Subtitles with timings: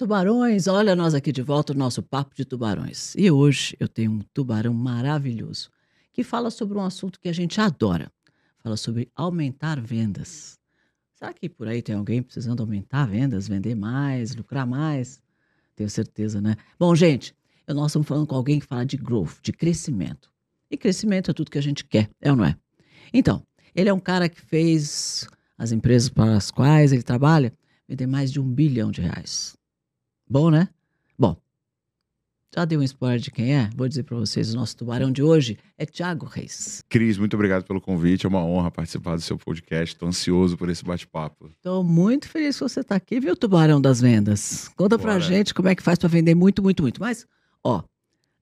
[0.00, 0.66] tubarões!
[0.66, 3.14] Olha nós aqui de volta, o nosso papo de tubarões.
[3.16, 5.68] E hoje eu tenho um tubarão maravilhoso
[6.10, 8.10] que fala sobre um assunto que a gente adora.
[8.62, 10.58] Fala sobre aumentar vendas.
[11.12, 15.20] Será que por aí tem alguém precisando aumentar vendas, vender mais, lucrar mais?
[15.76, 16.56] Tenho certeza, né?
[16.78, 17.34] Bom, gente,
[17.68, 20.32] nós estamos falando com alguém que fala de growth, de crescimento.
[20.70, 22.56] E crescimento é tudo que a gente quer, é ou não é?
[23.12, 25.28] Então, ele é um cara que fez
[25.58, 27.52] as empresas para as quais ele trabalha
[27.86, 29.59] vender mais de um bilhão de reais.
[30.30, 30.68] Bom, né?
[31.18, 31.36] Bom,
[32.54, 33.68] já dei um spoiler de quem é?
[33.74, 36.84] Vou dizer para vocês, o nosso tubarão de hoje é Thiago Reis.
[36.88, 38.26] Cris, muito obrigado pelo convite.
[38.26, 39.96] É uma honra participar do seu podcast.
[39.96, 41.50] Estou ansioso por esse bate-papo.
[41.56, 44.68] Estou muito feliz que você está aqui, viu, tubarão das vendas?
[44.76, 47.00] Conta para gente como é que faz para vender muito, muito, muito.
[47.00, 47.26] Mas,
[47.64, 47.82] ó,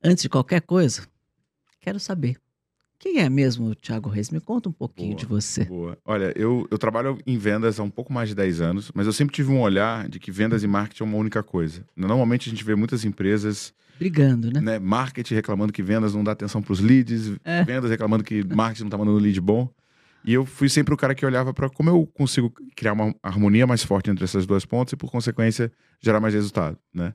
[0.04, 1.08] antes de qualquer coisa,
[1.80, 2.36] quero saber
[2.98, 4.30] quem é mesmo o Thiago Reis?
[4.30, 5.64] Me conta um pouquinho boa, de você.
[5.64, 5.96] Boa.
[6.04, 9.12] Olha, eu, eu trabalho em vendas há um pouco mais de 10 anos, mas eu
[9.12, 11.84] sempre tive um olhar de que vendas e marketing é uma única coisa.
[11.96, 13.72] Normalmente a gente vê muitas empresas.
[13.98, 14.60] Brigando, né?
[14.60, 17.64] né marketing reclamando que vendas não dá atenção para os leads, é.
[17.64, 19.70] vendas reclamando que marketing não está mandando lead bom.
[20.24, 23.66] E eu fui sempre o cara que olhava para como eu consigo criar uma harmonia
[23.66, 27.14] mais forte entre essas duas pontas e, por consequência, gerar mais resultado, né?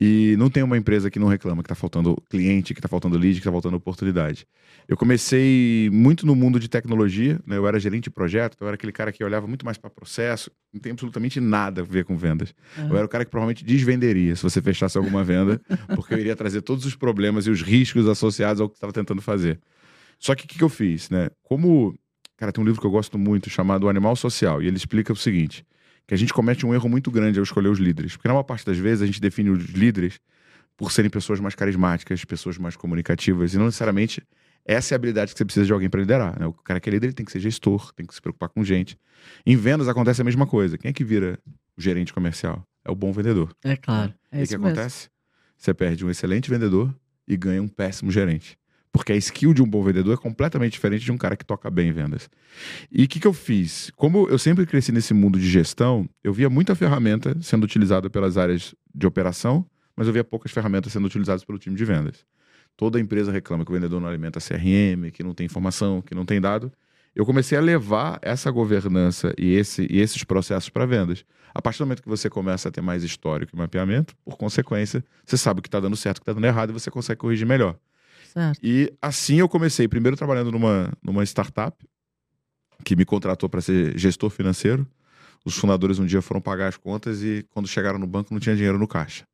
[0.00, 3.18] E não tem uma empresa que não reclama que está faltando cliente, que está faltando
[3.18, 4.46] lead, que está faltando oportunidade.
[4.86, 7.56] Eu comecei muito no mundo de tecnologia, né?
[7.56, 9.90] eu era gerente de projeto, então eu era aquele cara que olhava muito mais para
[9.90, 12.54] processo, não tem absolutamente nada a ver com vendas.
[12.76, 12.90] Uhum.
[12.90, 15.60] Eu era o cara que provavelmente desvenderia se você fechasse alguma venda,
[15.96, 19.20] porque eu iria trazer todos os problemas e os riscos associados ao que estava tentando
[19.20, 19.58] fazer.
[20.16, 21.10] Só que o que, que eu fiz?
[21.10, 21.28] Né?
[21.42, 21.94] Como.
[22.36, 25.12] Cara, tem um livro que eu gosto muito chamado O Animal Social, e ele explica
[25.12, 25.64] o seguinte
[26.08, 28.16] que a gente comete um erro muito grande ao escolher os líderes.
[28.16, 30.18] Porque na maior parte das vezes a gente define os líderes
[30.74, 34.22] por serem pessoas mais carismáticas, pessoas mais comunicativas, e não necessariamente
[34.64, 36.40] essa é a habilidade que você precisa de alguém para liderar.
[36.40, 36.46] Né?
[36.46, 38.98] O cara que é líder tem que ser gestor, tem que se preocupar com gente.
[39.44, 40.78] Em vendas acontece a mesma coisa.
[40.78, 41.38] Quem é que vira
[41.76, 42.66] o gerente comercial?
[42.82, 43.54] É o bom vendedor.
[43.62, 44.14] É claro.
[44.32, 45.10] É e o que acontece?
[45.58, 46.94] Você perde um excelente vendedor
[47.26, 48.58] e ganha um péssimo gerente.
[48.92, 51.70] Porque a skill de um bom vendedor é completamente diferente de um cara que toca
[51.70, 52.28] bem vendas.
[52.90, 53.92] E o que, que eu fiz?
[53.96, 58.36] Como eu sempre cresci nesse mundo de gestão, eu via muita ferramenta sendo utilizada pelas
[58.36, 62.24] áreas de operação, mas eu via poucas ferramentas sendo utilizadas pelo time de vendas.
[62.76, 66.24] Toda empresa reclama que o vendedor não alimenta CRM, que não tem informação, que não
[66.24, 66.72] tem dado.
[67.14, 71.24] Eu comecei a levar essa governança e, esse, e esses processos para vendas.
[71.52, 75.04] A partir do momento que você começa a ter mais histórico e mapeamento, por consequência,
[75.26, 77.18] você sabe o que está dando certo, o que está dando errado e você consegue
[77.18, 77.76] corrigir melhor.
[78.32, 78.60] Certo.
[78.62, 81.76] E assim eu comecei, primeiro trabalhando numa, numa startup
[82.84, 84.86] que me contratou para ser gestor financeiro.
[85.44, 88.54] Os fundadores um dia foram pagar as contas e quando chegaram no banco não tinha
[88.54, 89.24] dinheiro no caixa.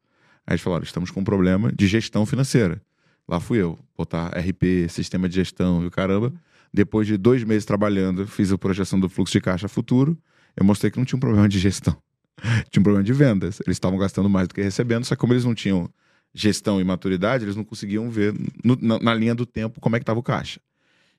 [0.46, 2.80] Aí eles falaram: estamos com um problema de gestão financeira.
[3.26, 6.32] Lá fui eu, botar RP, sistema de gestão e o caramba.
[6.72, 10.16] Depois de dois meses trabalhando, fiz a projeção do fluxo de caixa futuro.
[10.56, 11.96] Eu mostrei que não tinha um problema de gestão,
[12.70, 13.60] tinha um problema de vendas.
[13.66, 15.90] Eles estavam gastando mais do que recebendo, só que como eles não tinham
[16.34, 18.34] gestão e maturidade, eles não conseguiam ver
[18.64, 20.60] no, na, na, linha do tempo como é que estava o caixa.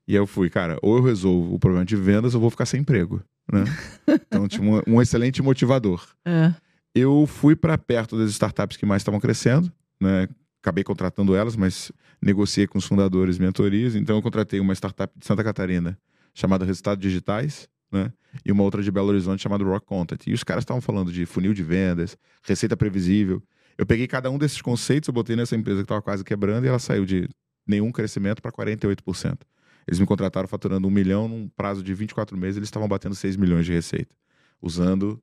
[0.08, 2.66] E aí eu fui, cara, ou eu resolvo o problema de vendas ou vou ficar
[2.66, 3.24] sem emprego.
[3.52, 3.64] Né?
[4.28, 6.06] então tinha um, um, excelente motivador.
[6.26, 6.54] É.
[6.94, 10.28] Eu fui para perto das startups que mais estavam crescendo, né?
[10.62, 13.96] acabei contratando elas, mas negociei com os fundadores mentorias.
[13.96, 15.98] Então eu contratei uma startup de Santa Catarina
[16.34, 18.12] chamada Resultados Digitais, né?
[18.44, 20.28] E uma outra de Belo Horizonte chamada Rock Content.
[20.28, 23.42] E os caras estavam falando de funil de vendas, receita previsível.
[23.78, 26.68] Eu peguei cada um desses conceitos, eu botei nessa empresa que estava quase quebrando e
[26.68, 27.28] ela saiu de
[27.68, 29.40] nenhum crescimento para 48%.
[29.88, 33.36] Eles me contrataram faturando um milhão num prazo de 24 meses, eles estavam batendo 6
[33.36, 34.16] milhões de receita,
[34.62, 35.22] usando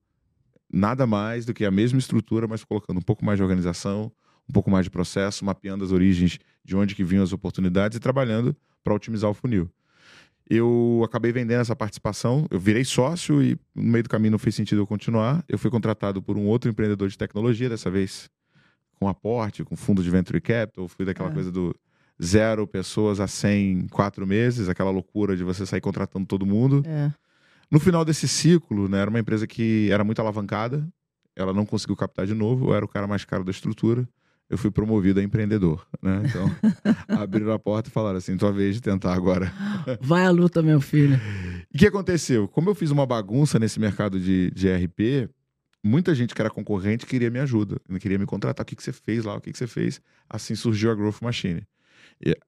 [0.73, 4.13] nada mais do que a mesma estrutura, mas colocando um pouco mais de organização,
[4.49, 8.01] um pouco mais de processo, mapeando as origens de onde que vinham as oportunidades e
[8.01, 9.69] trabalhando para otimizar o funil.
[10.49, 14.55] Eu acabei vendendo essa participação, eu virei sócio e no meio do caminho não fez
[14.55, 15.43] sentido eu continuar.
[15.49, 18.29] Eu fui contratado por um outro empreendedor de tecnologia, dessa vez
[19.03, 21.33] com aporte, com fundo de venture capital, fui daquela é.
[21.33, 21.75] coisa do
[22.23, 26.85] zero pessoas a 100 em quatro meses, aquela loucura de você sair contratando todo mundo.
[26.87, 27.11] É.
[27.69, 30.87] No final desse ciclo, né, era uma empresa que era muito alavancada,
[31.35, 34.09] ela não conseguiu captar de novo, eu era o cara mais caro da estrutura,
[34.49, 36.23] eu fui promovido a empreendedor, né?
[36.27, 36.49] Então,
[37.19, 39.53] abriram a porta e falaram assim, tua vez de tentar agora.
[40.01, 41.19] Vai à luta, meu filho.
[41.73, 42.47] E o que aconteceu?
[42.47, 45.31] Como eu fiz uma bagunça nesse mercado de, de RP,
[45.83, 48.63] muita gente que era concorrente queria me ajuda, queria me contratar.
[48.63, 49.37] O que, que você fez lá?
[49.37, 50.01] O que, que você fez?
[50.29, 51.67] Assim surgiu a Growth Machine.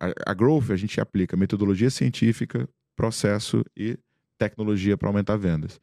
[0.01, 3.99] A, a Growth, a gente aplica metodologia científica, processo e
[4.39, 5.81] tecnologia para aumentar vendas.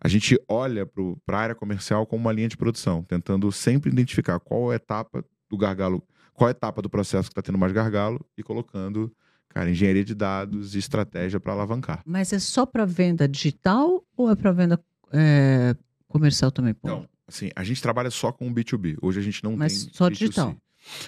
[0.00, 4.38] A gente olha para a área comercial como uma linha de produção, tentando sempre identificar
[4.40, 6.02] qual é a etapa do gargalo,
[6.32, 9.12] qual é a etapa do processo que está tendo mais gargalo e colocando,
[9.48, 12.02] cara, engenharia de dados e estratégia para alavancar.
[12.06, 14.80] Mas é só para venda digital ou é para venda
[15.12, 15.74] é,
[16.14, 16.72] comercial também?
[16.74, 16.86] Pô?
[16.88, 18.96] Não, assim, a gente trabalha só com B2B.
[19.02, 20.12] Hoje a gente não Mas tem só B2C.
[20.18, 20.56] digital?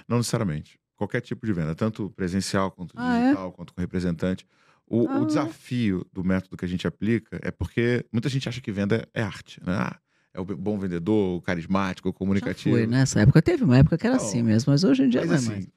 [0.08, 0.78] Não necessariamente.
[0.96, 3.20] Qualquer tipo de venda, tanto presencial quanto Ah, é?
[3.22, 4.46] digital, quanto com representante.
[4.86, 5.24] O, o Ah.
[5.24, 9.22] desafio do método que a gente aplica é porque muita gente acha que venda é
[9.22, 9.74] arte, né?
[9.74, 9.98] Ah,
[10.34, 12.74] é o bom vendedor, o carismático, o Já comunicativo.
[12.74, 12.98] foi, né?
[12.98, 13.40] nessa época.
[13.42, 15.38] Teve uma época que era Não, assim mesmo, mas hoje em dia Mas não é
[15.38, 15.68] assim, mais.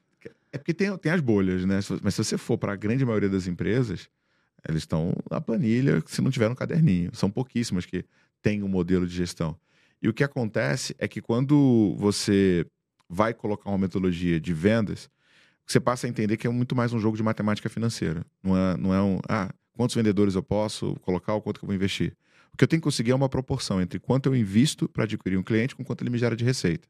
[0.52, 1.80] é porque tem, tem as bolhas, né?
[2.02, 4.08] Mas se você for para a grande maioria das empresas,
[4.68, 7.10] eles estão na planilha se não tiver no caderninho.
[7.14, 8.04] São pouquíssimas que
[8.42, 9.56] têm um modelo de gestão.
[10.02, 12.66] E o que acontece é que quando você
[13.08, 15.10] vai colocar uma metodologia de vendas,
[15.66, 18.24] você passa a entender que é muito mais um jogo de matemática financeira.
[18.42, 21.68] Não é, não é um, ah, quantos vendedores eu posso colocar ou quanto que eu
[21.68, 22.16] vou investir.
[22.52, 25.36] O que eu tenho que conseguir é uma proporção entre quanto eu invisto para adquirir
[25.36, 26.88] um cliente com quanto ele me gera de receita.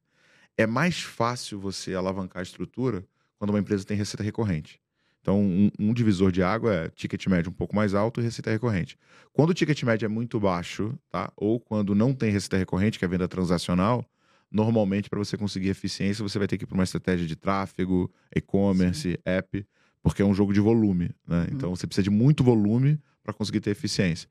[0.57, 3.05] É mais fácil você alavancar a estrutura
[3.39, 4.81] quando uma empresa tem receita recorrente.
[5.21, 8.51] Então, um, um divisor de água é ticket médio um pouco mais alto e receita
[8.51, 8.97] recorrente.
[9.33, 11.31] Quando o ticket médio é muito baixo, tá?
[11.37, 14.05] ou quando não tem receita recorrente, que é a venda transacional,
[14.51, 18.11] normalmente, para você conseguir eficiência, você vai ter que ir para uma estratégia de tráfego,
[18.35, 19.65] e-commerce, app,
[20.03, 21.11] porque é um jogo de volume.
[21.27, 21.49] Né?
[21.53, 24.29] Então, você precisa de muito volume para conseguir ter eficiência.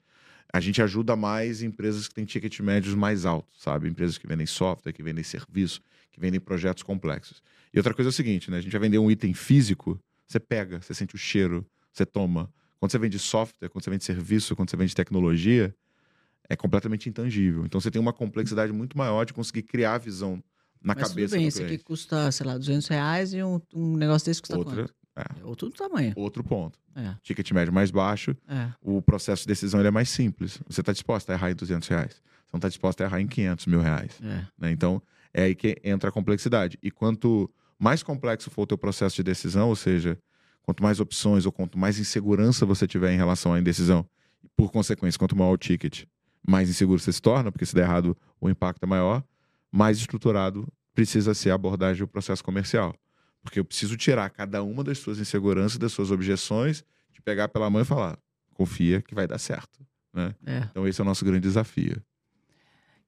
[0.52, 3.88] A gente ajuda mais empresas que têm ticket médios mais altos, sabe?
[3.88, 5.80] Empresas que vendem software, que vendem serviço,
[6.12, 7.44] que vendem projetos complexos.
[7.72, 8.58] E outra coisa é o seguinte, né?
[8.58, 12.50] A gente vai vender um item físico, você pega, você sente o cheiro, você toma.
[12.80, 15.76] Quando você vende software, quando você vende serviço, quando você vende tecnologia,
[16.48, 17.66] é completamente intangível.
[17.66, 20.42] Então você tem uma complexidade muito maior de conseguir criar a visão
[20.82, 21.84] na Mas cabeça tudo bem, do esse aqui cliente.
[21.84, 24.94] custa, sei lá, 200 reais e um, um negócio desse custa Outra, quanto?
[25.18, 26.14] é, É outro tamanho.
[26.16, 26.80] outro ponto.
[26.96, 28.72] É, Ticket médio mais baixo, é.
[28.82, 30.60] o processo de decisão ele é mais simples.
[30.68, 32.14] Você está disposto a errar em 200 reais.
[32.14, 34.18] Você não está disposto a errar em 500 mil reais.
[34.24, 34.46] é.
[34.58, 34.72] né?
[34.72, 35.02] Então,
[35.34, 36.80] é aí que entra a complexidade.
[36.82, 37.50] E quanto
[37.80, 40.18] mais complexo for o teu processo de decisão, ou seja,
[40.62, 44.06] quanto mais opções ou quanto mais insegurança você tiver em relação à indecisão,
[44.56, 46.04] por consequência, quanto maior o ticket,
[46.46, 49.24] mais inseguro você se torna, porque se der errado, o impacto é maior,
[49.72, 52.94] mais estruturado precisa ser a abordagem do processo comercial.
[53.42, 56.84] Porque eu preciso tirar cada uma das suas inseguranças, das suas objeções,
[57.14, 58.18] te pegar pela mão e falar,
[58.54, 59.80] confia que vai dar certo.
[60.14, 60.36] Né?
[60.46, 60.58] é.
[60.72, 62.02] Então esse é o nosso grande desafio.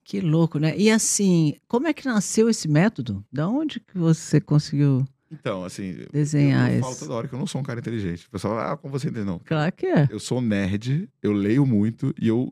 [0.03, 0.75] Que louco, né?
[0.77, 3.24] E assim, como é que nasceu esse método?
[3.31, 7.39] Da onde que você conseguiu Então, assim, desenhar eu, eu falo toda hora que eu
[7.39, 8.27] não sou um cara inteligente.
[8.27, 9.25] O pessoal fala, ah, como você entende?
[9.25, 9.39] Não.
[9.39, 10.07] Claro que é.
[10.12, 12.51] Eu sou nerd, eu leio muito e eu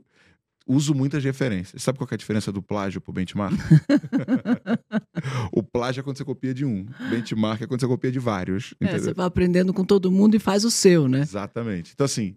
[0.70, 1.82] uso muitas referências.
[1.82, 3.56] Sabe qual é a diferença do plágio pro benchmark?
[5.52, 6.86] o plágio é quando você copia de um.
[7.10, 8.76] Benchmark é quando você copia de vários.
[8.80, 11.22] É, você vai aprendendo com todo mundo e faz o seu, né?
[11.22, 11.92] Exatamente.
[11.94, 12.36] Então, assim, o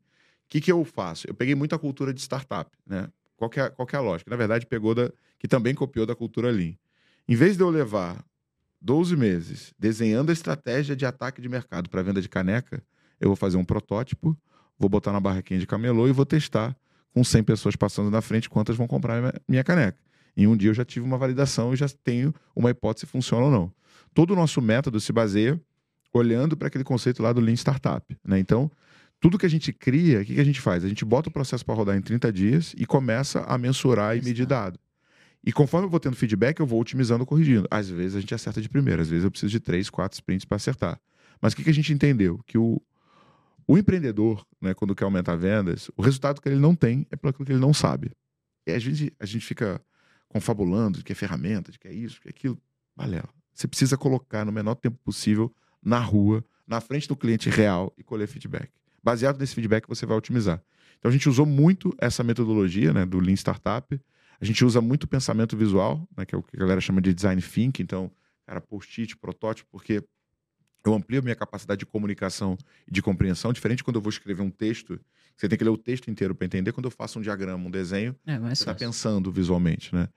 [0.48, 1.26] que, que eu faço?
[1.28, 3.08] Eu peguei muita cultura de startup, né?
[3.42, 4.30] Qual que, é, qual que é a lógica?
[4.30, 5.10] Na verdade, pegou da.
[5.36, 6.74] que também copiou da cultura Lean.
[7.26, 8.24] Em vez de eu levar
[8.80, 12.80] 12 meses desenhando a estratégia de ataque de mercado para venda de caneca,
[13.20, 14.38] eu vou fazer um protótipo,
[14.78, 16.76] vou botar na barraquinha de camelô e vou testar
[17.12, 19.98] com 100 pessoas passando na frente quantas vão comprar minha- caneca.
[20.36, 23.46] Em um dia eu já tive uma validação e já tenho uma hipótese se funciona
[23.46, 23.72] ou não.
[24.14, 25.60] Todo o nosso método se baseia
[26.14, 28.16] olhando para aquele conceito lá do Lean Startup.
[28.24, 28.38] Né?
[28.38, 28.70] Então,
[29.22, 30.84] tudo que a gente cria, o que, que a gente faz?
[30.84, 34.20] A gente bota o processo para rodar em 30 dias e começa a mensurar e
[34.20, 34.80] medir dado.
[35.44, 37.68] E conforme eu vou tendo feedback, eu vou otimizando corrigindo.
[37.70, 40.44] Às vezes a gente acerta de primeira, às vezes eu preciso de três, quatro sprints
[40.44, 41.00] para acertar.
[41.40, 42.40] Mas o que, que a gente entendeu?
[42.44, 42.82] Que o,
[43.64, 47.32] o empreendedor, né, quando quer aumentar vendas, o resultado que ele não tem é pelo
[47.32, 48.10] que ele não sabe.
[48.66, 49.80] E a gente, a gente fica
[50.28, 52.58] confabulando de que é ferramenta, de que é isso, de que é aquilo.
[52.96, 53.28] Balela.
[53.54, 58.02] Você precisa colocar no menor tempo possível na rua, na frente do cliente real e
[58.02, 58.68] colher feedback.
[59.02, 60.62] Baseado nesse feedback, você vai otimizar.
[60.98, 64.00] Então a gente usou muito essa metodologia né, do Lean Startup.
[64.40, 67.12] A gente usa muito pensamento visual, né, que é o que a galera chama de
[67.12, 67.82] design thinking.
[67.82, 68.10] Então,
[68.46, 70.02] cara, post-it, protótipo, porque
[70.84, 72.56] eu amplio a minha capacidade de comunicação
[72.86, 73.52] e de compreensão.
[73.52, 74.98] Diferente quando eu vou escrever um texto,
[75.36, 76.72] você tem que ler o texto inteiro para entender.
[76.72, 80.08] Quando eu faço um diagrama, um desenho, É, mas você está pensando visualmente, né?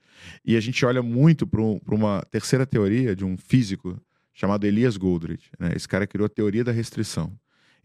[0.44, 4.00] E a gente olha muito para uma terceira teoria de um físico
[4.32, 5.50] chamado Elias Goldrich.
[5.58, 5.72] Né?
[5.74, 7.32] Esse cara criou a teoria da restrição.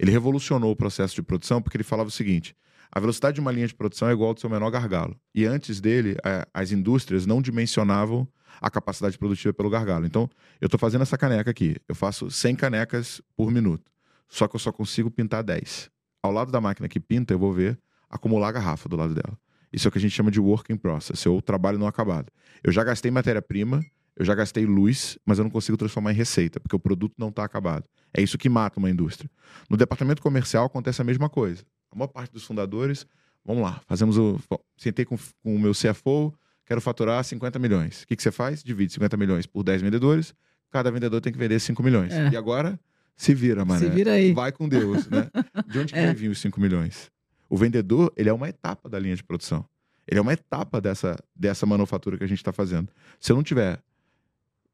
[0.02, 2.56] Ele revolucionou o processo de produção porque ele falava o seguinte:
[2.92, 5.16] a velocidade de uma linha de produção é igual ao do seu menor gargalo.
[5.34, 6.18] E antes dele,
[6.52, 8.28] as indústrias não dimensionavam
[8.60, 10.08] a capacidade produtiva pelo gargalo.
[10.08, 10.28] Então,
[10.60, 11.76] eu estou fazendo essa caneca aqui.
[11.88, 13.92] Eu faço 100 canecas por minuto.
[14.28, 15.92] Só que eu só consigo pintar 10.
[16.24, 17.80] Ao lado da máquina que pinta, eu vou ver
[18.10, 19.38] acumular a garrafa do lado dela.
[19.72, 22.32] Isso é o que a gente chama de work in process, ou trabalho não acabado.
[22.64, 23.86] Eu já gastei matéria-prima,
[24.22, 27.30] eu já gastei luz, mas eu não consigo transformar em receita, porque o produto não
[27.30, 27.86] está acabado.
[28.14, 29.30] É isso que mata uma indústria.
[29.68, 31.64] No departamento comercial acontece a mesma coisa.
[31.92, 33.06] A maior parte dos fundadores,
[33.44, 34.40] vamos lá, fazemos o.
[34.78, 36.34] Sentei com, com o meu CFO,
[36.68, 38.04] quero faturar 50 milhões.
[38.04, 38.64] O que, que você faz?
[38.64, 40.36] Divide 50 milhões por 10 vendedores,
[40.70, 42.14] cada vendedor tem que vender 5 milhões.
[42.14, 42.30] É.
[42.30, 42.80] E agora,
[43.16, 43.80] se vira, mané.
[43.80, 44.34] Se vira aí.
[44.34, 45.30] Vai com Deus, né?
[45.68, 46.14] De onde que É.
[46.14, 47.12] vir os 5 milhões?
[47.50, 49.66] O vendedor, ele é uma etapa da linha de produção.
[50.08, 52.90] Ele é uma etapa dessa, dessa manufatura que a gente está fazendo.
[53.20, 53.80] Se eu não tiver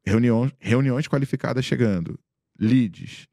[0.04, 2.18] reuniões, reuniões qualificadas chegando,
[2.58, 3.26] leads,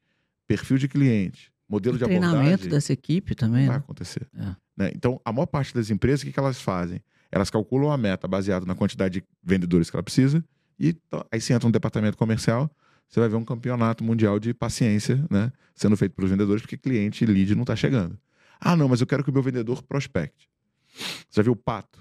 [0.46, 3.66] perfil de cliente, modelo o de treinamento abordagem, dessa equipe também.
[3.66, 3.82] vai Né?
[3.82, 4.26] acontecer.
[4.34, 4.56] É.
[4.76, 4.90] né?
[4.94, 7.00] Então, a maior parte das empresas, o que, que elas fazem?
[7.30, 10.44] Elas calculam a meta baseada na quantidade de vendedores que ela precisa
[10.78, 10.94] e
[11.30, 12.70] aí você entra no departamento comercial,
[13.08, 15.52] você vai ver um campeonato mundial de paciência, né?
[15.74, 18.18] Sendo feito pelos vendedores, porque cliente e lead não está chegando.
[18.60, 20.48] Ah, não, mas eu quero que o meu vendedor prospecte.
[20.94, 21.98] Você já viu o pato?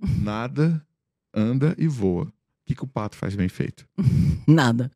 [0.22, 0.84] Nada,
[1.34, 2.32] anda e voa.
[2.66, 3.86] O que, que o pato faz bem feito?
[4.44, 4.90] Nada.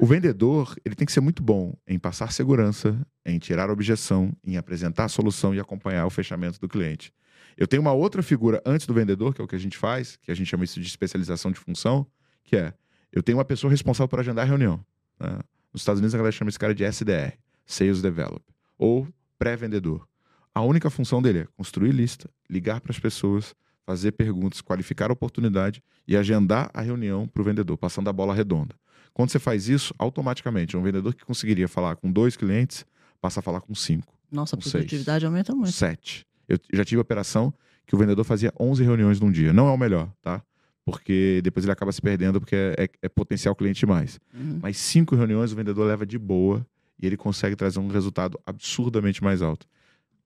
[0.00, 4.56] O vendedor, ele tem que ser muito bom em passar segurança, em tirar objeção, em
[4.56, 7.12] apresentar a solução e acompanhar o fechamento do cliente.
[7.56, 10.16] Eu tenho uma outra figura antes do vendedor, que é o que a gente faz,
[10.16, 12.04] que a gente chama isso de especialização de função,
[12.42, 12.74] que é,
[13.12, 14.84] eu tenho uma pessoa responsável por agendar a reunião.
[15.20, 15.38] né?
[15.72, 19.06] Nos Estados Unidos a galera chama esse cara de SDR, Sales Developer, ou
[19.38, 20.04] pré-vendedor.
[20.52, 23.54] A única função dele é construir lista, ligar para as pessoas,
[23.88, 28.34] fazer perguntas, qualificar a oportunidade e agendar a reunião para o vendedor, passando a bola
[28.34, 28.74] redonda.
[29.14, 32.84] Quando você faz isso, automaticamente, um vendedor que conseguiria falar com dois clientes
[33.18, 34.72] passa a falar com cinco, Nossa, a Com seis.
[34.72, 35.72] produtividade aumenta muito.
[35.72, 36.26] sete.
[36.46, 37.50] Eu já tive operação
[37.86, 39.54] que o vendedor fazia 11 reuniões num dia.
[39.54, 40.42] Não é o melhor, tá?
[40.84, 44.20] Porque depois ele acaba se perdendo porque é, é- é potencial cliente demais.
[44.34, 44.58] Uhum.
[44.62, 46.64] Mas cinco reuniões o vendedor leva de boa
[47.00, 49.66] e ele consegue trazer um resultado absurdamente mais alto.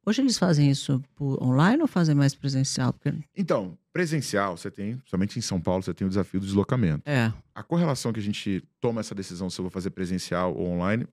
[0.04, 2.92] Hoje eles fazem isso por online ou fazem mais presencial?
[2.92, 3.12] Porque...
[3.36, 7.08] Então, presencial, você tem, somente em São Paulo, você tem o desafio do deslocamento.
[7.08, 7.32] É.
[7.54, 11.06] A correlação que a gente toma essa decisão se eu vou fazer presencial ou online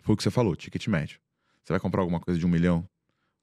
[0.00, 1.18] foi o que você falou, ticket médio.
[1.62, 2.86] Você vai comprar alguma coisa de um milhão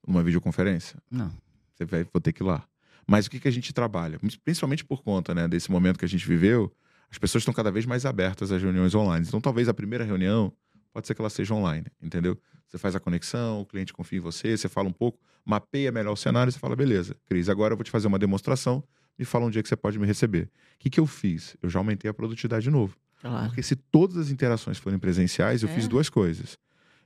[0.06, 0.96] numa videoconferência?
[1.10, 1.30] Não.
[1.74, 2.66] Você vai vou ter que ir lá.
[3.06, 4.18] Mas o que, que a gente trabalha?
[4.44, 6.72] Principalmente por conta né, desse momento que a gente viveu,
[7.10, 9.26] as pessoas estão cada vez mais abertas às reuniões online.
[9.26, 10.52] Então, talvez a primeira reunião
[10.92, 12.38] pode ser que ela seja online, entendeu?
[12.68, 16.12] Você faz a conexão, o cliente confia em você, você fala um pouco, mapeia melhor
[16.12, 18.82] o cenário e você fala, beleza, Cris, agora eu vou te fazer uma demonstração,
[19.18, 20.44] me fala um dia que você pode me receber.
[20.44, 21.56] O que, que eu fiz?
[21.62, 22.96] Eu já aumentei a produtividade de novo.
[23.20, 23.46] Claro.
[23.48, 25.72] Porque se todas as interações forem presenciais, eu É.
[25.74, 26.56] fiz duas coisas.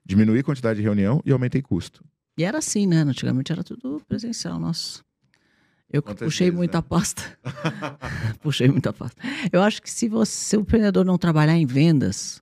[0.04, 2.04] Diminuí a quantidade de reunião e aumentei custo.
[2.38, 2.98] E era assim, né?
[3.02, 5.02] Antigamente era tudo presencial, nossa.
[5.92, 6.84] Eu Quantas puxei vezes, muita né?
[6.88, 7.38] pasta.
[8.40, 9.20] puxei muita pasta.
[9.52, 12.40] Eu acho que se você, se o empreendedor não trabalhar em vendas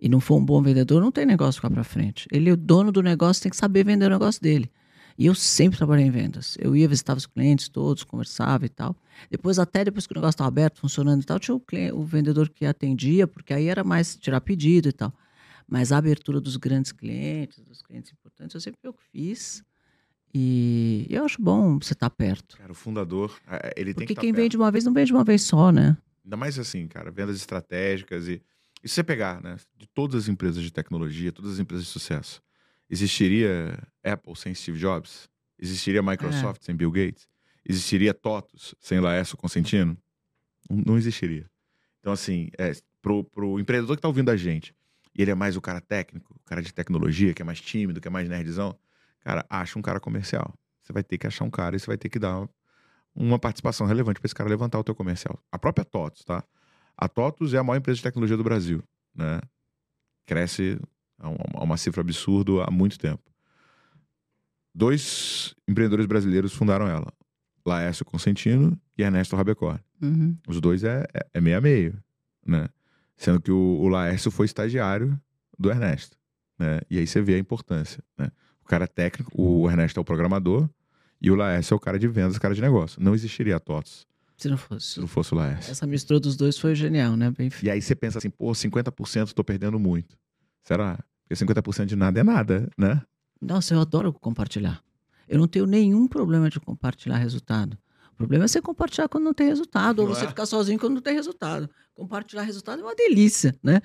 [0.00, 2.26] e não for um bom vendedor, não tem negócio ficar para frente.
[2.32, 4.70] Ele, o dono do negócio, tem que saber vender o negócio dele.
[5.18, 6.56] E eu sempre trabalhei em vendas.
[6.58, 8.96] Eu ia, visitava os clientes todos, conversava e tal.
[9.30, 12.02] Depois, até depois que o negócio estava aberto, funcionando e tal, tinha o, cliente, o
[12.02, 15.12] vendedor que atendia, porque aí era mais tirar pedido e tal.
[15.68, 19.62] Mas a abertura dos grandes clientes, dos clientes importantes, eu sempre eu que fiz.
[20.32, 22.56] E eu acho bom você estar perto.
[22.56, 24.42] Cara, o fundador, é, ele tem Porque que estar quem perto.
[24.42, 25.98] vende uma vez não vende uma vez só, né?
[26.24, 28.40] Ainda mais assim, cara, vendas estratégicas e.
[28.82, 31.92] E se você pegar, né, de todas as empresas de tecnologia, todas as empresas de
[31.92, 32.42] sucesso,
[32.88, 35.28] existiria Apple sem Steve Jobs?
[35.58, 37.28] Existiria Microsoft sem Bill Gates?
[37.68, 39.96] Existiria TOTUS sem Laércio Consentino?
[40.68, 41.50] Não, existiria.
[42.00, 42.72] Então, assim, é,
[43.02, 44.74] pro, pro empreendedor que tá ouvindo a gente,
[45.14, 48.00] e ele é mais o cara técnico, o cara de tecnologia, que é mais tímido,
[48.00, 48.78] que é mais nerdzão,
[49.20, 50.54] cara, acha um cara comercial.
[50.80, 52.48] Você vai ter que achar um cara e você vai ter que dar
[53.14, 55.38] uma participação relevante para esse cara levantar o teu comercial.
[55.52, 56.42] A própria TOTUS, tá?
[57.00, 59.40] A TOTUS é a maior empresa de tecnologia do Brasil, né?
[60.26, 60.78] Cresce
[61.18, 63.22] a uma, a uma cifra absurda há muito tempo.
[64.74, 67.10] Dois empreendedores brasileiros fundaram ela.
[67.64, 69.80] Laércio Consentino e Ernesto Rabecor.
[70.00, 70.36] Uhum.
[70.46, 71.98] Os dois é, é, é meio a meio,
[72.46, 72.68] né?
[73.16, 75.18] Sendo que o, o Laércio foi estagiário
[75.58, 76.18] do Ernesto,
[76.58, 76.80] né?
[76.90, 78.30] E aí você vê a importância, né?
[78.62, 80.68] O cara é técnico, o Ernesto é o programador
[81.20, 83.02] e o Laércio é o cara de vendas, o cara de negócio.
[83.02, 84.06] Não existiria a TOTS
[84.40, 84.86] Se não fosse.
[84.94, 85.70] se não fosse o Laércio.
[85.70, 87.30] Essa mistura dos dois foi genial, né?
[87.30, 90.16] Bem E aí você pensa assim, pô, 50% tô perdendo muito.
[90.62, 90.98] Será?
[91.28, 93.02] Porque 50% de nada é nada, né?
[93.40, 94.82] Nossa, eu adoro compartilhar.
[95.28, 97.78] Eu não tenho nenhum problema de compartilhar resultado.
[98.12, 100.28] O problema é você compartilhar quando não tem resultado, ou Não você é?
[100.28, 101.68] ficar sozinho quando não tem resultado.
[101.94, 103.80] Compartilhar resultado é uma delícia, né?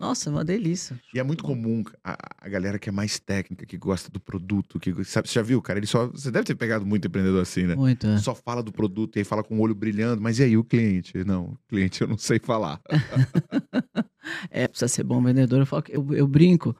[0.00, 0.98] Nossa, é uma delícia.
[1.12, 4.80] E é muito comum a, a galera que é mais técnica, que gosta do produto,
[4.80, 5.78] que sabe, você já viu, cara?
[5.78, 6.06] Ele só.
[6.06, 7.76] Você deve ter pegado muito empreendedor assim, né?
[7.76, 8.16] Muito, é.
[8.16, 10.64] Só fala do produto e aí fala com o olho brilhando, mas e aí o
[10.64, 11.22] cliente?
[11.22, 12.80] Não, cliente eu não sei falar.
[14.50, 15.60] É, precisa ser bom vendedor.
[15.60, 16.76] Eu, falo eu, eu brinco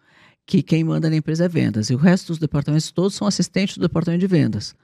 [0.46, 1.88] que quem manda na empresa é vendas.
[1.88, 4.74] E o resto dos departamentos todos são assistentes do departamento de vendas.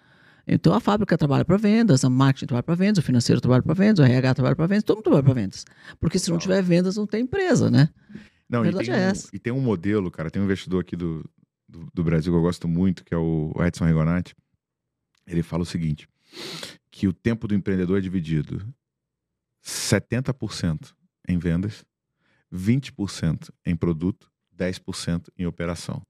[0.46, 3.74] Então a fábrica trabalha para vendas, a marketing trabalha para vendas, o financeiro trabalha para
[3.74, 5.64] vendas, o RH trabalha para vendas, todo mundo trabalha para vendas.
[5.98, 7.88] Porque se não tiver vendas, não tem empresa, né?
[8.48, 9.28] Não, A e verdade tem, é um, essa.
[9.32, 11.28] e tem um modelo, cara, tem um investidor aqui do,
[11.68, 14.36] do, do Brasil que eu gosto muito, que é o Edson Rigonati.
[15.26, 16.08] Ele fala o seguinte:
[16.90, 18.64] que o tempo do empreendedor é dividido
[19.64, 20.94] 70%
[21.28, 21.84] em vendas,
[22.54, 26.02] 20% em produto, 10% em operação.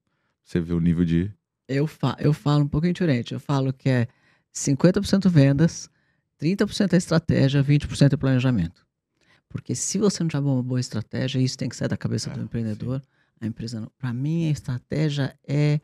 [0.43, 1.33] Você vê o nível de.
[1.67, 3.33] Eu, fa eu falo um pouquinho diferente.
[3.33, 4.07] Eu falo que é
[4.55, 5.89] 50% vendas,
[6.41, 8.85] 30% é estratégia, 20% é planejamento.
[9.49, 12.33] Porque se você não tiver uma boa estratégia, isso tem que sair da cabeça é,
[12.33, 12.99] do empreendedor.
[12.99, 13.07] Sim.
[13.41, 15.79] A empresa, para mim, a estratégia é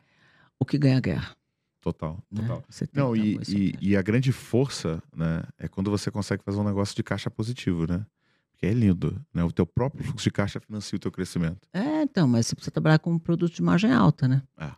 [0.58, 1.36] o que ganha a guerra.
[1.80, 2.40] Total, né?
[2.40, 2.64] total.
[2.80, 2.88] Né?
[2.94, 6.96] Não, e, e, e, a grande força, né, é quando você consegue fazer um negócio
[6.96, 8.06] de caixa positivo, né?
[8.50, 9.44] Porque é lindo, né?
[9.44, 11.68] O teu próprio fluxo de caixa financia o teu crescimento.
[11.72, 14.42] É, então, mas você precisa trabalhar com um produto de margem alta, né?
[14.58, 14.70] É.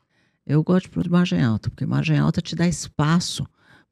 [0.44, 3.46] Eu gosto de produto de margem alta, porque margem alta te dá espaço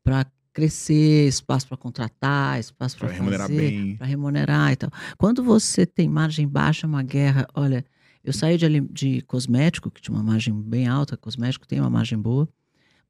[0.05, 4.91] para crescer, espaço para contratar, espaço para remunerar bem, para remunerar e tal.
[5.19, 7.49] Quando você tem margem baixa, é uma guerra.
[7.55, 7.85] Olha,
[8.23, 12.19] eu saí de, de cosmético, que tinha uma margem bem alta, cosmético tem uma margem
[12.19, 12.49] boa,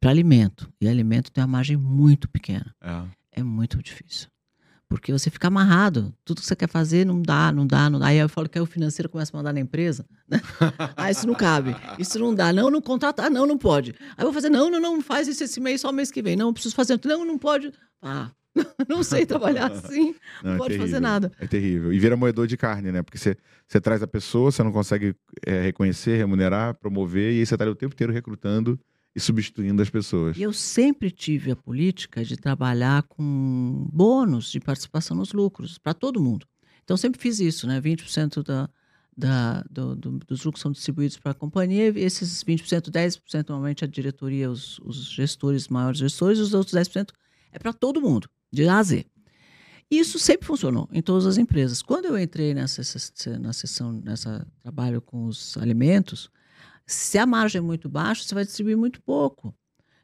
[0.01, 0.73] para alimento.
[0.81, 2.75] E alimento tem uma margem muito pequena.
[2.81, 3.41] É.
[3.41, 4.29] é muito difícil.
[4.89, 6.15] Porque você fica amarrado.
[6.25, 8.07] Tudo que você quer fazer não dá, não dá, não dá.
[8.07, 10.05] Aí eu falo que aí o financeiro começa a mandar na empresa.
[10.29, 10.41] Né?
[10.97, 11.75] ah, isso não cabe.
[11.99, 12.53] Isso não dá.
[12.53, 13.25] Não, não contrata.
[13.25, 13.95] Ah, não, não pode.
[14.17, 16.23] Aí eu vou fazer, não, não, não, faz isso esse mês, só o mês que
[16.23, 16.37] vem.
[16.37, 17.01] Não, preciso fazer.
[17.05, 17.73] Não, não pode.
[18.03, 18.31] Ah,
[18.89, 21.33] não sei trabalhar assim, não, não é pode fazer nada.
[21.41, 21.93] É terrível.
[21.93, 23.03] E vira moedor de carne, né?
[23.03, 23.37] Porque você,
[23.67, 25.15] você traz a pessoa, você não consegue
[25.45, 28.79] é, reconhecer, remunerar, promover, e aí você está o tempo inteiro recrutando
[29.15, 30.37] e substituindo as pessoas.
[30.37, 35.95] E eu sempre tive a política de trabalhar com bônus de participação nos lucros, para
[35.95, 36.47] todo mundo.
[36.83, 37.81] Então, sempre fiz isso, né?
[37.81, 38.69] 20% da,
[39.17, 43.85] da, do, do, dos lucros são distribuídos para a companhia, e esses 20%, 10% normalmente
[43.85, 47.11] a diretoria, os, os gestores, maiores gestores, os outros 10%
[47.53, 49.07] é para todo mundo, de A a Z.
[49.91, 51.81] Isso sempre funcionou em todas as empresas.
[51.81, 52.83] Quando eu entrei nessa,
[53.39, 56.31] na sessão, nessa trabalho com os alimentos,
[56.87, 59.55] se a margem é muito baixa, você vai distribuir muito pouco.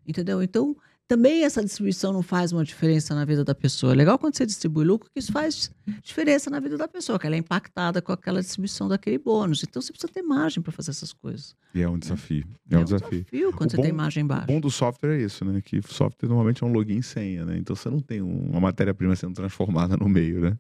[0.07, 0.43] Entendeu?
[0.43, 0.77] Então,
[1.11, 3.93] também essa distribuição não faz uma diferença na vida da pessoa.
[3.93, 5.69] É legal quando você distribui lucro, que isso faz
[6.05, 9.65] diferença na vida da pessoa, que ela é impactada com aquela distribuição daquele bônus.
[9.65, 11.57] Então você precisa ter margem para fazer essas coisas.
[11.75, 12.47] E é um desafio.
[12.71, 13.25] É, é um, desafio.
[13.25, 14.45] desafio quando o você bom, tem margem baixa.
[14.45, 15.61] O bom do software é isso, né?
[15.61, 17.59] Que o software normalmente é um login e senha, né?
[17.59, 20.57] Então você não tem uma matéria-prima sendo transformada no meio, né?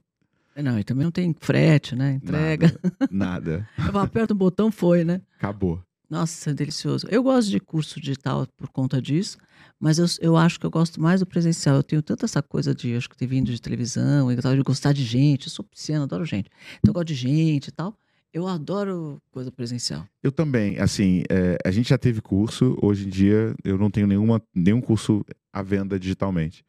[0.56, 2.14] É, não, e também não tem frete, né?
[2.14, 2.76] Entrega.
[3.08, 3.68] Nada.
[3.78, 3.88] nada.
[3.88, 5.20] Eu aperto o botão, foi, né?
[5.38, 5.80] Acabou.
[6.10, 7.06] Nossa, é delicioso.
[7.08, 9.38] Eu gosto de curso digital por conta disso,
[9.78, 11.76] mas eu, eu acho que eu gosto mais do presencial.
[11.76, 14.62] Eu tenho tanta essa coisa de, acho que ter vindo de televisão, e tal, de
[14.62, 15.46] gostar de gente.
[15.46, 16.50] Eu sou pisciana, adoro gente.
[16.78, 17.96] Então eu gosto de gente e tal.
[18.32, 20.04] Eu adoro coisa presencial.
[20.20, 20.80] Eu também.
[20.80, 22.76] Assim, é, a gente já teve curso.
[22.82, 26.64] Hoje em dia, eu não tenho nenhuma, nenhum curso à venda digitalmente.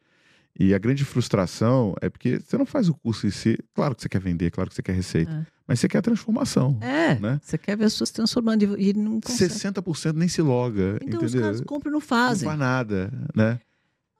[0.58, 3.58] E a grande frustração é porque você não faz o curso em si.
[3.74, 5.32] Claro que você quer vender, claro que você quer receita.
[5.32, 5.46] É.
[5.66, 6.78] Mas você quer a transformação.
[6.80, 7.18] É.
[7.18, 7.40] Né?
[7.42, 9.54] Você quer ver as pessoas transformando e não consegue.
[9.54, 10.98] 60% nem se loga.
[11.02, 11.26] Então entendeu?
[11.26, 12.46] os caras compram e não fazem.
[12.46, 13.58] Não faz nada, né?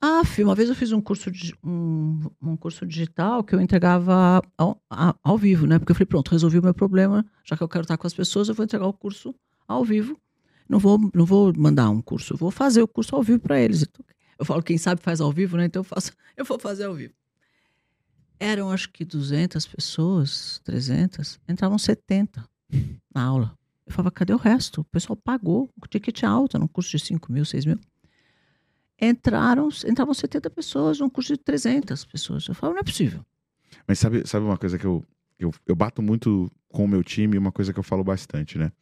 [0.05, 4.43] Ah, uma vez eu fiz um curso, de, um, um curso digital que eu entregava
[4.59, 4.83] ao,
[5.23, 5.79] ao vivo, né?
[5.79, 8.13] Porque eu falei, pronto, resolvi o meu problema, já que eu quero estar com as
[8.13, 9.33] pessoas, eu vou entregar o curso
[9.69, 10.19] ao vivo.
[10.69, 13.87] Não vou, não vou mandar um curso, vou fazer o curso ao vivo para eles.
[14.43, 15.67] Eu falo, quem sabe faz ao vivo, né?
[15.67, 17.15] Então eu, faço, eu vou fazer ao vivo.
[18.41, 22.45] Eram acho que 200 pessoas, 300, entravam 70
[23.15, 23.57] na aula.
[23.87, 24.81] Eu falava, cadê o resto?
[24.81, 27.79] O pessoal pagou o ticket alto, num curso de 5 mil, 6 mil.
[29.01, 32.49] Entraram, entravam 70 pessoas num curso de 300 pessoas.
[32.49, 33.25] Eu falava, não é possível.
[33.87, 35.05] Mas sabe, sabe uma coisa que eu,
[35.39, 38.73] eu, eu bato muito com o meu time, uma coisa que eu falo bastante, né?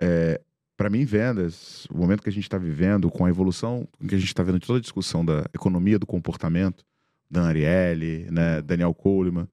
[0.00, 0.40] É,
[0.78, 4.18] para mim, vendas, o momento que a gente está vivendo, com a evolução que a
[4.18, 6.84] gente está vendo de toda a discussão da economia do comportamento,
[7.28, 9.48] Dan Ariely, né, Daniel Coleman,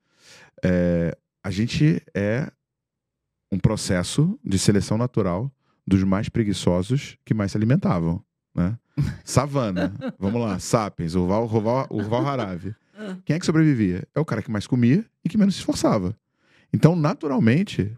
[0.64, 2.48] é, a gente é
[3.52, 5.52] um processo de seleção natural
[5.86, 8.24] dos mais preguiçosos que mais se alimentavam.
[8.54, 8.78] Né?
[9.26, 12.76] Savana, vamos lá, Sapiens, o Val, o Val, o Val Harave.
[12.96, 13.18] Ah.
[13.26, 14.08] Quem é que sobrevivia?
[14.14, 16.16] É o cara que mais comia e que menos se esforçava.
[16.72, 17.98] Então, naturalmente,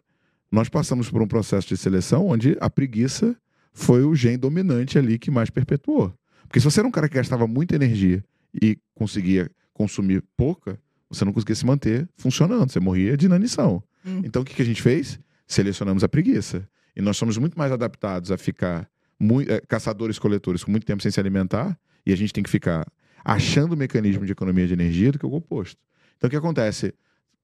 [0.51, 3.36] nós passamos por um processo de seleção onde a preguiça
[3.73, 6.13] foi o gene dominante ali que mais perpetuou.
[6.43, 8.23] Porque se você era um cara que gastava muita energia
[8.62, 10.79] e conseguia consumir pouca,
[11.10, 13.83] você não conseguia se manter funcionando, você morria de inanição.
[14.05, 14.21] Hum.
[14.23, 15.19] Então o que, que a gente fez?
[15.45, 16.67] Selecionamos a preguiça.
[16.95, 21.12] E nós somos muito mais adaptados a ficar muito, é, caçadores-coletores com muito tempo sem
[21.12, 22.88] se alimentar, e a gente tem que ficar
[23.23, 25.79] achando o mecanismo de economia de energia do que o oposto.
[26.17, 26.93] Então o que acontece?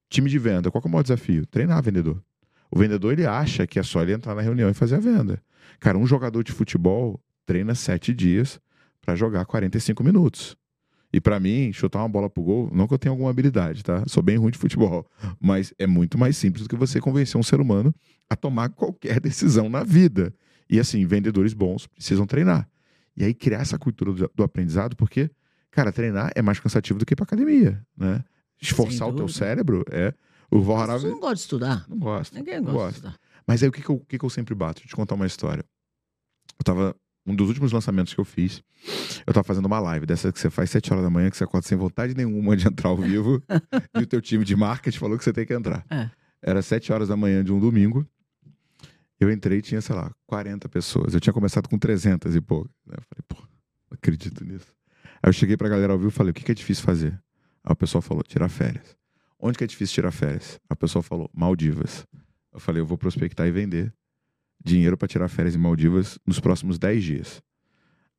[0.08, 1.46] Time de venda, qual é o maior desafio?
[1.46, 2.22] Treinar vendedor.
[2.74, 5.40] O vendedor ele acha que é só ele entrar na reunião e fazer a venda.
[5.78, 8.58] Cara, um jogador de futebol treina sete dias
[9.00, 10.56] para jogar 45 minutos.
[11.12, 14.02] E para mim, chutar uma bola pro gol, não que eu tenha alguma habilidade, tá?
[14.08, 15.08] Sou bem ruim de futebol.
[15.40, 17.94] Mas é muito mais simples do que você convencer um ser humano
[18.28, 20.34] a tomar qualquer decisão na vida.
[20.68, 22.68] E assim, vendedores bons precisam treinar.
[23.16, 25.30] E aí criar essa cultura do, do aprendizado, porque,
[25.70, 28.24] cara, treinar é mais cansativo do que ir pra academia, né?
[28.60, 30.12] Esforçar o teu cérebro é
[30.50, 30.60] o.
[30.60, 31.88] Você não gosta de estudar?
[31.88, 32.36] Não gosta.
[32.36, 32.90] Ninguém gosta, gosta.
[32.90, 33.20] de estudar.
[33.46, 34.74] Mas aí o que, que, eu, que, que eu sempre bato?
[34.74, 35.64] Deixa eu te contar uma história.
[36.58, 38.62] Eu tava um dos últimos lançamentos que eu fiz,
[39.26, 41.44] eu tava fazendo uma live dessa que você faz 7 horas da manhã, que você
[41.44, 43.42] acorda sem vontade nenhuma de entrar ao vivo,
[43.98, 45.84] e o teu time de marketing falou que você tem que entrar.
[45.90, 46.10] É.
[46.42, 48.06] Era 7 horas da manhã de um domingo.
[49.18, 51.14] Eu entrei e tinha, sei lá, 40 pessoas.
[51.14, 52.68] Eu tinha começado com 300 e pouco.
[52.86, 53.36] Eu falei, pô,
[53.90, 54.66] não acredito nisso.
[55.22, 57.18] Aí eu cheguei pra galera ao vivo e falei, o que, que é difícil fazer?
[57.64, 58.94] Aí o pessoal falou, tirar férias.
[59.46, 60.58] Onde que é difícil tirar férias?
[60.70, 62.06] A pessoa falou, Maldivas.
[62.50, 63.92] Eu falei, eu vou prospectar e vender
[64.64, 67.42] dinheiro para tirar férias em Maldivas nos próximos 10 dias.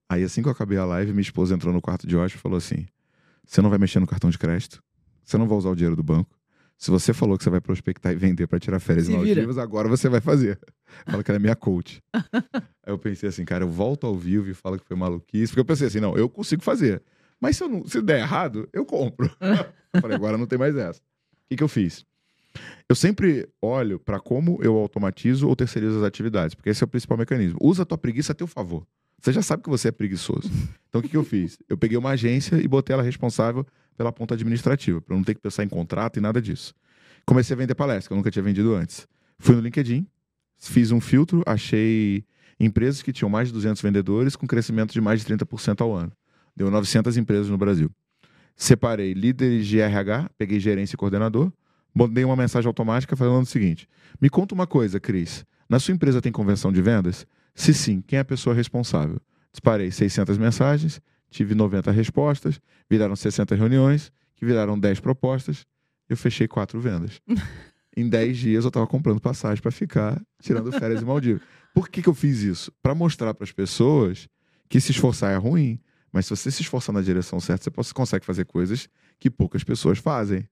[0.08, 2.42] Aí assim que eu acabei a live, minha esposa entrou no quarto de hóspede e
[2.42, 2.86] falou assim:
[3.44, 4.84] "Você não vai mexer no cartão de crédito?
[5.24, 6.38] Você não vai usar o dinheiro do banco?
[6.78, 9.42] Se você falou que você vai prospectar e vender para tirar férias Se em vira.
[9.42, 10.60] Maldivas, agora você vai fazer."
[11.10, 12.04] Fala que ela é minha coach.
[12.14, 15.62] Aí eu pensei assim, cara, eu volto ao vivo e falo que foi maluquice, porque
[15.62, 17.02] eu pensei assim, não, eu consigo fazer.
[17.42, 19.26] Mas se, eu não, se der errado, eu compro.
[19.92, 21.02] eu falei, agora não tem mais essa.
[21.46, 22.06] O que, que eu fiz?
[22.90, 26.88] Eu sempre olho para como eu automatizo ou terceirizo as atividades, porque esse é o
[26.88, 27.58] principal mecanismo.
[27.62, 28.86] Usa a tua preguiça a teu favor.
[29.22, 30.50] Você já sabe que você é preguiçoso.
[30.90, 31.58] Então o que, que eu fiz?
[31.70, 33.66] Eu peguei uma agência e botei ela responsável
[33.98, 36.74] pela ponta administrativa, para eu não ter que pensar em contrato e nada disso.
[37.26, 39.08] Comecei a vender palestra, que eu nunca tinha vendido antes.
[39.40, 40.08] Fui no LinkedIn,
[40.58, 42.24] fiz um filtro, achei
[42.60, 46.12] empresas que tinham mais de 200 vendedores com crescimento de mais de 30% ao ano.
[46.56, 47.90] Deu 900 empresas no Brasil.
[48.56, 51.52] Separei líderes de RH, peguei gerência e coordenador,
[51.94, 53.88] mandei uma mensagem automática falando o seguinte:
[54.22, 55.46] Me conta uma coisa, Cris.
[55.68, 57.26] Na sua empresa tem convenção de vendas?
[57.54, 59.20] Se sim, quem é a pessoa responsável?
[59.52, 65.66] Disparei 600 mensagens, tive 90 respostas, viraram 60 reuniões, que viraram 10 propostas,
[66.10, 67.22] eu fechei quatro vendas.
[67.96, 71.42] em 10 dias eu estava comprando passagem para ficar tirando férias em Maldivas.
[71.74, 72.72] Por que, que eu fiz isso?
[72.82, 74.28] Para mostrar para as pessoas
[74.70, 75.80] que se esforçar é ruim,
[76.16, 78.88] mas se você se esforçar na direção certa, você consegue fazer coisas
[79.20, 80.48] que poucas pessoas fazem.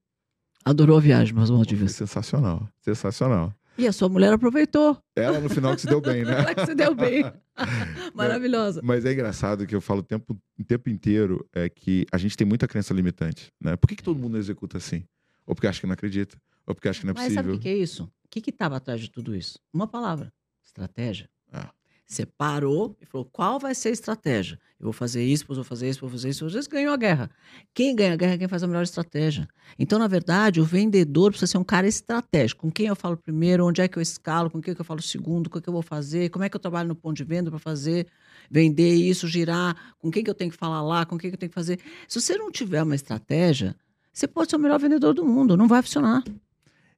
[0.62, 1.92] Adorou a viagem para as Foi Maldivas.
[1.92, 3.50] sensacional, sensacional.
[3.78, 4.98] E a sua mulher aproveitou.
[5.16, 6.32] Ela no final que se deu bem, né?
[6.38, 7.24] Ela que se deu bem.
[8.14, 8.82] Maravilhosa.
[8.84, 12.36] Mas é engraçado que eu falo o tempo, o tempo inteiro é que a gente
[12.36, 13.74] tem muita crença limitante, né?
[13.74, 15.02] Por que, que todo mundo executa assim?
[15.46, 17.54] Ou porque acha que não acredita, ou porque acha que não é Mas sabe possível.
[17.54, 18.04] o que que é isso?
[18.04, 19.58] O que estava atrás de tudo isso?
[19.72, 20.30] Uma palavra:
[20.62, 21.26] estratégia.
[21.50, 21.70] Ah.
[22.06, 24.58] Você parou e falou: qual vai ser a estratégia?
[24.78, 26.44] Eu vou fazer isso, vou fazer isso, vou fazer isso.
[26.44, 27.30] Às vezes ganhou a guerra.
[27.72, 29.48] Quem ganha a guerra é quem faz a melhor estratégia.
[29.78, 32.60] Então, na verdade, o vendedor precisa ser um cara estratégico.
[32.60, 35.00] Com quem eu falo primeiro, onde é que eu escalo, com quem que eu falo
[35.00, 37.50] segundo, o que, eu vou fazer, como é que eu trabalho no ponto de venda
[37.50, 38.06] para fazer,
[38.50, 41.40] vender isso, girar, com quem que eu tenho que falar lá, com quem que eu
[41.40, 41.80] tenho que fazer.
[42.06, 43.74] Se você não tiver uma estratégia,
[44.12, 46.22] você pode ser o melhor vendedor do mundo, não vai funcionar.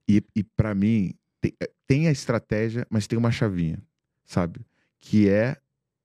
[0.09, 3.81] E, e para mim, tem, é, tem a estratégia, mas tem uma chavinha,
[4.25, 4.61] sabe?
[5.09, 5.57] Que é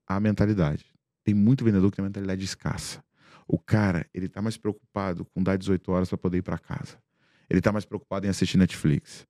[0.08, 0.86] a mentalidade.
[1.24, 3.04] Tem muito vendedor que tem mentalidade escassa.
[3.48, 6.98] O cara, ele tá mais preocupado com dar 18 horas para poder ir para casa.
[7.50, 9.26] Ele tá mais preocupado em assistir Netflix.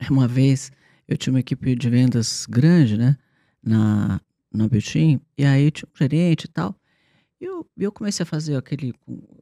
[0.10, 0.70] Uma vez
[1.06, 3.16] eu tinha uma equipe de vendas grande, né?
[3.62, 4.20] Na,
[4.52, 6.74] na Beltim, e aí tinha um gerente e tal.
[7.40, 8.94] E eu, eu comecei a fazer aquele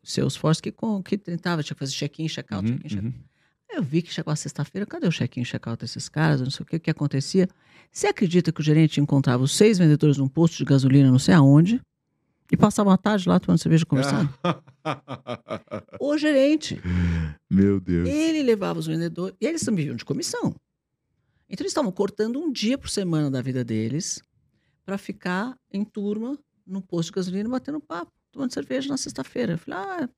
[0.03, 3.15] Salesforce que, com, que tentava, tinha que fazer check-in, check-out, Uhum, check-in, check-out.
[3.17, 3.25] uhum.
[3.69, 6.41] Eu vi que chegou a sexta-feira, cadê o check-in, check-out desses caras?
[6.41, 7.49] Não sei o que, o que acontecia.
[7.93, 11.35] Você acredita que o gerente encontrava os seis vendedores num posto de gasolina, não sei
[11.35, 11.81] aonde,
[12.51, 14.33] e passava a tarde lá tomando cerveja conversando?
[16.01, 16.81] O gerente.
[17.51, 18.09] Meu Deus.
[18.09, 19.37] Ele levava os vendedores.
[19.41, 20.55] E eles também viviam de comissão.
[21.49, 24.23] Então eles estavam cortando um dia por semana da vida deles
[24.85, 29.55] para ficar em turma num posto de gasolina batendo papo, tomando cerveja na sexta-feira.
[29.55, 30.09] Eu falei, ah,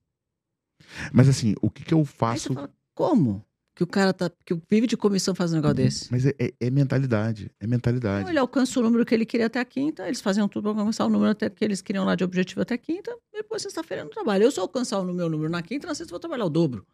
[1.13, 3.45] Mas assim, o que, que eu faço fala, como?
[3.75, 6.11] Que o cara tá, que vive de comissão faz um negócio desse.
[6.11, 7.49] Mas é, é- é mentalidade.
[7.61, 8.21] É mentalidade.
[8.23, 10.81] Então, ele alcança o número que ele queria até a quinta, eles faziam tudo para
[10.81, 13.63] alcançar o número até que eles queriam lá de objetivo até a quinta, e depois
[13.63, 14.43] sexta-feira não trabalho.
[14.43, 16.85] Eu só alcançar o meu número na quinta, na sexta eu vou trabalhar o dobro.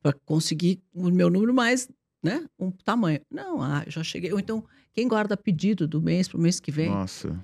[0.00, 1.88] Para conseguir o meu número mais,
[2.22, 2.46] né?
[2.56, 3.20] Um tamanho.
[3.28, 4.32] Não, ah, já cheguei.
[4.32, 6.88] Ou então, quem guarda pedido do mês para o mês que vem?
[6.88, 7.36] Nossa.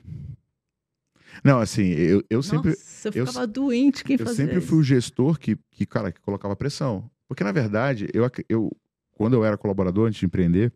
[1.45, 2.71] Não, assim, eu, eu sempre.
[2.71, 4.69] Nossa, eu eu- ficava doente quem Eu fazia sempre isso.
[4.69, 7.09] fui o gestor que, que, cara, que colocava pressão.
[7.29, 8.77] Porque, na verdade, eu, eu,
[9.13, 10.73] quando eu era colaborador, antes de empreender,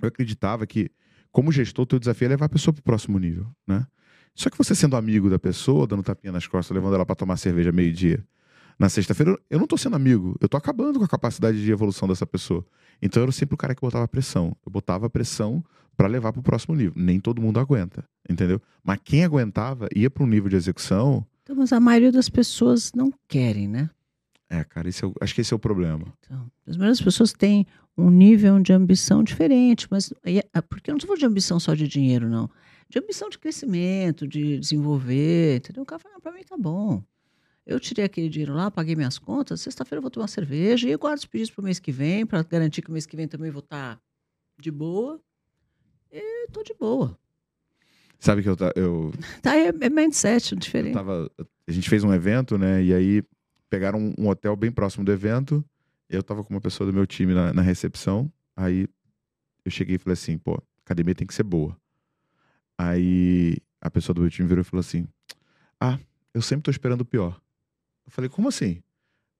[0.00, 0.90] eu acreditava que,
[1.32, 3.86] como gestor, o teu desafio é levar a pessoa para o próximo nível, né?
[4.34, 7.36] Só que você sendo amigo da pessoa, dando tapinha nas costas, levando ela para tomar
[7.36, 8.24] cerveja meio-dia,
[8.78, 10.36] na sexta-feira, eu não tô sendo amigo.
[10.40, 12.64] Eu tô acabando com a capacidade de evolução dessa pessoa.
[13.00, 14.56] Então, eu era sempre o cara que botava pressão.
[14.66, 15.64] Eu botava pressão
[15.96, 16.92] para levar para o próximo nível.
[16.96, 18.60] Nem todo mundo aguenta, entendeu?
[18.82, 22.92] Mas quem aguentava ia para um nível de execução Então, mas a maioria das pessoas
[22.92, 23.90] não querem, né?
[24.50, 26.12] É, cara, esse é o- acho que esse é o problema.
[26.20, 30.98] Então, as pessoas têm um nível de ambição diferente, mas aí é- porque eu não
[30.98, 32.50] estou falando de ambição só de dinheiro, não.
[32.88, 35.82] De ambição de crescimento, de desenvolver, entendeu?
[35.82, 37.02] O cara fala, para mim tá bom.
[37.66, 40.98] Eu tirei aquele dinheiro lá, paguei minhas contas, sexta-feira eu vou tomar cerveja e eu
[40.98, 43.26] guardo os pedidos para o mês que vem, para garantir que o mês que vem
[43.26, 43.98] também vou estar
[44.60, 45.18] de boa.
[46.12, 47.18] E tô de boa.
[48.18, 48.56] Sabe que eu.
[48.76, 50.94] eu tá, é, é mindset diferente.
[50.94, 51.30] Tava,
[51.66, 52.82] a gente fez um evento, né?
[52.82, 53.22] E aí
[53.74, 55.64] pegaram um, um, hotel bem próximo do evento.
[56.08, 58.30] Eu tava com uma pessoa do meu time na, na recepção.
[58.54, 58.86] Aí
[59.64, 61.76] eu cheguei e falei assim: pô, academia tem que ser boa.
[62.78, 65.08] Aí a pessoa do meu time virou e falou assim:
[65.80, 65.98] Ah,
[66.32, 67.40] eu sempre tô esperando o pior.
[68.06, 68.80] Eu falei: Como assim?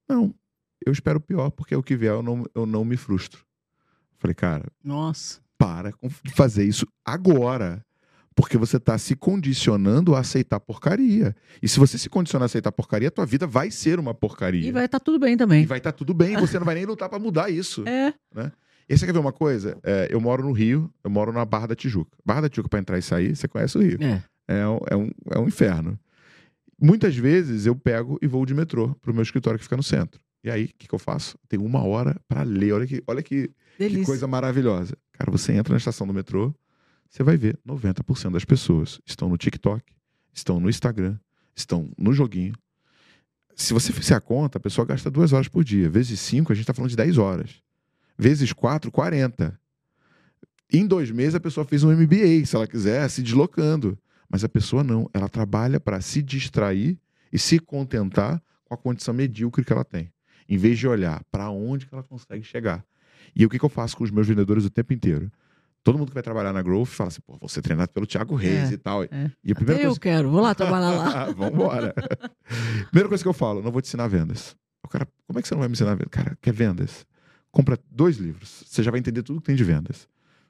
[0.08, 0.34] Não,
[0.84, 3.40] eu espero o pior porque o que vier eu não, eu não me frustro.
[3.40, 5.94] Eu falei: Cara, nossa, para
[6.24, 7.86] de fazer isso agora.
[8.34, 11.36] Porque você está se condicionando a aceitar porcaria.
[11.62, 14.66] E se você se condicionar a aceitar porcaria, tua vida vai ser uma porcaria.
[14.66, 15.62] E vai estar tá tudo bem também.
[15.62, 17.86] E vai estar tá tudo bem, você não vai nem lutar para mudar isso.
[17.86, 18.12] É.
[18.34, 18.50] Né?
[18.88, 19.78] E você quer ver uma coisa?
[19.82, 22.16] É, eu moro no Rio, eu moro na Barra da Tijuca.
[22.24, 23.98] Barra da Tijuca, para entrar e sair, você conhece o Rio.
[24.02, 24.22] É.
[24.46, 25.98] É um, é, um, é um inferno.
[26.80, 30.20] Muitas vezes eu pego e vou de metrô pro meu escritório que fica no centro.
[30.42, 31.38] E aí, o que, que eu faço?
[31.48, 32.72] Tenho uma hora para ler.
[32.72, 34.94] Olha que, olha que, que coisa maravilhosa.
[35.12, 36.54] Cara, você entra na estação do metrô,
[37.14, 39.84] você vai ver 90% das pessoas estão no TikTok,
[40.32, 41.16] estão no Instagram,
[41.54, 42.54] estão no joguinho.
[43.54, 45.88] Se você fizer a conta, a pessoa gasta duas horas por dia.
[45.88, 47.62] Vezes cinco, a gente está falando de 10 horas.
[48.18, 49.56] Vezes quatro, 40.
[50.72, 53.96] Em dois meses, a pessoa fez um MBA, se ela quiser, se deslocando.
[54.28, 55.08] Mas a pessoa não.
[55.14, 56.98] Ela trabalha para se distrair
[57.32, 60.12] e se contentar com a condição medíocre que ela tem.
[60.48, 62.84] Em vez de olhar para onde que ela consegue chegar.
[63.36, 65.30] E o que, que eu faço com os meus vendedores o tempo inteiro?
[65.84, 68.34] Todo mundo que vai trabalhar na Growth fala assim, pô, vou ser treinado pelo Thiago
[68.34, 69.04] Reis é, e tal.
[69.04, 69.30] É.
[69.44, 69.96] E a primeira Até coisa...
[69.96, 71.26] eu quero, vou lá trabalhar lá.
[71.36, 71.94] Vamos embora.
[72.86, 74.56] primeira coisa que eu falo, não vou te ensinar vendas.
[74.82, 76.08] O cara, como é que você não vai me ensinar vendas?
[76.10, 77.06] Cara, quer vendas?
[77.50, 80.08] Compra dois livros, você já vai entender tudo que tem de vendas.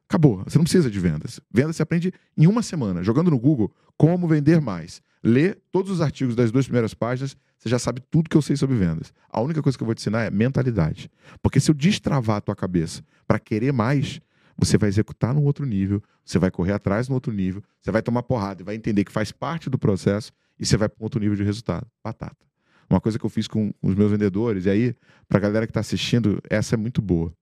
[0.08, 1.40] Acabou, você não precisa de vendas.
[1.52, 5.02] Vendas você aprende em uma semana, jogando no Google como vender mais.
[5.22, 8.56] Lê todos os artigos das duas primeiras páginas, você já sabe tudo que eu sei
[8.56, 9.12] sobre vendas.
[9.28, 11.10] A única coisa que eu vou te ensinar é mentalidade.
[11.42, 14.20] Porque se eu destravar a tua cabeça para querer mais,
[14.56, 18.02] você vai executar num outro nível, você vai correr atrás no outro nível, você vai
[18.02, 21.04] tomar porrada e vai entender que faz parte do processo e você vai para um
[21.04, 21.86] outro nível de resultado.
[22.02, 22.44] Batata.
[22.88, 24.94] Uma coisa que eu fiz com os meus vendedores, e aí,
[25.28, 27.32] para a galera que está assistindo, essa é muito boa.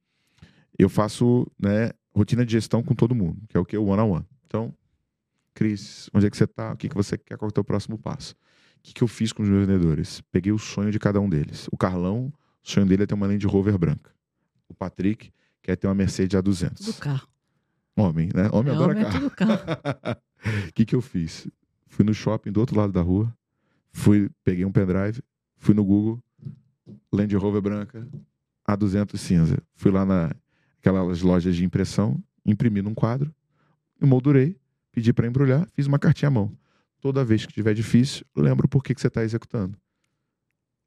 [0.78, 3.76] Eu faço né, rotina de gestão com todo mundo, que é o que?
[3.76, 4.12] O one-on-one.
[4.12, 4.26] -on -one.
[4.46, 4.74] Então,
[5.54, 6.72] Cris, onde é que você está?
[6.72, 7.36] O que, que você quer?
[7.36, 8.34] Qual é o teu próximo passo?
[8.78, 10.22] O que, que eu fiz com os meus vendedores?
[10.32, 11.68] Peguei o sonho de cada um deles.
[11.70, 12.32] O Carlão,
[12.64, 14.10] o sonho dele é ter uma Land Rover branca.
[14.68, 15.30] O Patrick
[15.62, 16.84] quer ter uma Mercedes A200.
[16.84, 17.28] Tudo carro.
[17.96, 18.48] Homem, né?
[18.52, 19.26] Homem é, adora homem carro.
[19.26, 20.20] É carro.
[20.68, 21.48] O que, que eu fiz?
[21.86, 23.32] Fui no shopping do outro lado da rua,
[23.92, 25.22] fui, peguei um pendrive,
[25.56, 26.22] fui no Google,
[27.12, 28.08] Land Rover branca,
[28.68, 29.58] A200 cinza.
[29.74, 33.32] Fui lá naquelas lojas de impressão, imprimi num quadro,
[34.00, 34.56] emoldurei,
[34.90, 36.56] pedi para embrulhar, fiz uma cartinha à mão.
[37.00, 39.76] Toda vez que tiver difícil, lembro por que, que você está executando.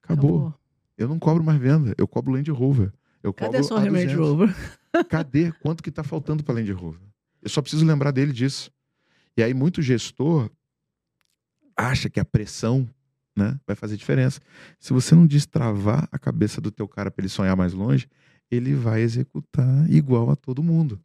[0.02, 0.48] Acabou.
[0.48, 0.60] Acabou.
[0.98, 2.92] Eu não cobro mais venda, eu cobro Land Rover.
[3.26, 4.56] Eu Cadê sua Range Rover?
[5.10, 5.52] Cadê?
[5.54, 7.02] Quanto que está faltando para Land Rover?
[7.42, 8.72] Eu só preciso lembrar dele disso.
[9.36, 10.48] E aí, muito gestor
[11.76, 12.88] acha que a pressão
[13.36, 14.40] né, vai fazer diferença.
[14.80, 18.08] Se você não destravar a cabeça do teu cara para ele sonhar mais longe,
[18.52, 21.02] ele vai executar igual a todo mundo.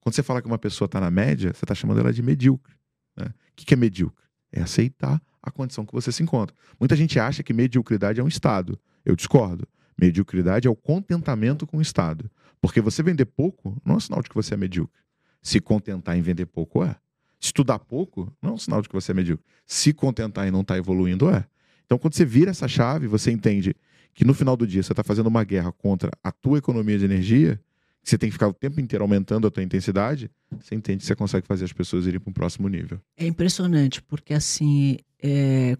[0.00, 2.74] Quando você fala que uma pessoa está na média, você está chamando ela de medíocre.
[3.16, 3.26] Né?
[3.26, 4.24] O que é medíocre?
[4.50, 6.54] É aceitar a condição que você se encontra.
[6.80, 8.76] Muita gente acha que mediocridade é um estado.
[9.04, 9.68] Eu discordo.
[10.00, 12.30] Mediocridade é o contentamento com o Estado.
[12.60, 15.00] Porque você vender pouco não é sinal de que você é medíocre.
[15.42, 16.96] Se contentar em vender pouco é.
[17.38, 19.44] Estudar pouco não é um sinal de que você é medíocre.
[19.66, 21.44] Se contentar e não estar tá evoluindo é.
[21.84, 23.74] Então, quando você vira essa chave, você entende
[24.14, 27.04] que no final do dia você está fazendo uma guerra contra a tua economia de
[27.04, 27.60] energia,
[28.02, 31.14] você tem que ficar o tempo inteiro aumentando a tua intensidade, você entende que você
[31.14, 33.00] consegue fazer as pessoas irem para um próximo nível.
[33.16, 35.76] É impressionante, porque assim, é,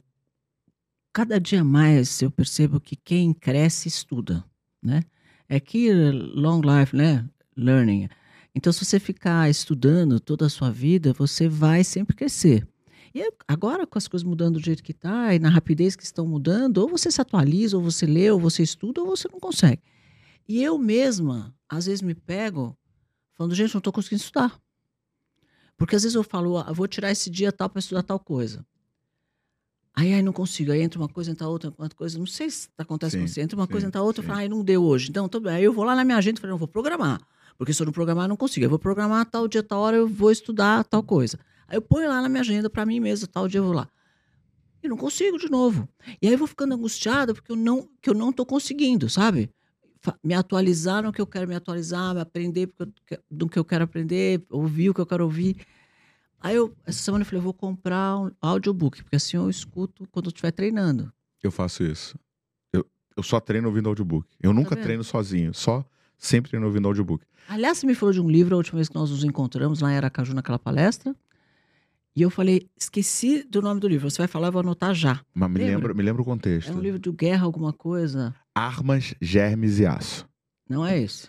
[1.12, 4.44] cada dia mais eu percebo que quem cresce estuda,
[4.82, 5.02] né?
[5.48, 7.28] É que long life, né?
[7.56, 8.08] Learning.
[8.54, 12.66] Então, se você ficar estudando toda a sua vida, você vai sempre crescer.
[13.14, 16.26] E agora, com as coisas mudando do jeito que está e na rapidez que estão
[16.26, 19.82] mudando, ou você se atualiza, ou você lê, ou você estuda, ou você não consegue.
[20.48, 22.76] E eu mesma, às vezes, me pego
[23.32, 24.60] falando, gente, não estou conseguindo estudar.
[25.76, 28.64] Porque às vezes eu falo, ah, vou tirar esse dia tal para estudar tal coisa.
[29.94, 30.72] Aí, aí não consigo.
[30.72, 32.18] Aí entra uma coisa, entra outra, outra coisa.
[32.18, 33.40] Não sei se acontece sim, com você.
[33.40, 34.22] Entra uma sim, coisa, entra outra.
[34.22, 35.10] Eu falo, ai, não deu hoje.
[35.10, 35.52] Então, tô bem.
[35.52, 37.20] Aí eu vou lá na minha agenda e falo, não, vou programar.
[37.58, 38.64] Porque se eu não programar, eu não consigo.
[38.64, 41.38] Eu vou programar tal dia, tal hora, eu vou estudar tal coisa.
[41.68, 43.88] Aí eu ponho lá na minha agenda para mim mesmo, tal dia eu vou lá.
[44.82, 45.88] E não consigo de novo.
[46.22, 49.50] E aí eu vou ficando angustiada porque eu não, que eu não tô conseguindo, sabe?
[50.24, 52.72] Me atualizar no que eu quero me atualizar, me aprender
[53.30, 55.58] do que eu quero aprender, ouvir o que eu quero ouvir.
[56.40, 60.08] Aí eu, essa semana eu falei, eu vou comprar um audiobook, porque assim eu escuto
[60.10, 61.12] quando eu estiver treinando.
[61.42, 62.18] Eu faço isso.
[62.72, 64.26] Eu, eu só treino ouvindo audiobook.
[64.40, 65.84] Eu nunca tá treino sozinho, só
[66.16, 67.24] sempre treino ouvindo audiobook.
[67.48, 69.92] Aliás, você me falou de um livro a última vez que nós nos encontramos lá
[69.92, 71.14] em Aracaju, naquela palestra.
[72.14, 74.10] E eu falei, esqueci do nome do livro.
[74.10, 75.20] Você vai falar, eu vou anotar já.
[75.34, 75.74] Mas me Lembra?
[75.74, 76.70] lembra, me lembra o contexto.
[76.70, 78.34] É um livro de guerra, alguma coisa.
[78.54, 80.28] Armas, germes e aço.
[80.68, 81.28] Não é esse?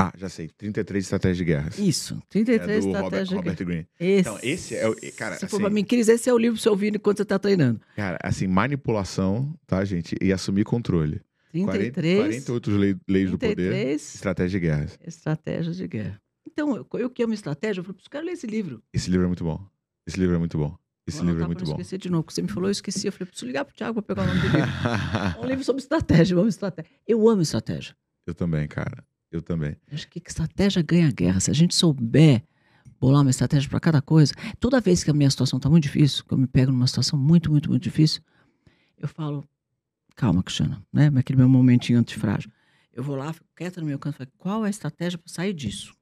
[0.00, 0.48] Ah, já sei.
[0.56, 1.78] 33 estratégias de guerras.
[1.78, 2.14] Isso.
[2.14, 3.70] É 33 do Robert, estratégias de Robert guerra.
[3.70, 3.86] Green.
[3.98, 4.20] Esse.
[4.20, 4.96] Então, esse é o.
[5.16, 7.18] Cara, Se for assim, pra mim, Cris, esse é o livro pra você ouvir enquanto
[7.18, 7.80] você tá treinando.
[7.96, 10.16] cara, assim, manipulação, tá, gente?
[10.20, 11.20] E assumir controle.
[11.52, 12.18] 40 33.
[12.44, 13.54] 48 lei- leis do poder.
[13.56, 14.98] 33 Estratégia de guerras.
[15.04, 16.20] estratégias de guerra.
[16.46, 18.82] Então, eu, eu que amo estratégia, eu falei, quero ler esse livro.
[18.92, 19.60] Esse livro é muito bom.
[20.06, 20.76] Esse livro é muito bom.
[21.06, 21.72] Esse livro é muito bom.
[21.72, 23.06] esquecer de novo, você me falou, eu esqueci.
[23.06, 24.70] Eu falei, preciso ligar pro Thiago pra pegar o nome do livro.
[25.40, 26.90] É um livro sobre estratégia, vamos estratégia.
[27.06, 27.96] Eu amo estratégia.
[28.26, 29.04] Eu também, cara.
[29.30, 29.76] Eu também.
[29.92, 31.40] Acho que estratégia ganha guerra.
[31.40, 32.42] Se a gente souber
[33.00, 36.24] bolar uma estratégia para cada coisa, toda vez que a minha situação está muito difícil,
[36.24, 38.20] que eu me pego numa situação muito, muito, muito difícil,
[38.98, 39.42] eu falo,
[40.14, 41.10] calma, Cristiana, né?
[41.16, 42.50] Aquele meu momentinho antifrágil.
[42.92, 45.54] Eu vou lá, fico quieta no meu canto, falo, qual é a estratégia para sair
[45.54, 45.94] disso?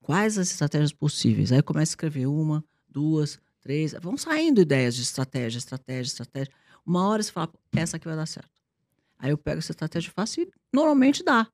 [0.00, 1.50] Quais as estratégias possíveis?
[1.50, 6.52] Aí eu começo a escrever uma, duas, três, vão saindo ideias de estratégia, estratégia, estratégia.
[6.86, 8.50] Uma hora você fala, "Pô, essa aqui vai dar certo.
[9.18, 11.46] Aí eu pego essa estratégia e faço e normalmente dá.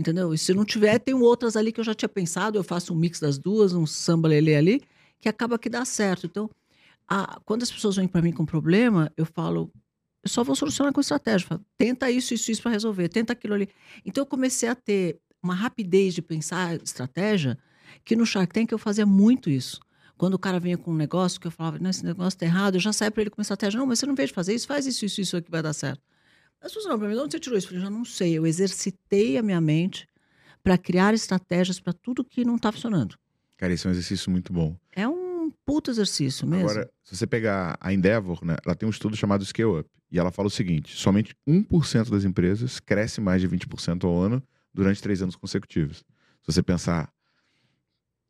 [0.00, 0.32] Entendeu?
[0.32, 2.96] E se não tiver, tem outras ali que eu já tinha pensado, eu faço um
[2.96, 4.82] mix das duas, um samba lelê ali,
[5.20, 6.24] que acaba que dá certo.
[6.24, 6.48] Então,
[7.08, 9.70] a- quando as pessoas vêm para mim com problema, eu falo,
[10.24, 11.46] eu só vou solucionar com estratégia.
[11.46, 13.68] Falo, tenta isso, isso, isso para resolver, tenta aquilo ali.
[14.06, 17.58] Então, eu comecei a ter uma rapidez de pensar estratégia,
[18.04, 19.80] que no Shark Tank eu fazia muito isso.
[20.16, 22.76] Quando o cara vinha com um negócio que eu falava, não, esse negócio tá errado,
[22.76, 23.78] eu já saía para ele com estratégia.
[23.78, 25.72] Não, mas você não veio de fazer isso, faz isso, isso, isso aqui vai dar
[25.74, 26.02] certo.
[26.60, 27.66] As pessoas não, mim, de onde você tirou isso?
[27.66, 28.36] Eu falei, já não sei.
[28.36, 30.06] Eu exercitei a minha mente
[30.62, 33.16] para criar estratégias para tudo que não está funcionando.
[33.56, 34.76] Cara, esse é um exercício muito bom.
[34.92, 36.68] É um puto exercício mesmo.
[36.68, 39.90] Agora, se você pegar a Endeavor, né, ela tem um estudo chamado Scale Up.
[40.10, 44.42] E ela fala o seguinte: somente 1% das empresas cresce mais de 20% ao ano
[44.72, 45.98] durante três anos consecutivos.
[45.98, 47.12] Se você pensar,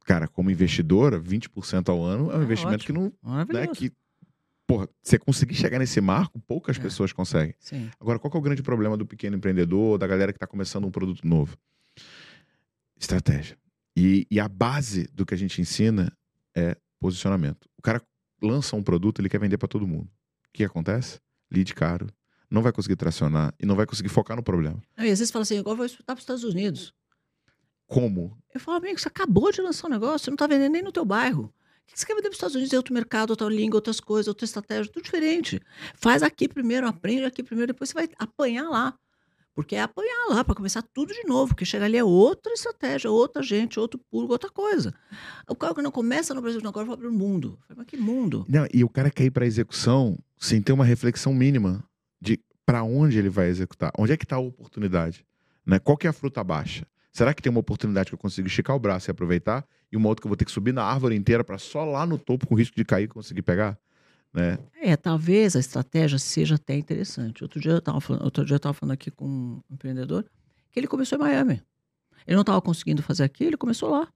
[0.05, 3.12] cara, como investidora, 20% ao ano é um É investimento que não.
[3.53, 3.93] Né, que,
[4.70, 6.80] porra, você conseguir chegar nesse marco, poucas É.
[6.80, 7.54] pessoas conseguem.
[7.59, 7.90] Sim.
[7.98, 10.90] Agora, qual é o grande problema do pequeno empreendedor, da galera que está começando um
[10.90, 11.56] produto novo?
[12.98, 13.56] Estratégia.
[13.96, 16.12] E, e a base do que a gente ensina
[16.54, 17.68] é posicionamento.
[17.78, 18.02] O cara
[18.42, 20.06] lança um produto, ele quer vender para todo mundo.
[20.06, 21.18] O que acontece?
[21.50, 22.06] Lead caro,
[22.50, 24.80] não vai conseguir tracionar e não vai conseguir focar no problema.
[24.96, 26.92] Não, e às vezes fala assim, igual eu vou exportar para os Estados Unidos.
[27.87, 28.37] Como?
[28.54, 30.92] Eu falo, amigo, você acabou de lançar um negócio, você não está vendendo nem no
[30.92, 31.52] teu bairro.
[31.94, 32.72] Você quer vender para os Estados Unidos?
[32.72, 35.61] É outro mercado, outra língua, outras coisas, outra estratégia, tudo diferente.
[35.94, 38.94] Faz aqui primeiro, aprende aqui primeiro, depois você vai apanhar lá.
[39.55, 43.11] Porque é apanhar lá para começar tudo de novo, porque chegar ali é outra estratégia,
[43.11, 44.94] outra gente, outro público, outra coisa.
[45.48, 47.59] O cara que não começa no Brasil, agora vai para o mundo.
[47.76, 48.46] Mas que mundo?
[48.48, 51.85] Não, e o cara quer ir para execução sem ter uma reflexão mínima
[52.20, 53.90] de para onde ele vai executar.
[53.98, 55.26] Onde é que está a oportunidade?
[55.66, 55.79] Né?
[55.79, 56.87] Qual que é a fruta baixa?
[57.12, 59.66] Será que tem uma oportunidade que eu consigo esticar o braço e aproveitar?
[59.90, 62.07] E uma outra que eu vou ter que subir na árvore inteira para só lá
[62.07, 63.79] no topo, com risco de cair, conseguir pegar?
[64.33, 64.59] Né?
[64.81, 67.42] É, talvez a estratégia seja até interessante.
[67.42, 70.25] Outro dia eu estava falando, outro dia eu tava falando aqui com um empreendedor
[70.70, 71.62] que ele começou em Miami.
[72.27, 74.09] Ele não estava conseguindo fazer aqui, ele começou lá.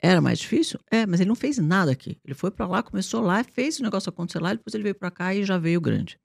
[0.00, 0.78] Era mais difícil?
[0.90, 2.16] É, mas ele não fez nada aqui.
[2.24, 5.10] Ele foi para lá, começou lá, fez o negócio acontecer lá, depois ele veio para
[5.10, 6.20] cá e já veio grande.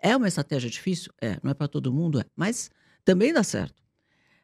[0.00, 1.12] É uma estratégia difícil?
[1.20, 2.70] É, não é para todo mundo, é, mas
[3.04, 3.82] também dá certo.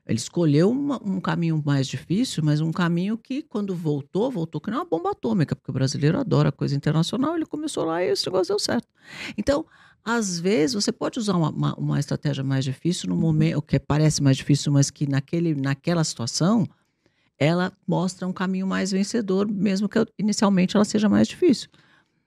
[0.06, 4.70] Ele escolheu uma- um caminho mais difícil, mas um caminho que, quando voltou, voltou que
[4.70, 8.26] nem uma bomba atômica, porque o brasileiro adora coisa internacional, ele começou lá e esse
[8.26, 8.86] negócio deu certo.
[9.38, 9.64] Então,
[10.04, 14.22] às vezes, você pode usar uma, uma, uma estratégia mais difícil no momento, que parece
[14.22, 16.66] mais difícil, mas que naquele, naquela situação,
[17.38, 21.70] ela mostra um caminho mais vencedor, mesmo que inicialmente ela seja mais difícil.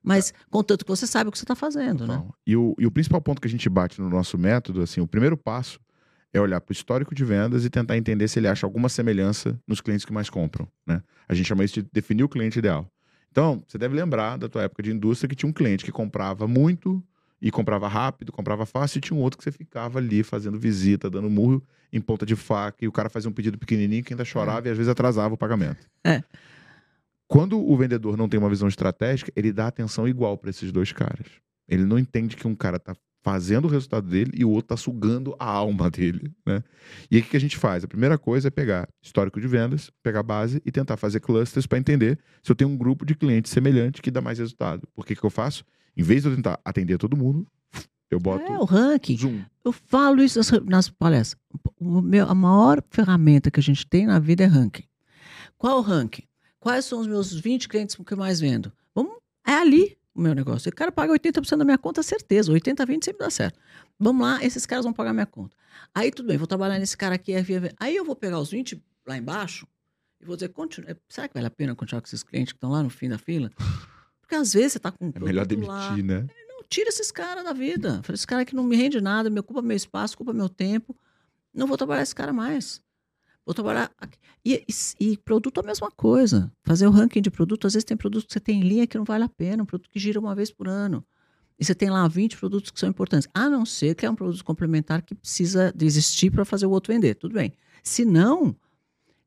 [0.02, 2.24] Mas, contanto que você sabe o que você está fazendo, né?
[2.46, 5.08] E, o, e o principal ponto que a gente bate no nosso método, assim, o
[5.08, 5.80] primeiro passo
[6.34, 9.60] é olhar para o histórico de vendas e tentar entender se ele acha alguma semelhança
[9.68, 10.68] nos clientes que mais compram.
[10.86, 11.02] Né?
[11.28, 12.90] A gente chama isso de definir o cliente ideal.
[13.32, 16.48] Então, você deve lembrar da tua época de indústria que tinha um cliente que comprava
[16.48, 17.04] muito
[17.42, 21.10] e comprava rápido, comprava fácil, e tinha um outro que você ficava ali fazendo visita,
[21.10, 21.64] dando murro
[21.94, 24.72] em ponta de faca, e o cara fazia um pedido pequenininho que ainda chorava e
[24.72, 25.88] às vezes atrasava o pagamento.
[26.04, 26.24] É.
[27.28, 30.92] Quando o vendedor não tem uma visão estratégica, ele dá atenção igual para esses dois
[30.92, 31.28] caras.
[31.68, 32.96] Ele não entende que um cara tá
[33.28, 36.64] fazendo o resultado dele e o outro tá sugando a alma dele, né?
[37.12, 37.84] E o que a gente faz?
[37.84, 41.78] A primeira coisa é pegar histórico de vendas, pegar base e tentar fazer clusters para
[41.78, 44.88] entender se eu tenho um grupo de clientes semelhante que dá mais resultado.
[44.96, 45.66] Por que que eu faço?
[45.98, 47.46] Em vez de eu tentar atender todo mundo,
[48.10, 49.18] eu boto É, o ranking.
[49.18, 49.42] zoom.
[49.66, 51.38] Eu falo isso nas, palestras.
[51.78, 54.86] O meu, a maior ferramenta que a gente tem na vida é ranking.
[55.58, 56.24] Qual o ranking?
[56.62, 58.72] Quais são os meus 20 clientes que eu mais vendo?
[58.96, 60.70] Vamos, é ali o meu negócio.
[60.70, 62.52] O cara paga 80% da minha conta, certeza.
[62.52, 63.60] 80 a 20 sempre dá certo.
[64.00, 65.56] Vamos lá, esses caras vão pagar minha conta.
[65.94, 67.34] Aí tudo bem, vou trabalhar nesse cara aqui.
[67.80, 69.68] Aí eu vou pegar os 20 lá embaixo
[70.20, 72.72] e vou dizer, continua, será que vale a pena continuar com esses clientes que estão
[72.72, 73.52] lá no fim da fila?
[74.20, 75.12] Porque às vezes você tá com.
[75.16, 75.96] É melhor demitir, lá.
[75.96, 76.28] né?
[76.50, 78.02] Não, tira esses caras da vida.
[78.12, 80.96] Esse cara que não me rende nada, me ocupa meu espaço, ocupa meu tempo.
[81.54, 82.82] Não vou trabalhar esse cara mais.
[83.48, 83.90] Vou trabalhar.
[84.44, 84.66] E,
[85.00, 86.52] e, e, produto é a mesma coisa.
[86.66, 88.98] Fazer o ranking de produto, às vezes tem produto que você tem em linha que
[88.98, 91.02] não vale a pena, um produto que gira uma vez por ano.
[91.58, 93.30] E você tem lá 20 produtos que são importantes.
[93.34, 96.72] A não ser que é um produto complementar que precisa de existir para fazer o
[96.72, 97.16] outro vender.
[97.16, 97.54] Tudo bem.
[97.82, 98.54] Se não,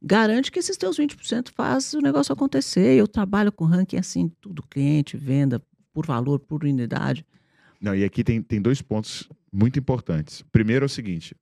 [0.02, 2.98] garante que esses teus 20% faz o negócio acontecer.
[2.98, 5.62] Eu trabalho com ranking assim, tudo cliente, venda,
[5.94, 7.24] por valor, por unidade.
[7.80, 10.44] Não, e aqui tem, tem dois pontos muito importantes.
[10.52, 11.34] Primeiro é o seguinte: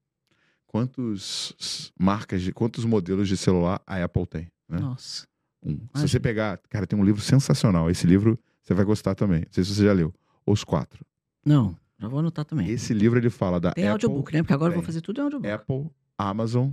[0.68, 4.48] quantos marcas, de, quantos modelos de celular a Apple tem?
[4.68, 4.78] Né?
[4.78, 5.26] Nossa.
[5.64, 5.80] Um.
[5.96, 7.90] Se você pegar, cara, tem um livro sensacional.
[7.90, 9.40] Esse livro você vai gostar também.
[9.40, 10.14] Não sei se você já leu.
[10.46, 11.04] Os quatro.
[11.44, 12.68] Não, já vou anotar também.
[12.68, 13.92] Esse livro ele fala da tem Apple.
[13.92, 14.42] audiobook, né?
[14.42, 15.50] Porque agora eu vou fazer tudo em audiobook.
[15.50, 16.70] Apple, Amazon,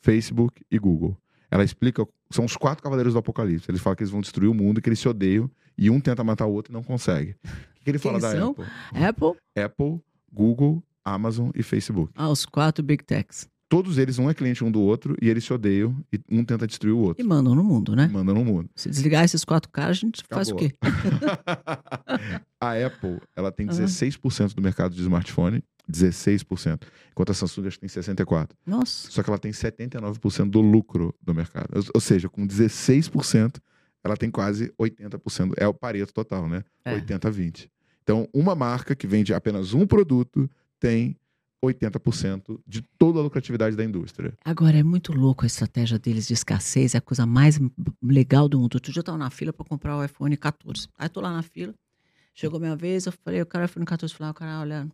[0.00, 1.16] Facebook e Google.
[1.50, 3.70] Ela explica, são os quatro cavaleiros do apocalipse.
[3.70, 6.24] Eles falam que eles vão destruir o mundo, que eles se odeiam e um tenta
[6.24, 7.32] matar o outro e não consegue.
[7.44, 8.50] O que, que ele fala Quem da são?
[8.50, 8.64] Apple?
[9.04, 10.00] Apple, Apple,
[10.32, 12.12] Google, Amazon e Facebook.
[12.16, 13.48] ah, os quatro Big Techs.
[13.68, 16.66] Todos eles, um é cliente um do outro e eles se odeiam e um tenta
[16.66, 17.26] destruir o E outro.
[17.26, 18.06] mandam no mundo, né?
[18.06, 18.68] Manda no mundo.
[18.76, 20.68] Se desligar esses quatro caras, a gente faz o Acabou.
[20.68, 20.76] quê?
[22.60, 23.84] a Apple, ela tem Aham.
[23.84, 28.56] 16% do mercado de smartphone, 16%, enquanto a Samsung acho que tem 64.
[28.66, 29.10] Nossa.
[29.10, 31.68] Só que ela tem 79% do lucro do mercado.
[31.94, 33.56] Ou, seja, com 16%,
[34.04, 35.54] ela tem quase 80%.
[35.56, 36.62] É o pareto total, né?
[36.84, 36.92] É.
[36.94, 37.70] 80 a 20.
[38.02, 40.48] Então, uma marca que vende apenas um produto
[40.82, 41.16] tem
[41.64, 44.36] 80% de toda a lucratividade da indústria.
[44.44, 47.60] Agora, é muito louco a estratégia deles de escassez, é a coisa mais
[48.02, 48.74] legal do mundo.
[48.74, 50.88] Outro dia eu tava na fila para comprar o iPhone 14.
[50.98, 51.72] Aí tô lá na fila,
[52.34, 54.12] chegou minha vez, eu falei, eu quero o iPhone 14.
[54.12, 54.88] Eu falei, ah, cara, olha,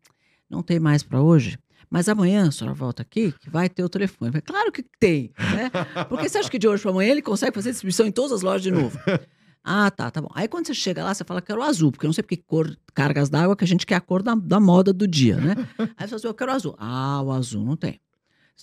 [0.51, 1.59] não tem mais para hoje,
[1.89, 4.28] mas amanhã a senhora volta aqui que vai ter o telefone.
[4.28, 5.70] Eu falei, claro que tem, né?
[6.11, 8.43] Porque você acha que de hoje para amanhã ele consegue fazer distribuição em todas as
[8.43, 8.99] lojas de novo?
[9.70, 10.30] Ah, tá, tá bom.
[10.34, 12.38] Aí quando você chega lá, você fala que quero azul, porque eu não sei porque
[12.38, 15.54] cor, cargas d'água, que a gente quer a cor da, da moda do dia, né?
[15.94, 16.74] Aí você fala assim, eu quero azul.
[16.78, 18.00] Ah, o azul não tem.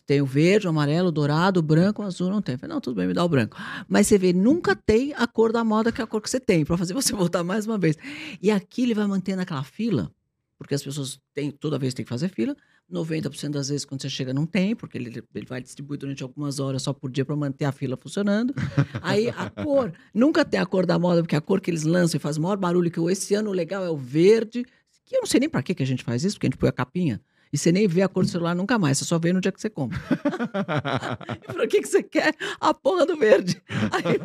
[0.08, 2.54] Tem o verde, o amarelo, o dourado, o branco, o azul não tem.
[2.54, 3.56] Eu falei, não, tudo bem, me dá o branco.
[3.88, 6.40] Mas você vê, nunca tem a cor da moda que é a cor que você
[6.40, 7.96] tem, para fazer você voltar mais uma vez.
[8.42, 10.12] E aqui ele vai mantendo aquela fila,
[10.58, 12.56] porque as pessoas têm, toda vez tem que fazer fila.
[12.92, 16.60] 90% das vezes, quando você chega, não tem, porque ele, ele vai distribuir durante algumas
[16.60, 18.54] horas só por dia para manter a fila funcionando.
[19.02, 22.18] Aí a cor, nunca tem a cor da moda, porque a cor que eles lançam
[22.18, 24.66] e faz o maior barulho que eu, esse ano o legal é o verde,
[25.06, 26.70] que eu não sei nem para que a gente faz isso, porque a gente põe
[26.70, 27.22] a capinha.
[27.56, 29.52] E você nem vê a cor do celular nunca mais, você só vê no dia
[29.52, 29.98] que você compra.
[31.48, 33.62] E pra que, que você quer a porra do verde?
[33.92, 34.20] Aí,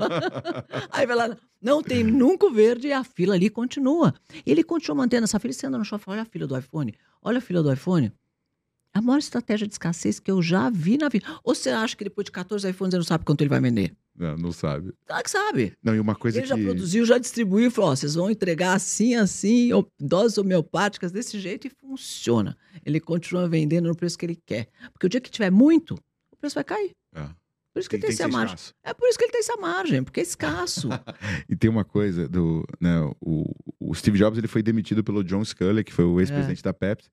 [0.91, 4.15] aí vai lá, não tem nunca o verde e a fila ali continua.
[4.45, 5.53] Ele continua mantendo essa fila.
[5.53, 8.13] E você anda no shopping, olha a fila do iPhone, olha a fila do iPhone.
[8.95, 11.24] É a maior estratégia de escassez que eu já vi na vida.
[11.45, 13.95] Ou você acha que depois de 14 iPhones ele não sabe quanto ele vai vender?
[14.16, 14.93] Não, não sabe.
[15.07, 15.72] Claro que sabe.
[15.82, 16.49] Não, e uma coisa Ele que...
[16.49, 21.38] já produziu, já distribuiu e falou: ó, vocês vão entregar assim, assim, doses homeopáticas desse
[21.38, 22.57] jeito e funciona.
[22.84, 24.68] Ele continua vendendo no preço que ele quer.
[24.93, 25.95] Porque o dia que tiver muito,
[26.30, 26.91] o preço vai cair.
[27.14, 27.22] É.
[27.72, 28.57] Por isso que Tem, ele tem, tem essa margem.
[28.57, 28.74] escasso.
[28.82, 30.88] É por isso que ele tem essa margem, porque é escasso.
[31.49, 33.45] E tem uma coisa do, né, o,
[33.78, 37.09] o Steve Jobs ele foi demitido pelo John Sculley, que foi o ex-presidente da Pepsi.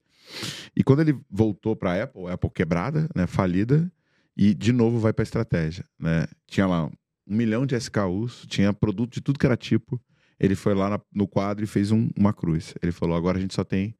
[0.76, 3.90] E quando ele voltou para a Apple, a Apple quebrada, né, falida,
[4.36, 6.26] e de novo vai para estratégia, né?
[6.46, 6.92] Tinha lá um
[7.26, 10.00] milhão de SKUs, tinha produto de tudo que era tipo.
[10.38, 12.72] Ele foi lá na- no quadro e fez um- uma cruz.
[12.80, 13.94] Ele falou: agora a gente só tem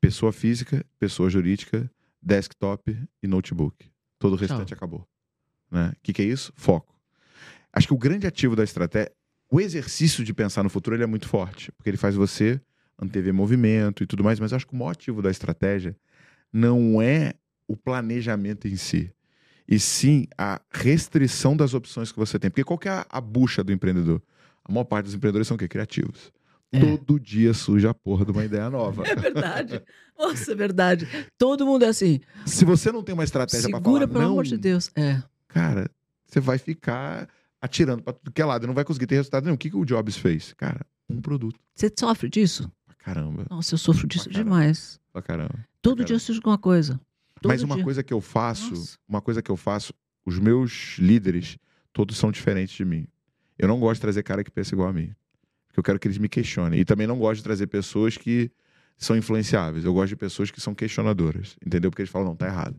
[0.00, 1.90] pessoa física, pessoa jurídica,
[2.22, 3.90] desktop e notebook.
[4.18, 5.06] Todo o restante acabou.
[5.70, 5.92] Né?
[5.96, 6.52] O que, que é isso?
[6.56, 6.94] Foco.
[7.72, 9.12] Acho que o grande ativo da estratégia,
[9.50, 12.60] o exercício de pensar no futuro, ele é muito forte, porque ele faz você
[13.00, 15.96] antever movimento e tudo mais, mas acho que o maior ativo da estratégia
[16.52, 17.34] não é
[17.66, 19.12] o planejamento em si,
[19.68, 22.50] e sim a restrição das opções que você tem.
[22.50, 24.22] Porque qual que é a, bucha do empreendedor?
[24.64, 25.68] A maior parte dos empreendedores são o quê?
[25.68, 26.32] Criativos.
[26.72, 26.80] É.
[26.80, 29.06] Todo dia surge a porra de uma ideia nova.
[29.06, 29.82] É verdade.
[30.18, 31.06] Nossa, é verdade.
[31.36, 32.20] Todo mundo é assim.
[32.46, 34.90] Se você não tem uma estratégia para Segura, falar, pelo não, amor de Deus.
[34.94, 35.22] É.
[35.48, 35.90] cara,
[36.26, 37.28] você vai ficar
[37.60, 39.54] atirando para tudo que é lado, e não vai conseguir ter resultado nenhum.
[39.54, 40.52] O que, que o Jobs fez?
[40.54, 41.58] Cara, um produto.
[41.74, 42.70] Você sofre disso?
[43.12, 44.44] Pra caramba, Nossa, eu sofro disso caramba.
[44.44, 45.00] demais.
[45.12, 45.54] pra caramba.
[45.80, 46.06] Todo Cara.
[46.08, 47.00] dia surge alguma coisa.
[47.40, 47.84] Todo Mas uma dia.
[47.84, 48.98] coisa que eu faço, Nossa.
[49.08, 49.92] uma coisa que eu faço,
[50.26, 51.56] os meus líderes,
[51.92, 53.06] todos são diferentes de mim.
[53.58, 55.12] Eu não gosto de trazer cara que pensa igual a mim.
[55.66, 56.78] Porque eu quero que eles me questionem.
[56.80, 58.50] E também não gosto de trazer pessoas que
[58.96, 59.84] são influenciáveis.
[59.84, 61.56] Eu gosto de pessoas que são questionadoras.
[61.64, 61.90] Entendeu?
[61.90, 62.76] Porque eles falam, não, tá errado.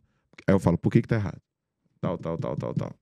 [0.47, 1.41] Aí eu falo, por que que tá errado?
[2.01, 2.95] Tal, tal, tal, tal, tal.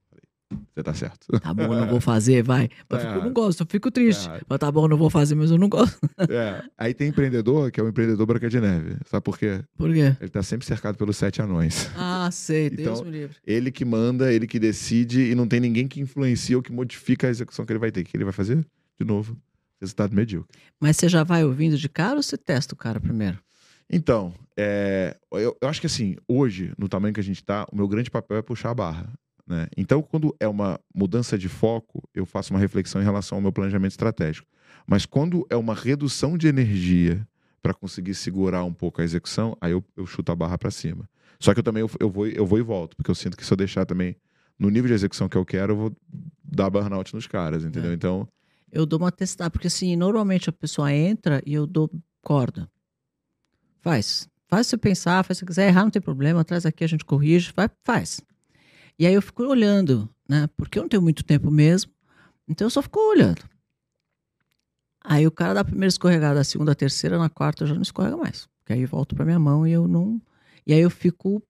[0.73, 1.27] Você tá certo.
[1.39, 2.69] Tá bom, eu não vou fazer, vai.
[2.89, 3.23] Mas eu errado.
[3.25, 4.27] não gosto, eu fico triste.
[4.27, 4.45] errado.
[4.47, 5.97] Mas tá bom, eu não vou fazer, mas eu não gosto.
[6.29, 6.63] É.
[6.77, 8.97] Aí tem empreendedor que é o empreendedor Branca de Neve.
[9.05, 9.61] Sabe por quê?
[9.77, 10.15] Por quê?
[10.19, 11.89] Ele tá sempre cercado pelos sete anões.
[11.95, 13.37] Ah, sei, Deus Então, me livre.
[13.45, 17.27] Ele que manda, ele que decide e não tem ninguém que influencia ou que modifica
[17.27, 18.01] a execução que ele vai ter.
[18.01, 18.65] O que ele vai fazer?
[18.99, 19.37] De novo,
[19.79, 20.57] resultado medíocre.
[20.79, 23.39] Mas você já vai ouvindo de cara ou você testa o cara primeiro?
[23.89, 27.75] Então, é, eu, eu, acho que assim, hoje, no tamanho que a gente está, o
[27.75, 29.13] meu grande papel é puxar a barra.
[29.47, 29.67] Né?
[29.77, 33.51] Então, quando é uma mudança de foco, eu faço uma reflexão em relação ao meu
[33.51, 34.47] planejamento estratégico.
[34.85, 37.25] Mas quando é uma redução de energia
[37.61, 41.09] para conseguir segurar um pouco a execução, aí eu, eu chuto a barra para cima.
[41.39, 43.45] Só que eu também eu, eu, vou, eu vou e volto, porque eu sinto que
[43.45, 44.15] se eu deixar também
[44.59, 45.97] no nível de execução que eu quero, eu vou
[46.43, 47.91] dar burnout nos caras, entendeu?
[47.91, 47.93] É.
[47.93, 48.27] Então.
[48.71, 51.89] Eu dou uma testada, porque assim, normalmente a pessoa entra e eu dou
[52.21, 52.69] corda.
[53.81, 54.27] Faz.
[54.47, 57.53] Faz você pensar, faz se quiser errar, não tem problema, traz aqui, a gente corrige,
[57.55, 58.21] vai, faz.
[58.99, 60.47] E aí eu fico olhando, né?
[60.57, 61.91] Porque eu não tenho muito tempo mesmo,
[62.47, 63.43] então eu só fico olhando.
[65.03, 67.75] Aí o cara dá a primeira escorregada, a segunda, a terceira, na quarta eu já
[67.75, 68.47] não escorrega mais.
[68.59, 70.21] Porque aí volto para minha mão e eu não.
[70.65, 71.41] E aí eu fico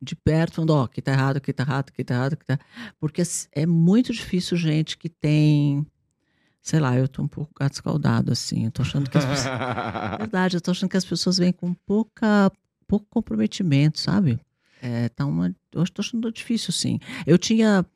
[0.00, 2.46] de perto, falando, ó, oh, aqui tá errado, aqui tá errado, aqui tá errado, aqui
[2.46, 2.58] tá.
[2.98, 5.86] Porque é muito difícil gente que tem.
[6.62, 8.64] Sei lá, eu tô um pouco gato escaldado, assim.
[8.64, 9.46] Eu tô achando que as pessoas.
[10.18, 12.50] Verdade, eu tô achando que as pessoas vêm com pouca,
[12.86, 14.40] pouco comprometimento, sabe?
[14.84, 16.98] É, tá uma, eu estou achando difícil, sim.
[17.24, 17.86] Eu tinha,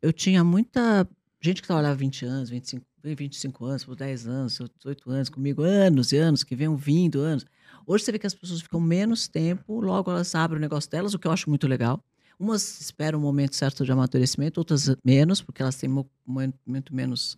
[0.00, 1.04] eu tinha muita
[1.40, 6.12] gente que trabalhava 20 anos, 25, 25 anos, por 10 anos, 18 anos comigo, anos
[6.12, 7.44] e anos, que vêm vindo anos.
[7.84, 11.12] Hoje você vê que as pessoas ficam menos tempo, logo elas abrem o negócio delas,
[11.12, 12.00] o que eu acho muito legal.
[12.38, 17.36] Umas esperam um momento certo de amadurecimento, outras menos, porque elas têm muito menos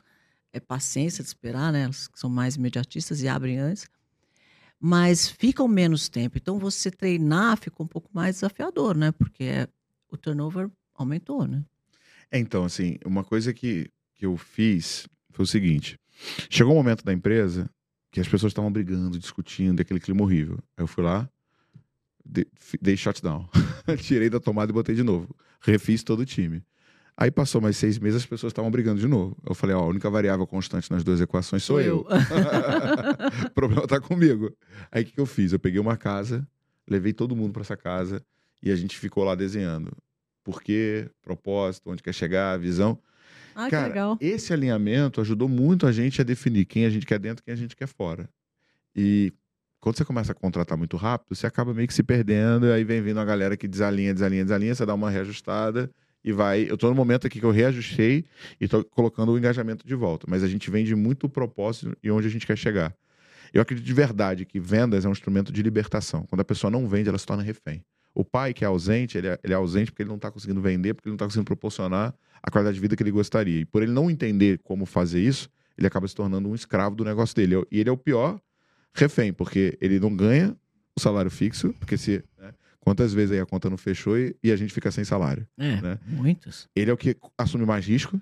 [0.52, 1.84] é, paciência de esperar, né?
[1.84, 3.88] Elas são mais imediatistas e abrem antes
[4.80, 6.38] mas ficam menos tempo.
[6.38, 9.12] Então você treinar fica um pouco mais desafiador, né?
[9.12, 9.68] Porque
[10.10, 11.62] o turnover aumentou, né?
[12.30, 15.98] É, então, assim, uma coisa que, que eu fiz foi o seguinte:
[16.48, 17.68] chegou um momento da empresa
[18.10, 20.58] que as pessoas estavam brigando, discutindo, aquele clima horrível.
[20.76, 21.28] Aí eu fui lá,
[22.80, 23.48] dei shutdown,
[24.02, 25.34] tirei da tomada e botei de novo.
[25.60, 26.62] Refiz todo o time.
[27.20, 29.36] Aí passou mais seis meses, as pessoas estavam brigando de novo.
[29.46, 32.06] Eu falei, ó, a única variável constante nas duas equações sou eu.
[32.08, 32.16] eu.
[33.46, 34.56] o problema tá comigo.
[34.90, 35.52] Aí o que, que eu fiz?
[35.52, 36.48] Eu peguei uma casa,
[36.88, 38.24] levei todo mundo para essa casa
[38.62, 39.94] e a gente ficou lá desenhando.
[40.42, 41.10] Por quê?
[41.20, 42.98] Propósito, onde quer chegar, visão.
[43.54, 44.18] Ah, Cara, que legal.
[44.18, 47.52] Esse alinhamento ajudou muito a gente a definir quem a gente quer dentro e quem
[47.52, 48.30] a gente quer fora.
[48.96, 49.30] E
[49.78, 52.82] quando você começa a contratar muito rápido, você acaba meio que se perdendo, e aí
[52.82, 55.90] vem vindo a galera que desalinha, desalinha, desalinha, você dá uma reajustada
[56.24, 56.68] e vai.
[56.68, 58.24] Eu estou no momento aqui que eu reajustei
[58.60, 60.26] e estou colocando o engajamento de volta.
[60.28, 62.94] Mas a gente vende muito o propósito e onde a gente quer chegar.
[63.52, 66.24] Eu acredito de verdade que vendas é um instrumento de libertação.
[66.26, 67.84] Quando a pessoa não vende, ela se torna refém.
[68.14, 70.60] O pai que é ausente, ele é, ele é ausente porque ele não está conseguindo
[70.60, 73.60] vender, porque ele não está conseguindo proporcionar a qualidade de vida que ele gostaria.
[73.60, 77.04] E por ele não entender como fazer isso, ele acaba se tornando um escravo do
[77.04, 77.66] negócio dele.
[77.70, 78.40] E ele é o pior
[78.94, 80.56] refém, porque ele não ganha
[80.96, 82.22] o salário fixo, porque se
[82.80, 85.46] Quantas vezes aí a conta não fechou e, e a gente fica sem salário?
[85.58, 85.98] É, né?
[86.06, 86.66] muitos.
[86.74, 88.20] Ele é o que assume mais risco,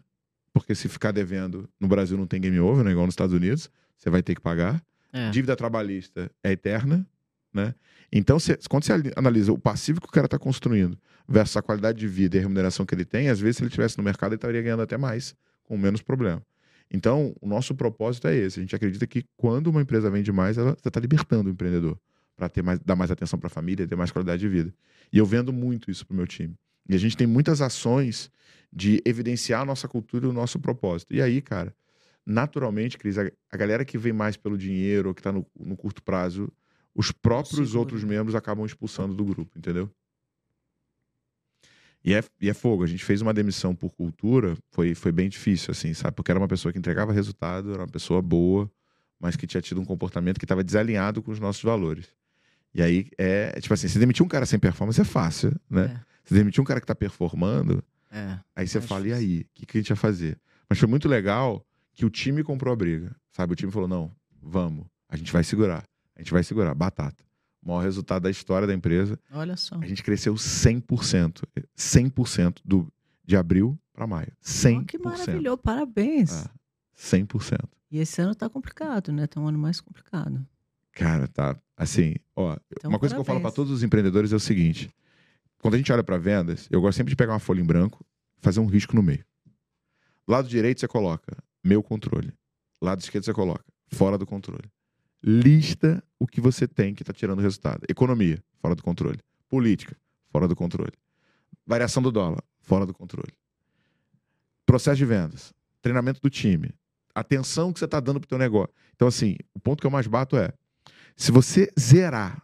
[0.53, 2.91] porque se ficar devendo, no Brasil não tem game over, né?
[2.91, 4.83] igual nos Estados Unidos, você vai ter que pagar.
[5.13, 5.31] É.
[5.31, 7.07] Dívida trabalhista é eterna,
[7.55, 7.75] né?
[8.13, 11.99] Então, se, quando você analisa o passivo que o cara está construindo versus a qualidade
[11.99, 14.33] de vida e a remuneração que ele tem, às vezes, se ele estivesse no mercado,
[14.33, 15.35] ele estaria ganhando até mais,
[15.65, 16.43] com menos problema.
[16.91, 18.59] Então, o nosso propósito é esse.
[18.59, 21.99] A gente acredita que quando uma empresa vende mais, ela está libertando o empreendedor
[22.39, 24.73] para ter mais, dar mais atenção para a família, ter mais qualidade de vida.
[25.13, 26.55] E eu vendo muito isso para o meu time.
[26.89, 28.31] E a gente tem muitas ações
[28.73, 31.13] de evidenciar a nossa cultura e o nosso propósito.
[31.13, 31.75] E aí, cara,
[32.25, 35.77] naturalmente, Cris, a, a galera que vem mais pelo dinheiro, ou que está no, no,
[35.77, 36.49] curto prazo,
[36.95, 37.81] os próprios Seguro.
[37.81, 39.91] outros membros acabam expulsando do grupo, entendeu?
[42.05, 42.85] E é, e é fogo.
[42.85, 46.15] A gente fez uma demissão por cultura, foi, foi bem difícil, assim, sabe?
[46.15, 48.71] Porque era uma pessoa que entregava resultado, era uma pessoa boa,
[49.19, 52.18] mas que tinha tido um comportamento que estava desalinhado com os nossos valores.
[52.79, 56.01] E aí é, tipo assim, se demitir um cara sem performance é fácil, né?
[56.05, 56.09] É.
[56.25, 59.41] Se demitir um cara que tá performando, é, aí você fala, e aí?
[59.41, 60.39] O que, que a gente ia fazer?
[60.69, 63.53] Mas foi muito legal que o time comprou a briga, sabe?
[63.53, 65.83] O time falou, não, vamos, a gente vai segurar.
[66.15, 67.25] A gente vai segurar, batata.
[67.61, 69.19] O maior resultado da história da empresa.
[69.33, 69.77] Olha só.
[69.81, 71.43] A gente cresceu 100%.
[71.77, 72.93] 100% do,
[73.25, 74.33] de abril para maio.
[74.45, 74.81] 100%.
[74.81, 76.47] Oh, que maravilhoso, parabéns.
[76.47, 76.51] É,
[76.97, 77.59] 100%.
[77.91, 79.27] E esse ano tá complicado, né?
[79.27, 80.47] Tá um ano mais complicado.
[80.93, 81.57] Cara, tá.
[81.77, 84.91] Assim, ó, então, uma coisa que eu falo para todos os empreendedores é o seguinte:
[85.61, 88.05] quando a gente olha para vendas, eu gosto sempre de pegar uma folha em branco,
[88.39, 89.25] fazer um risco no meio.
[90.27, 92.33] Lado direito você coloca meu controle.
[92.81, 94.71] Lado esquerdo você coloca fora do controle.
[95.23, 97.85] Lista o que você tem que está tirando resultado.
[97.89, 99.19] Economia, fora do controle.
[99.49, 99.97] Política,
[100.31, 100.93] fora do controle.
[101.67, 103.33] Variação do dólar, fora do controle.
[104.65, 106.75] Processo de vendas, treinamento do time,
[107.15, 108.73] atenção que você está dando para o teu negócio.
[108.95, 110.53] Então, assim, o ponto que eu mais bato é
[111.19, 112.41] se você zerar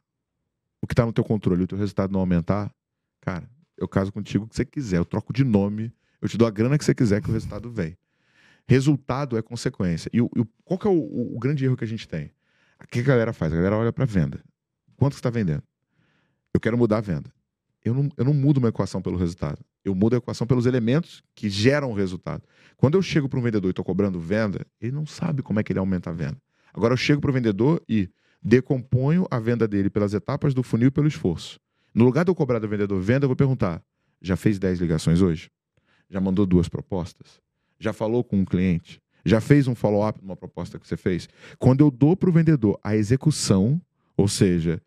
[0.83, 2.75] o que está no teu controle e o teu resultado não aumentar,
[3.21, 3.49] cara,
[3.79, 6.51] eu caso contigo o que você quiser, eu troco de nome, eu te dou a
[6.51, 7.97] grana que você quiser que o resultado vem.
[8.67, 10.11] Resultado é consequência.
[10.13, 12.33] E, o, e qual que é o, o, grande erro que a gente tem?
[12.83, 13.53] O que a galera faz?
[13.53, 14.43] A galera olha para venda.
[14.97, 15.63] Quanto está vendendo?
[16.53, 17.33] Eu quero mudar a venda.
[17.85, 19.65] Eu não, eu não mudo uma equação pelo resultado.
[19.85, 22.43] Eu mudo a equação pelos elementos que geram o resultado.
[22.77, 25.63] Quando eu chego para um vendedor e estou cobrando venda, ele não sabe como é
[25.63, 26.39] que ele aumenta a venda.
[26.73, 28.11] Agora eu chego para o vendedor e
[28.45, 31.59] decomponho a venda dele pelas etapas do funil e pelo esforço.
[31.95, 33.83] No lugar de eu cobrar do vendedor venda, eu vou perguntar:
[34.21, 35.51] já fez 10 ligações hoje?
[36.11, 37.41] Já mandou duas propostas?
[37.79, 39.01] Já falou com um cliente?
[39.25, 41.29] Já fez um follow-up numa proposta que você fez?
[41.59, 43.81] Quando eu dou para o vendedor a execução,
[44.17, 44.83] ou seja,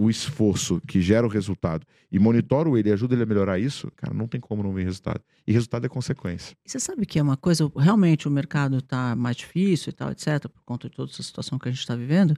[0.00, 3.90] o esforço que gera o resultado e monitoro ele e ajuda ele a melhorar isso,
[3.96, 5.20] cara, não tem como não ver resultado.
[5.46, 6.56] E resultado é consequência.
[6.64, 10.48] Você sabe que é uma coisa, realmente o mercado está mais difícil e tal, etc.,
[10.48, 12.34] por conta de toda essa situação que a gente está vivendo,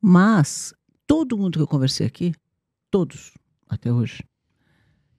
[0.00, 0.74] mas
[1.06, 2.34] todo mundo que eu conversei aqui,
[2.90, 3.32] todos,
[3.68, 4.24] até hoje,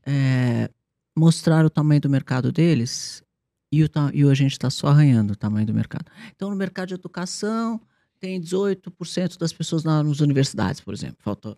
[0.05, 0.69] é,
[1.15, 3.23] mostraram o tamanho do mercado deles
[3.71, 6.05] e, o, e a gente está só arranhando o tamanho do mercado.
[6.35, 7.81] Então, no mercado de educação,
[8.19, 11.17] tem 18% das pessoas nas universidades, por exemplo.
[11.19, 11.57] Falta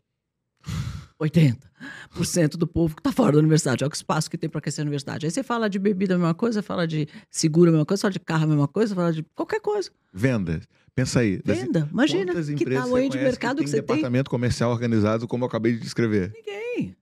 [1.19, 3.83] 80% do povo que está fora da universidade.
[3.83, 5.25] Olha o espaço que tem para crescer a universidade.
[5.25, 8.13] Aí você fala de bebida a mesma coisa, fala de seguro a mesma coisa, fala
[8.13, 9.91] de carro a mesma coisa, fala de qualquer coisa.
[10.13, 10.61] Venda.
[10.99, 11.41] Pensa aí.
[11.45, 11.87] Venda.
[11.91, 13.95] Imagina que tamanho de mercado que, que você tem.
[13.95, 16.33] departamento comercial organizado como eu acabei de descrever.
[16.33, 16.95] Ninguém.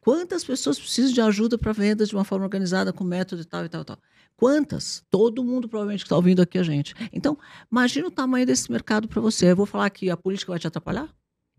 [0.00, 3.64] Quantas pessoas precisam de ajuda para vendas de uma forma organizada, com método e tal
[3.64, 3.98] e tal e tal?
[4.36, 5.04] Quantas?
[5.10, 6.94] Todo mundo provavelmente que está ouvindo aqui a gente.
[7.12, 7.38] Então,
[7.70, 9.50] imagina o tamanho desse mercado para você.
[9.50, 11.08] Eu vou falar que a política vai te atrapalhar?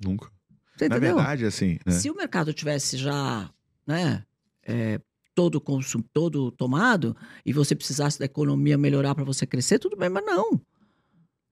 [0.04, 0.30] Nunca.
[0.76, 1.78] Você Na verdade, assim.
[1.86, 1.94] Né?
[1.94, 3.50] Se o mercado tivesse já,
[3.86, 4.24] né,
[4.64, 5.00] é,
[5.36, 7.16] todo consumo, todo tomado,
[7.46, 10.60] e você precisasse da economia melhorar para você crescer, tudo bem, mas não.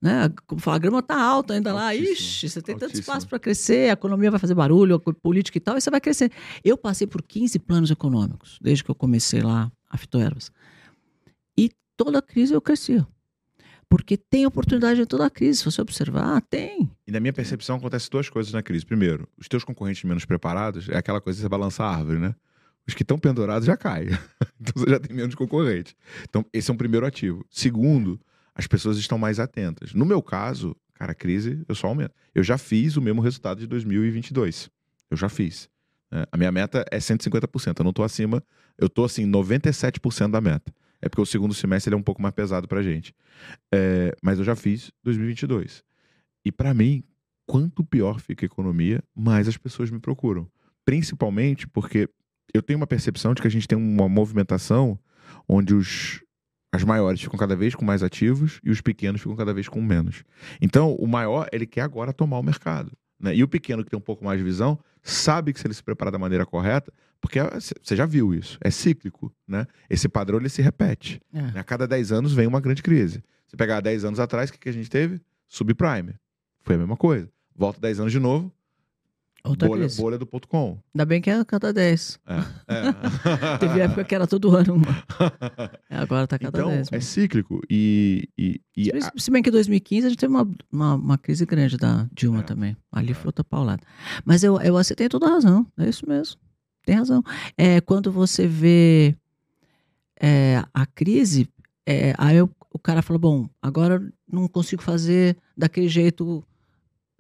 [0.01, 0.33] Né?
[0.47, 2.05] Como fala, a grama está alta ainda Altíssimo.
[2.07, 2.13] lá.
[2.13, 2.79] Ixi, você tem Altíssimo.
[2.79, 5.91] tanto espaço para crescer, a economia vai fazer barulho, a política e tal, e você
[5.91, 6.31] vai crescer.
[6.63, 10.51] Eu passei por 15 planos econômicos, desde que eu comecei lá a Fitoervas.
[11.55, 13.05] E toda crise eu crescia.
[13.87, 15.59] Porque tem oportunidade em toda a crise.
[15.59, 16.89] Se você observar, tem.
[17.05, 18.85] E na minha percepção, acontece duas coisas na crise.
[18.85, 22.33] Primeiro, os teus concorrentes menos preparados é aquela coisa de você balançar a árvore, né?
[22.87, 24.07] Os que estão pendurados já caem.
[24.59, 25.93] então você já tem menos concorrente.
[26.27, 27.45] Então, esse é um primeiro ativo.
[27.49, 28.17] Segundo,
[28.55, 29.93] as pessoas estão mais atentas.
[29.93, 32.13] No meu caso, cara, a crise, eu só aumento.
[32.33, 34.69] Eu já fiz o mesmo resultado de 2022.
[35.09, 35.69] Eu já fiz.
[36.11, 37.79] É, a minha meta é 150%.
[37.79, 38.43] Eu não estou acima,
[38.77, 40.73] eu estou assim, 97% da meta.
[41.01, 43.13] É porque o segundo semestre é um pouco mais pesado pra gente.
[43.73, 45.83] É, mas eu já fiz 2022.
[46.45, 47.03] E para mim,
[47.45, 50.47] quanto pior fica a economia, mais as pessoas me procuram.
[50.85, 52.07] Principalmente porque
[52.53, 54.99] eu tenho uma percepção de que a gente tem uma movimentação
[55.47, 56.21] onde os,
[56.71, 59.81] as maiores ficam cada vez com mais ativos e os pequenos ficam cada vez com
[59.81, 60.23] menos.
[60.61, 62.91] Então, o maior, ele quer agora tomar o mercado.
[63.19, 63.35] Né?
[63.35, 65.83] E o pequeno, que tem um pouco mais de visão, sabe que se ele se
[65.83, 67.39] preparar da maneira correta, porque
[67.81, 69.31] você já viu isso, é cíclico.
[69.47, 69.67] Né?
[69.89, 71.21] Esse padrão ele se repete.
[71.33, 71.59] É.
[71.59, 73.23] A cada 10 anos vem uma grande crise.
[73.47, 75.21] Se pegar 10 anos atrás, o que, que a gente teve?
[75.47, 76.15] Subprime.
[76.63, 77.29] Foi a mesma coisa.
[77.53, 78.51] Volta 10 anos de novo,
[79.43, 80.01] Outra bolha, crise.
[80.01, 80.77] bolha do ponto com.
[80.93, 82.19] Ainda bem que é cada 10.
[82.27, 82.35] É,
[82.75, 83.57] é.
[83.57, 85.03] Teve época que era todo ano uma.
[85.89, 86.91] Agora tá cada então, 10.
[86.91, 87.61] É cíclico.
[87.69, 89.11] E, e, e se, a...
[89.17, 92.41] se, bem que em 2015 a gente teve uma, uma, uma crise grande da Dilma
[92.41, 92.43] é.
[92.43, 92.77] também.
[92.91, 93.15] Ali é.
[93.15, 93.81] foi outra paulada.
[94.23, 95.65] Mas eu, eu, você tem toda a razão.
[95.77, 96.39] É isso mesmo.
[96.85, 97.23] Tem razão.
[97.57, 99.15] É, quando você vê
[100.19, 101.47] é, a crise,
[101.85, 106.43] é, aí eu, o cara fala: bom, agora não consigo fazer daquele jeito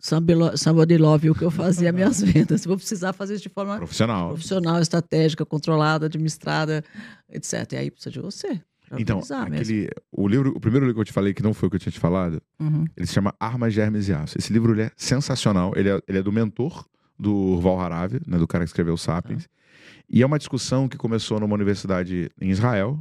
[0.01, 2.65] somebody love o que eu fazia minhas vendas.
[2.65, 6.83] Vou precisar fazer isso de forma profissional, profissional estratégica, controlada, administrada,
[7.29, 7.73] etc.
[7.73, 8.61] E aí precisa de você.
[8.99, 11.69] Então, aquele, o livro, o primeiro livro que eu te falei, que não foi o
[11.69, 12.85] que eu tinha te falado, uhum.
[12.97, 14.37] ele se chama Armas, Germes e Aço.
[14.37, 15.71] Esse livro é sensacional.
[15.77, 16.85] Ele é, ele é do mentor
[17.17, 19.47] do Val Haravi, né, do cara que escreveu Sapiens.
[19.47, 19.61] Ah.
[20.09, 22.99] E é uma discussão que começou numa universidade em Israel,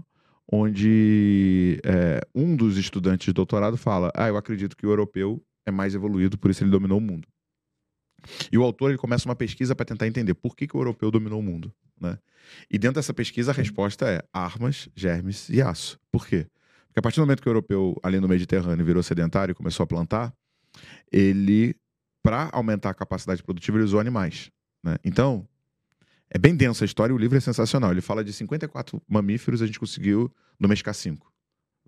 [0.51, 5.73] onde é, um dos estudantes de doutorado fala: Ah, eu acredito que o europeu é
[5.73, 7.27] mais evoluído, por isso ele dominou o mundo.
[8.53, 11.11] E o autor ele começa uma pesquisa para tentar entender por que, que, o europeu
[11.11, 11.73] dominou o mundo.
[12.01, 12.19] Né?
[12.71, 15.99] E dentro dessa pesquisa a resposta é armas, germes e aço.
[16.11, 16.47] Por quê?
[16.87, 19.85] Porque a partir do momento que o europeu, ali no Mediterrâneo, virou sedentário e começou
[19.85, 20.35] a plantar,
[21.11, 21.75] ele,
[22.23, 24.51] para aumentar a capacidade produtiva, ele usou animais.
[24.83, 24.97] Né?
[25.05, 25.47] Então,
[26.29, 27.91] é bem densa a história, o livro é sensacional.
[27.91, 31.33] Ele fala de 54 mamíferos, a gente conseguiu domesticar cinco.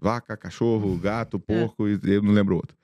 [0.01, 1.99] Vaca, cachorro, gato, porco, é.
[2.03, 2.77] e eu não lembro outro.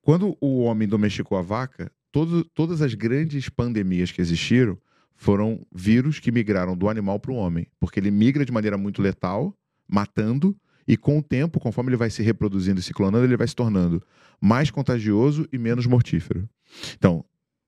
[0.00, 4.78] Quando o homem domesticou a vaca, todo, todas as grandes pandemias que existiram
[5.14, 9.00] foram vírus que migraram do animal para o homem, porque ele migra de maneira muito
[9.00, 9.56] letal,
[9.88, 10.56] matando,
[10.86, 13.56] e com o tempo, conforme ele vai se reproduzindo e se clonando, ele vai se
[13.56, 14.02] tornando
[14.40, 16.48] mais contagioso e menos mortífero.
[16.96, 17.24] Então,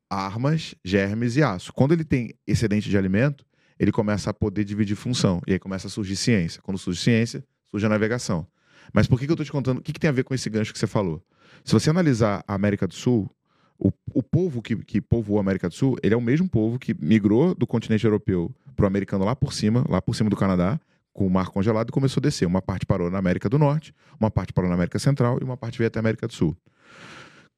[0.08, 1.72] armas, germes e aço.
[1.72, 3.44] Quando ele tem excedente de alimento,
[3.78, 6.60] ele começa a poder dividir função, e aí começa a surgir ciência.
[6.62, 8.46] Quando surge ciência, surge a navegação.
[8.92, 9.78] Mas por que, que eu tô te contando?
[9.78, 11.24] O que, que tem a ver com esse gancho que você falou?
[11.64, 13.30] Se você analisar a América do Sul,
[13.78, 16.78] o, o povo que, que povoou a América do Sul, ele é o mesmo povo
[16.78, 20.80] que migrou do continente europeu pro americano lá por cima, lá por cima do Canadá,
[21.12, 22.46] com o mar congelado e começou a descer.
[22.46, 25.56] Uma parte parou na América do Norte, uma parte parou na América Central e uma
[25.56, 26.56] parte veio até a América do Sul.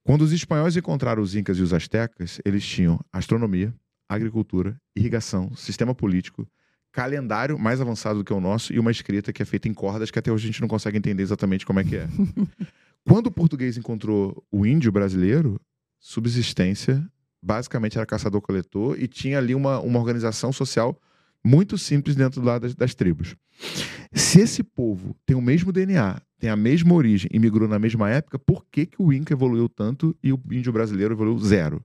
[0.02, 3.72] Quando os espanhóis encontraram os incas e os astecas, eles tinham astronomia,
[4.08, 6.48] agricultura, irrigação, sistema político,
[6.90, 10.10] calendário mais avançado do que o nosso e uma escrita que é feita em cordas
[10.10, 12.08] que até hoje a gente não consegue entender exatamente como é que é.
[13.06, 15.60] Quando o português encontrou o índio brasileiro,
[15.98, 17.04] subsistência
[17.42, 21.00] basicamente era caçador-coletor e tinha ali uma, uma organização social
[21.42, 23.34] muito simples dentro lá das, das tribos.
[24.12, 28.10] Se esse povo tem o mesmo DNA, tem a mesma origem e migrou na mesma
[28.10, 31.84] época, por que, que o Inca evoluiu tanto e o índio brasileiro evoluiu zero?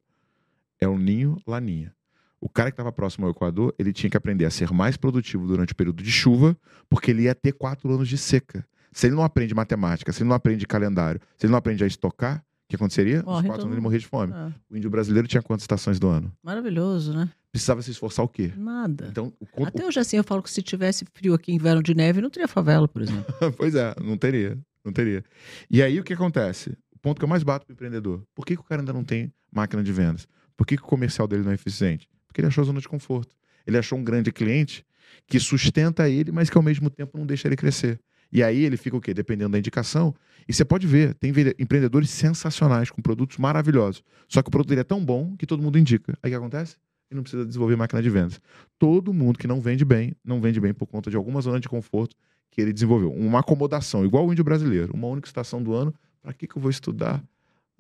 [0.79, 1.93] É o ninho laninha.
[2.39, 5.47] O cara que estava próximo ao Equador, ele tinha que aprender a ser mais produtivo
[5.47, 6.57] durante o período de chuva,
[6.89, 8.65] porque ele ia ter quatro anos de seca.
[8.95, 11.87] Se ele não aprende matemática, se ele não aprende calendário, se ele não aprende a
[11.87, 13.21] estocar, o que aconteceria?
[13.23, 14.31] Morre Os quatro anos ele morria de fome.
[14.31, 14.53] É.
[14.69, 16.31] O índio brasileiro tinha quantas estações do ano?
[16.41, 17.29] Maravilhoso, né?
[17.51, 18.53] Precisava se esforçar o quê?
[18.55, 19.07] Nada.
[19.11, 19.65] Então, o...
[19.65, 22.47] Até hoje assim eu falo que se tivesse frio aqui, inverno de neve, não teria
[22.47, 23.25] favela, por exemplo.
[23.57, 24.57] pois é, não teria.
[24.81, 25.25] Não teria.
[25.69, 26.69] E aí o que acontece?
[26.95, 28.23] O ponto que eu mais bato pro empreendedor.
[28.33, 30.25] Por que, que o cara ainda não tem máquina de vendas?
[30.55, 32.07] Por que, que o comercial dele não é eficiente?
[32.25, 33.35] Porque ele achou a zona de conforto.
[33.67, 34.85] Ele achou um grande cliente
[35.27, 37.99] que sustenta ele, mas que ao mesmo tempo não deixa ele crescer.
[38.31, 39.13] E aí ele fica o quê?
[39.13, 40.13] Dependendo da indicação.
[40.47, 44.03] E você pode ver, tem empreendedores sensacionais, com produtos maravilhosos.
[44.27, 46.17] Só que o produto dele é tão bom que todo mundo indica.
[46.21, 46.77] Aí o que acontece?
[47.09, 48.39] Ele não precisa desenvolver máquina de vendas.
[48.77, 51.69] Todo mundo que não vende bem, não vende bem por conta de alguma zona de
[51.69, 52.15] conforto
[52.51, 53.11] que ele desenvolveu.
[53.11, 54.93] Uma acomodação, igual o índio brasileiro.
[54.93, 55.93] Uma única estação do ano.
[56.21, 57.23] Para que, que eu vou estudar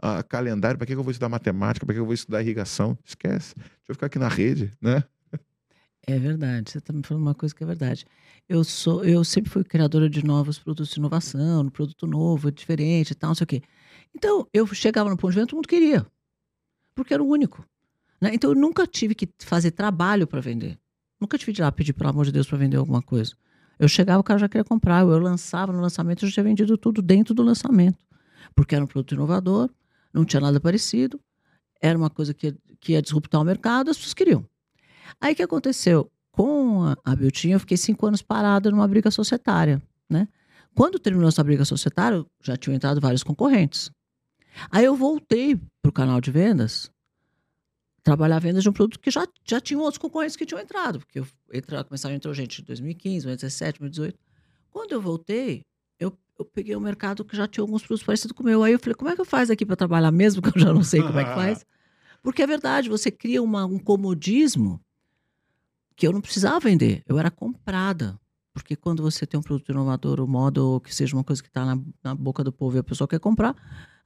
[0.03, 0.77] uh, calendário?
[0.77, 1.85] Para que, que eu vou estudar matemática?
[1.85, 2.97] Para que, que eu vou estudar irrigação?
[3.03, 3.55] Esquece.
[3.55, 5.03] Deixa eu ficar aqui na rede, né?
[6.07, 8.05] É verdade, você está me falando uma coisa que é verdade.
[8.47, 13.15] Eu sou, eu sempre fui criadora de novos produtos de inovação, produto novo, diferente e
[13.15, 13.61] tal, não sei o quê.
[14.15, 16.05] Então, eu chegava no ponto de venda, todo mundo queria.
[16.93, 17.67] Porque era o único.
[18.21, 18.31] Né?
[18.33, 20.77] Então, eu nunca tive que fazer trabalho para vender.
[21.19, 23.33] Nunca tive de lá pedir, pelo amor de Deus, para vender alguma coisa.
[23.79, 25.01] Eu chegava, o cara já queria comprar.
[25.01, 27.97] Eu lançava no lançamento, eu já tinha vendido tudo dentro do lançamento.
[28.53, 29.71] Porque era um produto inovador,
[30.13, 31.19] não tinha nada parecido,
[31.81, 34.45] era uma coisa que, que ia disruptar o mercado, as pessoas queriam.
[35.19, 36.11] Aí o que aconteceu?
[36.31, 40.27] Com a, a Biltinho, eu fiquei cinco anos parada numa briga societária, né?
[40.73, 43.89] Quando terminou essa briga societária, já tinham entrado vários concorrentes.
[44.69, 46.91] Aí eu voltei para o canal de vendas,
[48.03, 51.19] trabalhar vendas de um produto que já, já tinham outros concorrentes que tinham entrado, porque
[51.19, 54.19] eu entra, começaram a entrar gente em 2015, 2017, 2018.
[54.69, 55.61] Quando eu voltei,
[55.99, 58.61] eu, eu peguei um mercado que já tinha alguns produtos parecidos com o meu.
[58.61, 60.73] Aí eu falei, como é que eu faço aqui para trabalhar mesmo, que eu já
[60.73, 61.65] não sei como é que faz?
[62.21, 64.81] Porque é verdade, você cria uma, um comodismo
[65.95, 68.19] que eu não precisava vender, eu era comprada.
[68.53, 71.65] Porque quando você tem um produto inovador, o modo que seja uma coisa que está
[71.65, 73.53] na, na, boca do povo e a pessoa quer comprar,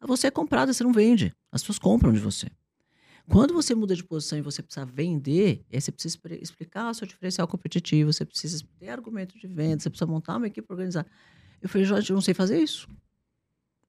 [0.01, 1.33] você é comprada, você não vende.
[1.51, 2.47] As pessoas compram de você.
[3.29, 7.47] Quando você muda de posição e você precisa vender, você precisa explicar o seu diferencial
[7.47, 11.07] competitivo, você precisa ter argumento de venda, você precisa montar uma equipe organizada.
[11.61, 12.87] Eu falei, Jorge, eu não sei fazer isso.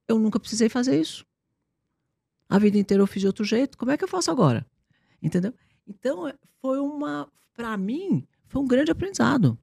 [0.07, 1.25] Eu nunca precisei fazer isso.
[2.47, 3.79] A vida inteira eu fiz de outro jeito.
[3.79, 4.63] Como é que eu faço agora?
[5.23, 5.55] Entendeu?
[5.87, 6.31] Então,
[6.61, 7.27] foi uma
[7.61, 9.55] para mim, foi um grande aprendizado.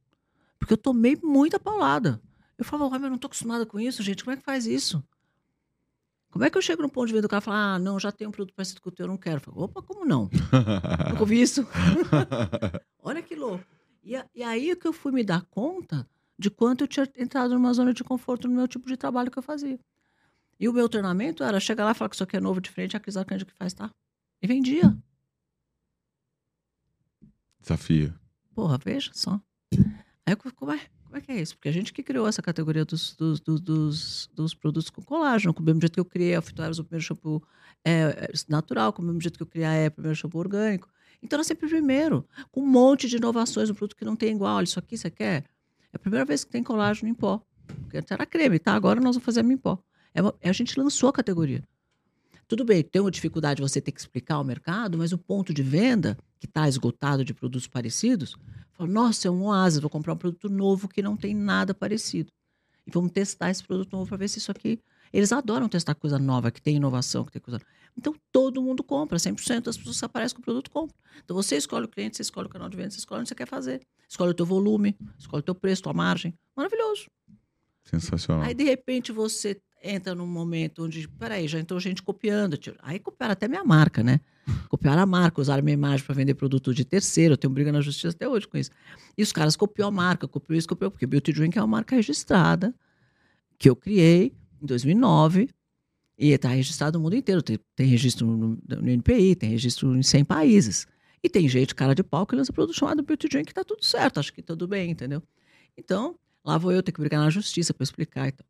[0.57, 2.23] Porque eu tomei muita paulada.
[2.57, 4.23] Eu falava, mas eu não estou acostumada com isso, gente.
[4.23, 5.03] Como é que faz isso?
[6.31, 7.99] Como é que eu chego no ponto de venda do cara e falo, ah, não,
[7.99, 9.39] já tem um produto parecido com o teu, eu não quero.
[9.39, 10.31] Eu falo, opa, como não?
[11.11, 11.67] Nunca ouvi isso.
[13.03, 13.65] Olha que louco.
[14.05, 17.55] E, e aí é que eu fui me dar conta de quanto eu tinha entrado
[17.55, 19.81] numa zona de conforto no meu tipo de trabalho que eu fazia.
[20.61, 22.97] E o meu treinamento era chegar lá e falar que isso aqui é novo, diferente,
[22.97, 23.91] a Cris Arcanjo que faz, tá?
[24.41, 24.97] E vendia.
[27.69, 28.15] Desafio.
[28.55, 29.39] Porra, veja só.
[30.25, 31.55] Aí eu como é, como é que é isso?
[31.55, 35.63] Porque a gente que criou essa categoria dos, dos, dos, dos, produtos com colágeno, com
[35.63, 37.43] o mesmo jeito que eu criei a Fitoeros, o primeiro shampoo
[37.85, 40.89] é, é, natural, com o mesmo jeito que eu criei a o primeiro shampoo orgânico.
[41.23, 44.57] Então era sempre primeiro, com um monte de inovações, um produto que não tem igual.
[44.57, 45.45] Olha, isso aqui você quer?
[45.93, 47.43] É a primeira vez que tem colágeno em pó.
[47.83, 48.73] Porque antes era creme, tá?
[48.73, 49.79] Agora nós vamos fazer em pó.
[50.15, 51.63] É uma, a gente lançou a categoria.
[52.47, 55.63] Tudo bem, tem uma dificuldade você ter que explicar ao mercado, mas o ponto de
[55.63, 58.37] venda, que está esgotado de produtos parecidos,
[58.73, 62.33] fala, nossa, é um oásis, vou comprar um produto novo que não tem nada parecido.
[62.87, 64.81] E vamos testar esse produto novo para ver se isso aqui.
[65.13, 67.61] Eles adoram testar coisa nova, que tem inovação, que tem coisa.
[67.97, 70.97] Então todo mundo compra, 100% das pessoas que aparecem com o produto compram.
[71.25, 73.35] Então você escolhe o cliente, você escolhe o canal de venda, você escolhe onde você
[73.35, 73.81] quer fazer.
[74.09, 76.33] Escolhe o teu volume, escolhe o teu preço, tua margem.
[76.55, 77.07] Maravilhoso.
[77.85, 78.45] Sensacional.
[78.45, 82.59] Aí de repente você entra num momento onde, peraí, já entrou gente copiando.
[82.81, 84.21] Aí copiaram até minha marca, né?
[84.69, 87.35] Copiaram a marca, usaram minha imagem para vender produto de terceiro.
[87.35, 88.71] Eu tenho briga na justiça até hoje com isso.
[89.17, 91.95] E os caras copiou a marca, copiou isso, copiou, porque Beauty Drink é uma marca
[91.95, 92.75] registrada
[93.59, 95.51] que eu criei em 2009
[96.19, 97.43] e está registrado no mundo inteiro.
[97.43, 100.87] Tem, tem registro no, no, NPI, tem registro em 100 países.
[101.23, 103.85] E tem gente, cara de pau, que lança produto chamado Beauty Drink que tá tudo
[103.85, 105.23] certo, acho que tudo bem, entendeu?
[105.77, 108.48] Então, lá vou eu ter que brigar na justiça para explicar e tal.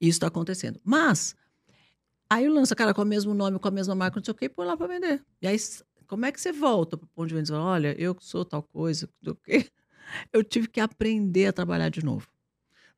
[0.00, 0.80] Isso está acontecendo.
[0.84, 1.36] Mas,
[2.28, 4.46] aí lança, cara, com o mesmo nome, com a mesma marca, não sei o quê,
[4.46, 5.22] e põe lá para vender.
[5.42, 5.56] E aí,
[6.06, 8.44] como é que você volta para o ponto de venda e fala, olha, eu sou
[8.44, 9.68] tal coisa, do quê?
[10.32, 12.26] Eu tive que aprender a trabalhar de novo.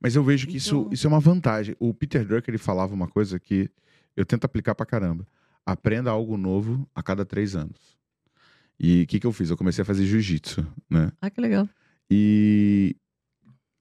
[0.01, 0.83] Mas eu vejo que então...
[0.83, 1.77] isso, isso é uma vantagem.
[1.79, 3.71] O Peter Drucker, ele falava uma coisa que
[4.17, 5.29] eu tento aplicar pra caramba.
[5.65, 7.99] Aprenda algo novo a cada três anos.
[8.81, 9.51] E o que, que eu fiz?
[9.51, 11.13] Eu comecei a fazer jiu-jitsu, né?
[11.21, 11.69] Ah, que legal.
[12.11, 12.97] E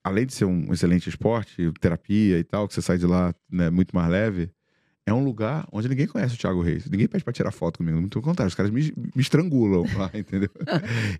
[0.04, 3.70] além de ser um excelente esporte, terapia e tal, que você sai de lá né,
[3.70, 4.52] muito mais leve,
[5.06, 6.90] é um lugar onde ninguém conhece o Thiago Reis.
[6.90, 8.00] Ninguém pede pra tirar foto comigo.
[8.00, 10.50] Muito contrário, os caras me, me estrangulam lá, entendeu?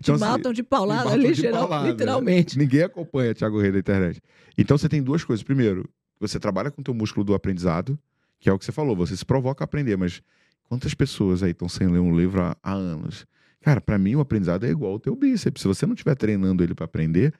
[0.00, 2.56] Te assim, matam de paulada, ali, de paulada, literalmente.
[2.56, 2.64] Né?
[2.64, 4.20] Ninguém acompanha o Thiago Reis na internet.
[4.56, 5.42] Então você tem duas coisas.
[5.42, 5.88] Primeiro,
[6.20, 7.98] você trabalha com o teu músculo do aprendizado,
[8.38, 10.22] que é o que você falou, você se provoca a aprender, mas
[10.68, 13.26] quantas pessoas aí estão sem ler um livro há, há anos?
[13.60, 15.62] Cara, para mim o aprendizado é igual ao teu bíceps.
[15.62, 17.32] Se você não estiver treinando ele para aprender,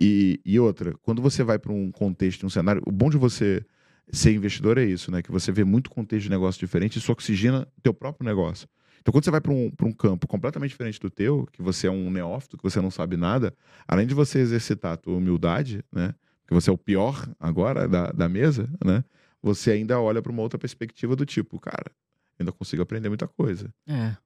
[0.00, 3.64] e, e, outra, quando você vai para um contexto, um cenário, o bom de você
[4.10, 5.22] ser investidor é isso, né?
[5.22, 8.68] Que você vê muito contexto de negócio diferente e isso oxigena teu próprio negócio.
[9.00, 11.90] Então, quando você vai para um, um campo completamente diferente do teu, que você é
[11.90, 13.54] um neófito, que você não sabe nada,
[13.86, 16.14] além de você exercitar a tua humildade, né?
[16.46, 19.04] Que você é o pior agora da, da mesa, né?
[19.44, 21.92] você ainda olha para uma outra perspectiva do tipo, cara,
[22.38, 23.72] ainda consigo aprender muita coisa.
[23.86, 24.16] É.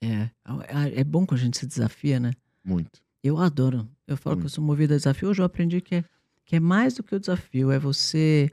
[0.00, 0.30] É.
[0.94, 2.30] É bom quando a gente se desafia, né?
[2.64, 3.02] Muito.
[3.26, 3.88] Eu adoro.
[4.06, 4.42] Eu falo Muito.
[4.42, 5.28] que eu sou movida a desafio.
[5.28, 6.04] Hoje eu aprendi que é,
[6.44, 8.48] que é mais do que o desafio, é você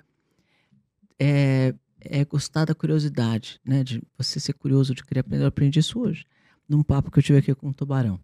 [1.20, 3.84] é, é gostar da curiosidade, né?
[3.84, 5.44] De você ser curioso, de querer aprender.
[5.44, 6.26] Eu aprendi isso hoje,
[6.68, 8.20] num papo que eu tive aqui com o Tubarão,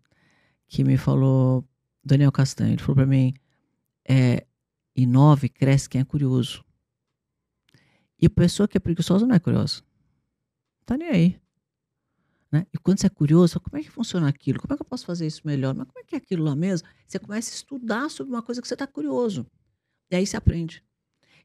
[0.68, 1.64] que me falou,
[2.04, 3.32] Daniel Castanho, ele falou para mim,
[4.08, 4.44] é,
[4.96, 6.66] inove, cresce quem é curioso.
[8.20, 9.84] E a pessoa que é preguiçosa não é curiosa.
[10.80, 11.40] Não tá nem aí.
[12.52, 12.66] Né?
[12.74, 14.60] E quando você é curioso, como é que funciona aquilo?
[14.60, 15.76] Como é que eu posso fazer isso melhor?
[15.76, 16.88] Mas como é que é aquilo lá mesmo?
[17.06, 19.46] Você começa a estudar sobre uma coisa que você está curioso.
[20.10, 20.84] E aí você aprende.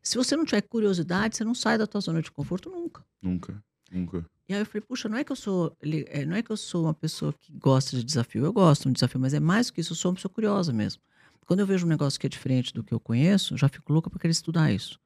[0.02, 3.04] Se você não tiver curiosidade, você não sai da tua zona de conforto nunca.
[3.20, 4.24] Nunca, nunca.
[4.48, 6.56] E aí eu falei, puxa, não é que eu sou, é, não é que eu
[6.56, 8.44] sou uma pessoa que gosta de desafio.
[8.44, 10.32] Eu gosto de um desafio, mas é mais do que isso, eu sou uma pessoa
[10.32, 11.00] curiosa mesmo.
[11.46, 13.92] Quando eu vejo um negócio que é diferente do que eu conheço, eu já fico
[13.92, 14.98] louca para querer estudar isso.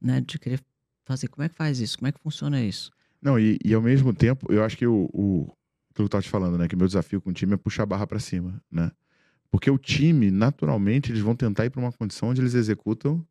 [0.00, 0.20] Né?
[0.20, 0.62] De querer
[1.04, 1.28] fazer.
[1.28, 1.98] Como é que faz isso?
[1.98, 2.90] Como é que funciona isso?
[3.20, 5.52] Não, e, e ao mesmo tempo, eu acho que o, o
[5.94, 6.68] que eu estava te falando, né?
[6.68, 8.90] Que meu desafio com o time é puxar a barra para cima, né?
[9.50, 13.26] Porque o time, naturalmente, eles vão tentar ir para uma condição onde eles executam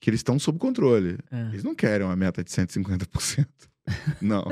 [0.00, 1.18] que eles estão sob controle.
[1.30, 1.48] É.
[1.48, 3.46] Eles não querem uma meta de 150%.
[4.20, 4.44] não,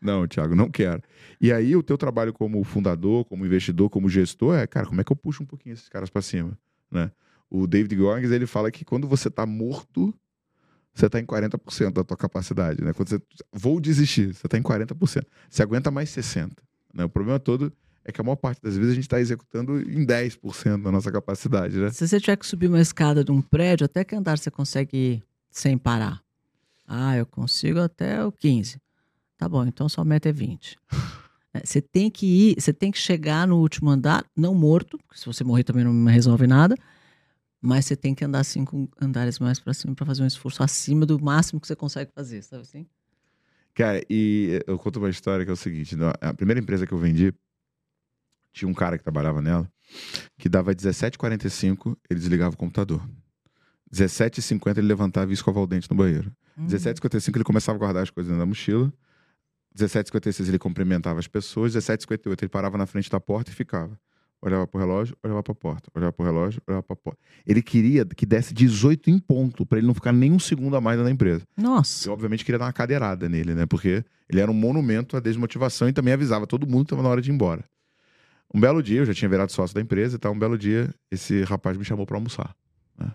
[0.00, 1.02] não, Thiago, não quero.
[1.40, 5.04] E aí o teu trabalho como fundador, como investidor, como gestor é, cara, como é
[5.04, 6.58] que eu puxo um pouquinho esses caras para cima,
[6.90, 7.10] né?
[7.48, 10.14] O David Goggins, ele fala que quando você está morto,
[10.94, 12.92] você está em 40% da tua capacidade, né?
[12.92, 13.22] Quando você
[13.52, 15.24] vou desistir, você está em 40%.
[15.48, 16.52] Você aguenta mais 60%.
[16.92, 17.04] Né?
[17.04, 17.72] O problema todo
[18.04, 21.10] é que a maior parte das vezes a gente está executando em 10% da nossa
[21.12, 21.90] capacidade, né?
[21.90, 24.96] Se você tiver que subir uma escada de um prédio, até que andar você consegue
[24.96, 26.20] ir sem parar?
[26.86, 28.80] Ah, eu consigo até o 15.
[29.38, 30.76] Tá bom, então sua meta é 20.
[31.52, 35.18] É, você tem que ir, você tem que chegar no último andar, não morto, porque
[35.18, 36.76] se você morrer também não resolve nada,
[37.60, 41.04] mas você tem que andar cinco andares mais para cima para fazer um esforço acima
[41.04, 42.86] do máximo que você consegue fazer, sabe assim?
[43.74, 46.98] Cara, e eu conto uma história que é o seguinte: a primeira empresa que eu
[46.98, 47.32] vendi,
[48.52, 49.70] tinha um cara que trabalhava nela,
[50.38, 53.06] que dava 17h45, ele desligava o computador.
[53.92, 56.32] 17h50 ele levantava e escovava o dente no banheiro.
[56.56, 56.66] Uhum.
[56.66, 58.92] 17h55 ele começava a guardar as coisas na mochila.
[59.76, 61.74] 17h56 ele cumprimentava as pessoas.
[61.74, 63.98] 17h58 ele parava na frente da porta e ficava
[64.42, 67.18] olhava pro relógio, olhava pra porta, olhava pro relógio, olhava pra porta.
[67.46, 70.80] Ele queria que desse 18 em ponto, para ele não ficar nem um segundo a
[70.80, 71.46] mais na empresa.
[71.56, 72.08] Nossa.
[72.08, 73.66] Eu, obviamente, queria dar uma cadeirada nele, né?
[73.66, 77.08] Porque ele era um monumento à desmotivação e também avisava todo mundo que estava na
[77.08, 77.64] hora de ir embora.
[78.52, 80.92] Um belo dia, eu já tinha virado sócio da empresa e tal, um belo dia,
[81.10, 82.54] esse rapaz me chamou para almoçar.
[82.98, 83.12] Né?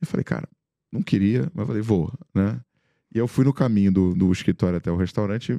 [0.00, 0.48] Eu falei, cara,
[0.90, 2.60] não queria, mas eu falei, vou, né?
[3.14, 5.58] E eu fui no caminho do, do escritório até o restaurante,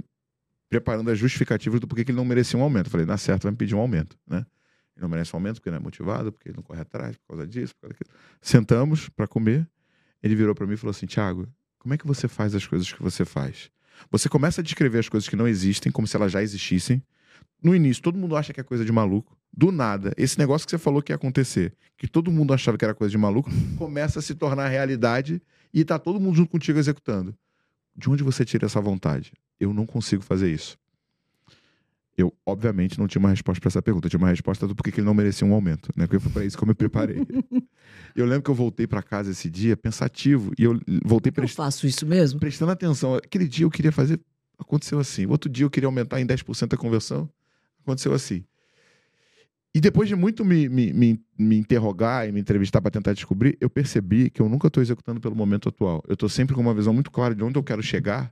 [0.69, 2.87] preparando as justificativas do porquê que ele não merecia um aumento.
[2.87, 4.45] Eu falei, na certo, vai me pedir um aumento, né?
[4.95, 7.29] Ele não merece um aumento porque não é motivado, porque ele não corre atrás, por
[7.29, 8.17] causa disso, por causa daquilo.
[8.41, 9.67] Sentamos para comer.
[10.21, 11.47] Ele virou para mim e falou assim: Tiago,
[11.79, 13.69] como é que você faz as coisas que você faz?
[14.11, 17.03] Você começa a descrever as coisas que não existem como se elas já existissem.
[17.61, 19.37] No início, todo mundo acha que é coisa de maluco.
[19.55, 22.83] Do nada, esse negócio que você falou que ia acontecer, que todo mundo achava que
[22.83, 25.41] era coisa de maluco, começa a se tornar realidade
[25.73, 27.35] e tá todo mundo junto contigo executando.
[27.95, 29.31] De onde você tira essa vontade?
[29.59, 30.77] Eu não consigo fazer isso.
[32.15, 34.05] Eu, obviamente, não tinha uma resposta para essa pergunta.
[34.05, 36.05] Eu tinha uma resposta do porquê que ele não merecia um aumento, né?
[36.05, 37.17] Porque foi para isso que eu me preparei.
[38.15, 41.57] eu lembro que eu voltei para casa esse dia pensativo e eu voltei prest...
[41.57, 42.39] Eu faço isso mesmo?
[42.39, 43.15] Prestando atenção.
[43.15, 44.19] Aquele dia eu queria fazer,
[44.59, 45.25] aconteceu assim.
[45.25, 47.27] Outro dia eu queria aumentar em 10% a conversão,
[47.81, 48.43] aconteceu assim.
[49.75, 53.57] E depois de muito me, me, me, me interrogar e me entrevistar para tentar descobrir,
[53.59, 56.03] eu percebi que eu nunca estou executando pelo momento atual.
[56.07, 58.31] Eu estou sempre com uma visão muito clara de onde eu quero chegar,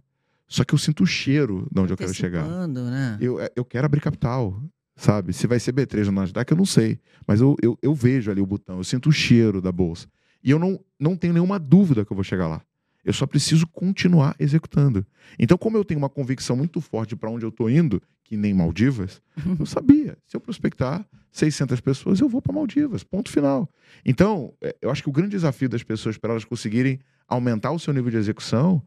[0.52, 2.68] só que eu sinto o cheiro de onde eu quero chegar.
[2.68, 3.18] Né?
[3.22, 4.62] Eu, é, eu quero abrir capital,
[4.98, 5.32] sabe?
[5.32, 7.00] Se vai ser B3 ou Nasdaq, eu não sei.
[7.26, 10.10] Mas eu, eu, eu vejo ali o botão, eu sinto o cheiro da bolsa.
[10.44, 12.62] E eu não, não tenho nenhuma dúvida que eu vou chegar lá.
[13.02, 15.06] Eu só preciso continuar executando.
[15.40, 18.54] Então, como eu tenho uma convicção muito forte para onde eu estou indo, que nem
[18.54, 19.22] Maldivas,
[19.58, 20.18] eu sabia.
[20.28, 23.06] Se eu prospectar 600 pessoas, eu vou para Maldivas.
[23.06, 23.70] Ponto final.
[24.06, 27.80] Então, é, eu acho que o grande desafio das pessoas para elas conseguirem aumentar o
[27.80, 28.86] seu nível de execução,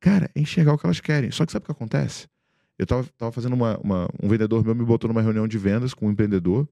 [0.00, 1.30] cara, é enxergar o que elas querem.
[1.30, 2.26] Só que sabe o que acontece?
[2.78, 5.92] Eu estava tava fazendo uma, uma, Um vendedor meu me botou numa reunião de vendas
[5.92, 6.66] com um empreendedor,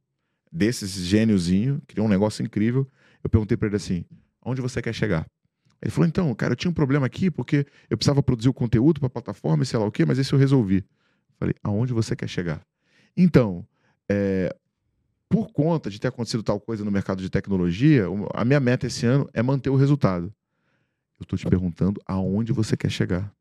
[0.51, 2.89] desses gêniozinho, criou um negócio incrível.
[3.23, 4.05] Eu perguntei para ele assim:
[4.43, 5.27] onde você quer chegar?
[5.83, 9.01] Ele falou: então, cara, eu tinha um problema aqui porque eu precisava produzir o conteúdo
[9.01, 10.85] para a plataforma e sei lá o quê, mas esse eu resolvi.
[11.39, 12.63] Falei: aonde você quer chegar?
[13.17, 13.67] Então,
[14.09, 14.55] é,
[15.29, 19.05] por conta de ter acontecido tal coisa no mercado de tecnologia, a minha meta esse
[19.05, 20.33] ano é manter o resultado.
[21.19, 23.33] Eu estou te perguntando aonde você quer chegar.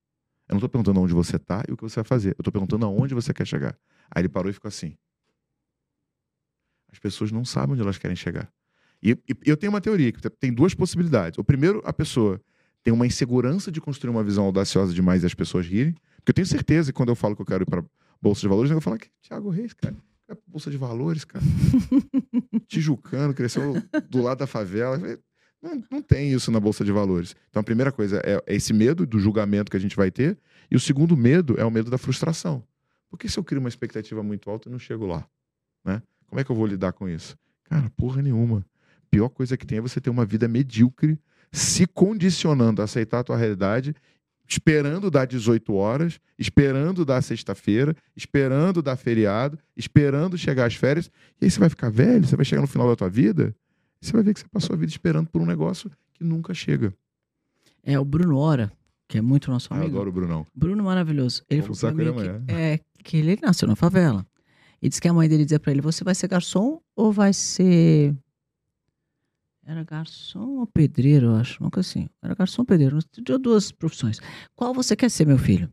[0.47, 2.29] Eu não estou perguntando aonde você está e o que você vai fazer.
[2.29, 3.77] Eu estou perguntando aonde você quer chegar.
[4.09, 4.95] Aí ele parou e ficou assim.
[6.91, 8.51] As pessoas não sabem onde elas querem chegar.
[9.03, 11.37] E, e, eu tenho uma teoria que tem duas possibilidades.
[11.37, 12.41] O primeiro, a pessoa
[12.83, 15.93] tem uma insegurança de construir uma visão audaciosa demais e as pessoas rirem.
[16.15, 17.83] Porque eu tenho certeza que quando eu falo que eu quero ir para
[18.21, 19.95] Bolsa de Valores, eu vou falar que Thiago Reis, cara.
[20.29, 21.43] É Bolsa de Valores, cara.
[22.67, 23.73] Tijucano, cresceu
[24.09, 24.99] do lado da favela.
[25.61, 27.35] Não, não, tem isso na Bolsa de Valores.
[27.49, 30.37] Então a primeira coisa é, é esse medo do julgamento que a gente vai ter.
[30.69, 32.63] E o segundo medo é o medo da frustração.
[33.09, 35.27] Porque se eu crio uma expectativa muito alta, eu não chego lá.
[35.83, 36.01] Né?
[36.27, 37.37] Como é que eu vou lidar com isso?
[37.63, 38.65] Cara, porra nenhuma
[39.09, 41.19] pior coisa que tem é você ter uma vida medíocre,
[41.51, 43.95] se condicionando a aceitar a tua realidade,
[44.47, 51.09] esperando dar 18 horas, esperando dar sexta-feira, esperando dar feriado, esperando chegar às férias.
[51.41, 53.66] E aí você vai ficar velho, você vai chegar no final da tua vida, e
[53.99, 56.93] você vai ver que você passou a vida esperando por um negócio que nunca chega.
[57.83, 58.71] É o Bruno Ora,
[59.07, 59.87] que é muito nosso amigo.
[59.87, 60.45] Eu adoro o Brunão.
[60.53, 61.43] Bruno maravilhoso.
[61.49, 64.25] Ele Vamos falou pra mim que, é, que ele nasceu na favela.
[64.81, 67.33] E disse que a mãe dele dizia para ele: Você vai ser garçom ou vai
[67.33, 68.15] ser
[69.67, 71.61] era garçom ou pedreiro, eu acho.
[71.61, 72.07] Nunca assim.
[72.21, 72.99] Era garçom ou pedreiro.
[73.03, 74.17] Tinha duas profissões.
[74.55, 75.69] Qual você quer ser, meu filho?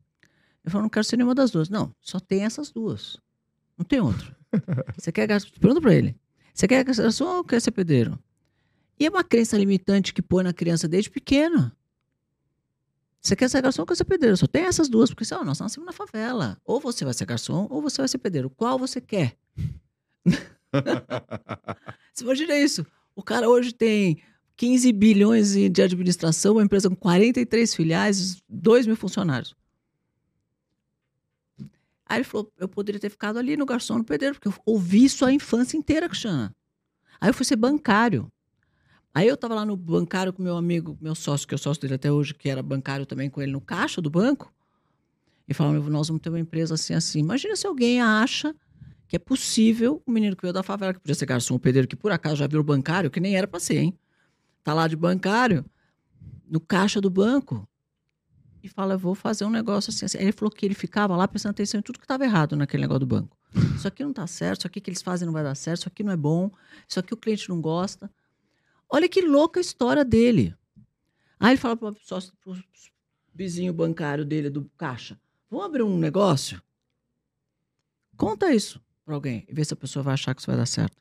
[0.64, 1.68] Eu falei, não quero ser nenhuma das duas.
[1.68, 3.16] Não, só tem essas duas.
[3.78, 4.36] Não tem outra.
[4.96, 5.50] Você quer garçom?
[5.60, 6.16] Pergunta pra ele.
[6.55, 8.16] Você quer garçom ou quer ser pedreiro?
[8.98, 11.76] E é uma crença limitante que põe na criança desde pequena.
[13.20, 14.36] Você quer ser garçom ou quer ser pedreiro?
[14.36, 16.57] Só tem essas duas, porque oh, nós nascemos na favela.
[16.64, 18.48] Ou você vai ser garçom ou você vai ser pedreiro.
[18.50, 19.36] Qual você quer?
[22.14, 22.86] você imagina isso.
[23.16, 24.22] O cara hoje tem
[24.57, 29.57] 15 bilhões de administração, uma empresa com 43 filiais, 2 mil funcionários.
[32.14, 35.04] Aí ele falou: eu poderia ter ficado ali no garçom, no pedreiro, porque eu ouvi
[35.04, 36.54] isso a infância inteira, Cristiana.
[37.20, 38.30] Aí eu fui ser bancário.
[39.12, 41.80] Aí eu estava lá no bancário com meu amigo, meu sócio, que é o sócio
[41.80, 44.54] dele até hoje, que era bancário também com ele no caixa do banco.
[45.48, 47.18] E falava: nós vamos ter uma empresa assim, assim.
[47.18, 48.54] Imagina se alguém acha
[49.08, 51.96] que é possível o menino que veio da favela, que podia ser garçom, pedreiro, que
[51.96, 53.98] por acaso já virou bancário, que nem era para ser, hein?
[54.62, 55.64] Tá lá de bancário,
[56.48, 57.68] no caixa do banco,
[58.64, 60.16] e fala, vou fazer um negócio assim, assim.
[60.16, 63.00] Ele falou que ele ficava lá prestando atenção em tudo que estava errado naquele negócio
[63.00, 63.36] do banco.
[63.76, 65.88] Isso aqui não está certo, isso aqui que eles fazem não vai dar certo, isso
[65.88, 66.50] aqui não é bom,
[66.88, 68.10] isso aqui o cliente não gosta.
[68.90, 70.56] Olha que louca a história dele.
[71.38, 72.56] Aí ele fala para o
[73.34, 76.60] vizinho bancário dele do caixa: vamos abrir um negócio?
[78.16, 80.66] Conta isso para alguém e ver se a pessoa vai achar que isso vai dar
[80.66, 80.96] certo.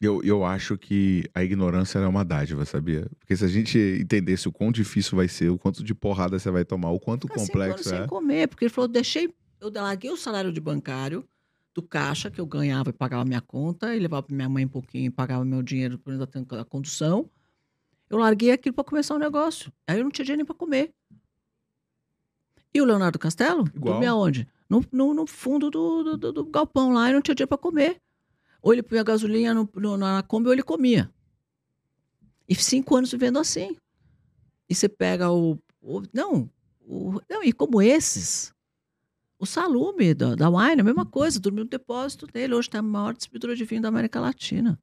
[0.00, 3.10] Eu, eu acho que a ignorância é uma dádiva, sabia?
[3.18, 6.50] Porque se a gente entendesse o quão difícil vai ser, o quanto de porrada você
[6.50, 7.98] vai tomar, o quanto Ficar complexo é.
[7.98, 11.26] sem comer, porque ele falou, deixei, eu larguei o salário de bancário
[11.74, 14.68] do caixa que eu ganhava e pagava minha conta, e levava para minha mãe um
[14.68, 17.28] pouquinho e pagava meu dinheiro por da condução.
[18.08, 19.72] Eu larguei aquilo para começar um negócio.
[19.86, 20.92] Aí eu não tinha dinheiro nem para comer.
[22.72, 23.64] E o Leonardo Castelo?
[23.74, 23.94] Igual.
[23.94, 24.48] Dormia onde?
[24.68, 28.00] no, no, no fundo do, do, do, galpão lá e não tinha dinheiro para comer.
[28.62, 31.10] Ou ele punha gasolina no, no, na Kombi ou ele comia.
[32.48, 33.76] E cinco anos vivendo assim.
[34.68, 35.58] E você pega o.
[35.80, 36.50] o não,
[36.80, 38.52] o, não, e como esses,
[39.38, 42.54] o Salume da, da Wine, a mesma coisa, dormiu no depósito dele.
[42.54, 44.78] Hoje está a maior distribuidora de vinho da América Latina.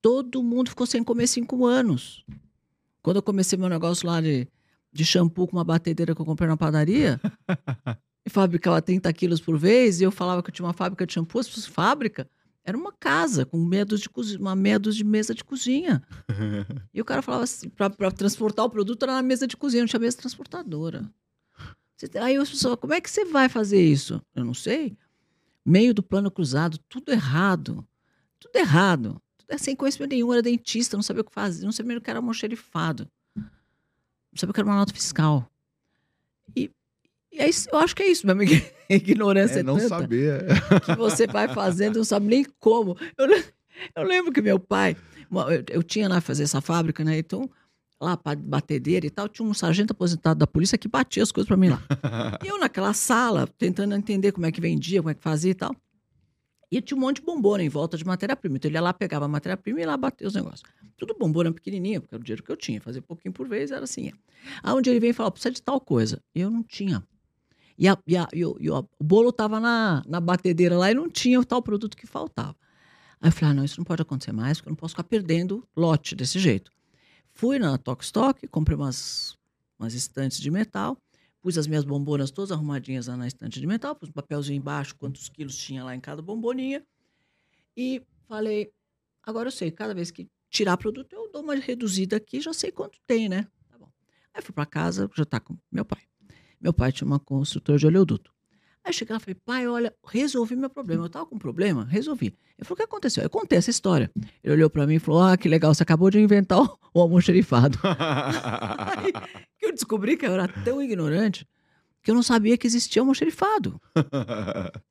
[0.00, 2.24] Todo mundo ficou sem comer cinco anos.
[3.02, 4.48] Quando eu comecei meu negócio lá de,
[4.92, 7.20] de shampoo com uma batedeira que eu comprei na padaria,
[8.24, 11.12] e fabricava 30 quilos por vez, e eu falava que eu tinha uma fábrica de
[11.12, 12.28] shampoo, as pessoas, fábrica,
[12.64, 16.02] era uma casa com medos de cozinha, uma medos de mesa de cozinha.
[16.92, 19.88] e o cara falava assim, para transportar o produto era na mesa de cozinha, não
[19.88, 21.08] tinha mesa transportadora.
[22.20, 24.20] Aí as pessoas, como é que você vai fazer isso?
[24.34, 24.96] Eu não sei.
[25.64, 27.86] Meio do plano cruzado, tudo errado.
[28.38, 29.22] Tudo errado.
[29.38, 32.00] Tudo é sem conhecimento nenhum, era dentista, não sabia o que fazer, não sabia o
[32.00, 33.08] que era almoxerifado.
[33.36, 35.48] Não sabia o que era uma nota fiscal.
[36.56, 36.70] E
[37.34, 38.52] e é isso, eu acho que é isso, meu amigo.
[38.90, 40.44] Ignorância é, é não tanta saber.
[40.84, 42.96] que você vai fazendo, não sabe nem como.
[43.16, 43.28] Eu,
[43.96, 44.96] eu lembro que meu pai,
[45.30, 47.18] eu, eu tinha lá fazer essa fábrica, né?
[47.18, 47.50] Então,
[48.00, 51.48] lá para batedeira e tal, tinha um sargento aposentado da polícia que batia as coisas
[51.48, 51.82] para mim lá.
[52.44, 55.54] E eu naquela sala, tentando entender como é que vendia, como é que fazia e
[55.54, 55.74] tal.
[56.70, 58.56] E tinha um monte de bombona em volta de matéria-prima.
[58.56, 60.62] Então ele ia lá, pegava a matéria-prima e ia lá bater os negócios.
[60.96, 62.80] Tudo bombona pequenininha, porque era o dinheiro que eu tinha.
[62.80, 64.10] Fazer pouquinho por vez era assim.
[64.62, 66.20] Aonde ele vem e fala, precisa de tal coisa.
[66.34, 67.06] E eu não tinha.
[67.76, 70.94] E, a, e, a, e, o, e o, bolo estava na, na batedeira lá e
[70.94, 72.56] não tinha o tal produto que faltava.
[73.20, 75.04] Aí eu falei, ah, não, isso não pode acontecer mais, porque eu não posso ficar
[75.04, 76.70] perdendo lote desse jeito.
[77.32, 79.36] Fui na Stock, comprei umas,
[79.78, 80.96] umas estantes de metal,
[81.40, 84.94] pus as minhas bombonas todas arrumadinhas lá na estante de metal, pus um papelzinho embaixo,
[84.96, 86.84] quantos quilos tinha lá em cada bomboninha,
[87.76, 88.70] e falei,
[89.22, 92.70] agora eu sei, cada vez que tirar produto, eu dou uma reduzida aqui, já sei
[92.70, 93.48] quanto tem, né?
[93.68, 93.90] Tá bom.
[94.32, 96.02] Aí fui para casa, já tá com meu pai.
[96.64, 98.32] Meu pai tinha uma construtora de oleoduto.
[98.82, 101.02] Aí cheguei lá e falei, pai, olha, resolvi meu problema.
[101.02, 102.28] Eu estava com um problema, resolvi.
[102.56, 103.22] Ele falou, o que aconteceu?
[103.22, 104.10] Eu contei essa história.
[104.42, 106.62] Ele olhou para mim e falou, ah, que legal, você acabou de inventar
[106.94, 107.78] o, almoxerifado.
[107.84, 109.12] Aí
[109.58, 111.46] que eu descobri que eu era tão ignorante
[112.02, 113.78] que eu não sabia que existia almoxerifado.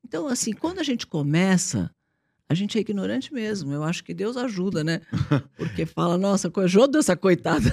[0.04, 1.90] Então, assim, quando a gente começa
[2.48, 3.72] a gente é ignorante mesmo.
[3.72, 5.00] Eu acho que Deus ajuda, né?
[5.56, 7.70] Porque fala, nossa, ajuda essa coitada.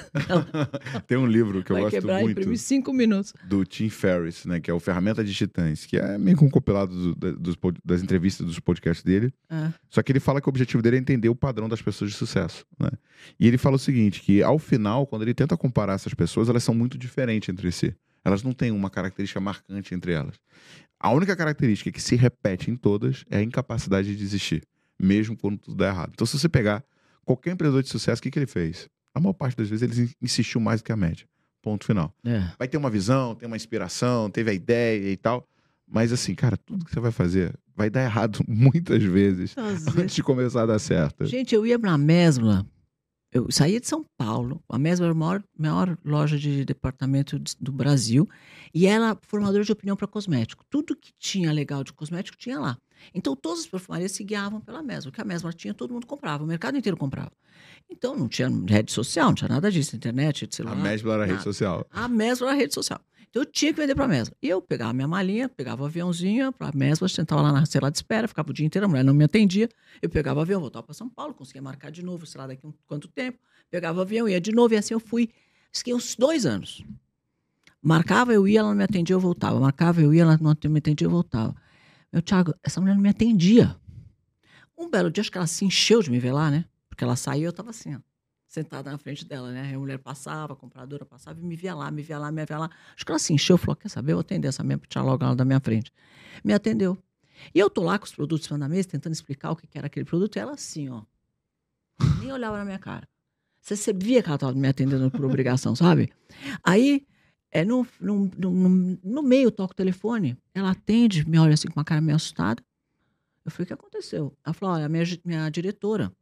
[1.06, 2.56] Tem um livro que eu gosto quebrar muito.
[2.56, 3.34] cinco minutos.
[3.44, 4.60] Do Tim Ferriss, né?
[4.60, 8.02] Que é o Ferramenta de Titãs, que é meio que um compilado do, dos, das
[8.02, 9.32] entrevistas dos podcasts dele.
[9.50, 9.72] É.
[9.90, 12.16] Só que ele fala que o objetivo dele é entender o padrão das pessoas de
[12.16, 12.90] sucesso, né?
[13.38, 16.64] E ele fala o seguinte, que ao final, quando ele tenta comparar essas pessoas, elas
[16.64, 17.94] são muito diferentes entre si.
[18.24, 20.36] Elas não têm uma característica marcante entre elas.
[21.02, 24.62] A única característica que se repete em todas é a incapacidade de desistir,
[24.96, 26.12] mesmo quando tudo dá errado.
[26.14, 26.84] Então, se você pegar
[27.24, 28.88] qualquer empreendedor de sucesso, o que, que ele fez?
[29.12, 31.26] A maior parte das vezes ele insistiu mais do que a média.
[31.60, 32.14] Ponto final.
[32.24, 32.44] É.
[32.56, 35.44] Vai ter uma visão, tem uma inspiração, teve a ideia e tal.
[35.88, 39.56] Mas assim, cara, tudo que você vai fazer vai dar errado muitas vezes
[39.98, 41.26] antes de começar a dar certo.
[41.26, 42.64] Gente, eu ia pra Mesbla
[43.32, 48.28] eu saía de São Paulo, a mesma maior, maior loja de departamento do Brasil,
[48.74, 50.64] e era formadora de opinião para cosmético.
[50.68, 52.76] Tudo que tinha legal de cosmético tinha lá.
[53.14, 55.08] Então, todas as perfumarias se guiavam pela mesma.
[55.08, 57.32] O que a mesma tinha, todo mundo comprava, o mercado inteiro comprava.
[57.90, 60.76] Então, não tinha rede social, não tinha nada disso, internet, celular.
[60.76, 61.86] A mesma era a rede social.
[61.90, 63.00] A mesma era a rede social.
[63.32, 64.36] Então eu tinha que vender para a Mesma.
[64.42, 67.90] E eu pegava minha malinha, pegava o aviãozinho para a Mesma, sentava lá na sala
[67.90, 69.70] de espera, ficava o dia inteiro, a mulher não me atendia.
[70.02, 72.66] Eu pegava o avião, voltava para São Paulo, conseguia marcar de novo, sei lá, daqui
[72.66, 73.38] um quanto tempo.
[73.70, 75.30] Pegava o avião, ia de novo, e assim eu fui.
[75.72, 76.84] Fiquei uns dois anos.
[77.80, 79.58] Marcava, eu ia, ela não me atendia, eu voltava.
[79.58, 81.56] Marcava, eu ia, ela não me atendia, eu voltava.
[82.12, 83.74] Meu Thiago, essa mulher não me atendia.
[84.76, 86.66] Um belo dia, acho que ela se encheu de me ver lá, né?
[86.86, 88.11] Porque ela saiu eu estava assim, ó
[88.52, 89.74] sentada na frente dela, né?
[89.74, 92.58] A mulher passava, a compradora passava e me via lá, me via lá, me via
[92.58, 92.70] lá.
[92.94, 94.12] Acho que ela se encheu, falou: quer saber?
[94.12, 95.90] Eu atender essa minha tia logo lá da minha frente.
[96.44, 96.98] Me atendeu.
[97.54, 100.04] E eu tô lá com os produtos na mesa, tentando explicar o que era aquele
[100.04, 101.02] produto, e ela assim, ó.
[102.20, 103.08] Nem olhava na minha cara.
[103.62, 106.12] Você, via que ela estava me atendendo por obrigação, sabe?
[106.62, 107.06] Aí,
[107.50, 108.68] é, no, no, no,
[109.02, 112.62] no meio, toco o telefone, ela atende, me olha assim com uma cara meio assustada.
[113.44, 114.36] Eu falei, o que aconteceu?
[114.44, 116.12] Ela falou, olha, minha, minha diretora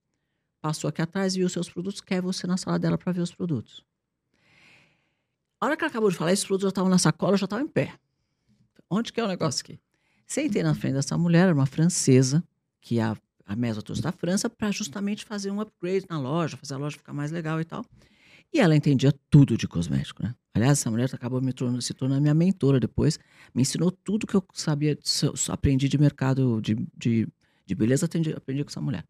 [0.61, 3.85] passou aqui atrás, viu seus produtos, quer você na sala dela para ver os produtos.
[5.61, 7.63] A hora que ela acabou de falar, esses produtos já estavam na sacola, já estava
[7.63, 7.95] em pé.
[8.89, 9.79] Onde que é o negócio aqui?
[10.27, 12.43] Sentei na frente dessa mulher, era uma francesa,
[12.81, 16.57] que é a, a mesa trouxe da França, para justamente fazer um upgrade na loja,
[16.57, 17.85] fazer a loja ficar mais legal e tal.
[18.53, 20.35] E ela entendia tudo de cosmético, né?
[20.53, 23.19] Aliás, essa mulher acabou me tornando, se tornando minha mentora depois.
[23.55, 24.99] Me ensinou tudo que eu sabia,
[25.49, 27.29] aprendi de mercado de, de,
[27.65, 29.05] de beleza, aprendi, aprendi com essa mulher.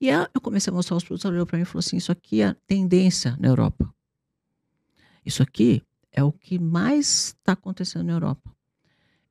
[0.00, 1.96] E ela, eu comecei a mostrar os produtos, ela olhou para mim e falou assim:
[1.96, 3.92] Isso aqui é tendência na Europa.
[5.24, 8.54] Isso aqui é o que mais está acontecendo na Europa.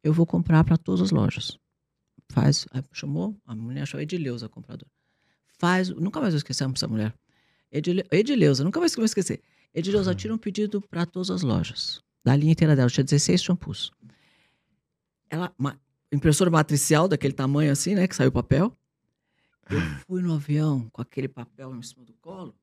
[0.03, 1.57] Eu vou comprar para todas as lojas.
[2.29, 4.91] Faz, chamou, a mulher achou Edileuza, a compradora.
[5.57, 7.13] Faz, nunca mais vou esquecer essa mulher.
[7.71, 9.41] Edile, Edileuza, nunca mais vou esquecer.
[9.73, 12.01] Edileuza, tira um pedido para todas as lojas.
[12.23, 13.91] Da linha inteira dela, tinha 16 shampoos.
[15.29, 15.79] Ela, uma
[16.11, 18.75] impressora matricial daquele tamanho assim, né, que saiu o papel.
[19.69, 22.55] Eu fui no avião com aquele papel em cima do colo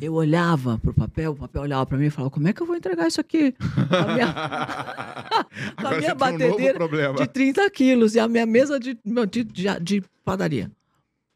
[0.00, 2.66] Eu olhava pro papel, o papel olhava para mim e falava: como é que eu
[2.66, 3.54] vou entregar isso aqui?
[3.60, 4.34] A minha,
[5.76, 8.98] a minha batedeira um de 30 quilos e a minha mesa de,
[9.30, 10.70] de, de, de padaria.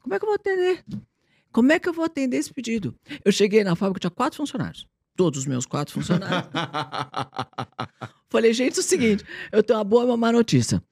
[0.02, 0.84] Como é que eu vou atender?
[1.52, 2.94] Como é que eu vou atender esse pedido?
[3.24, 4.86] Eu cheguei na fábrica, tinha quatro funcionários.
[5.16, 6.50] Todos os meus quatro funcionários.
[8.28, 10.82] Falei, gente, é o seguinte: eu tenho uma boa e uma má notícia.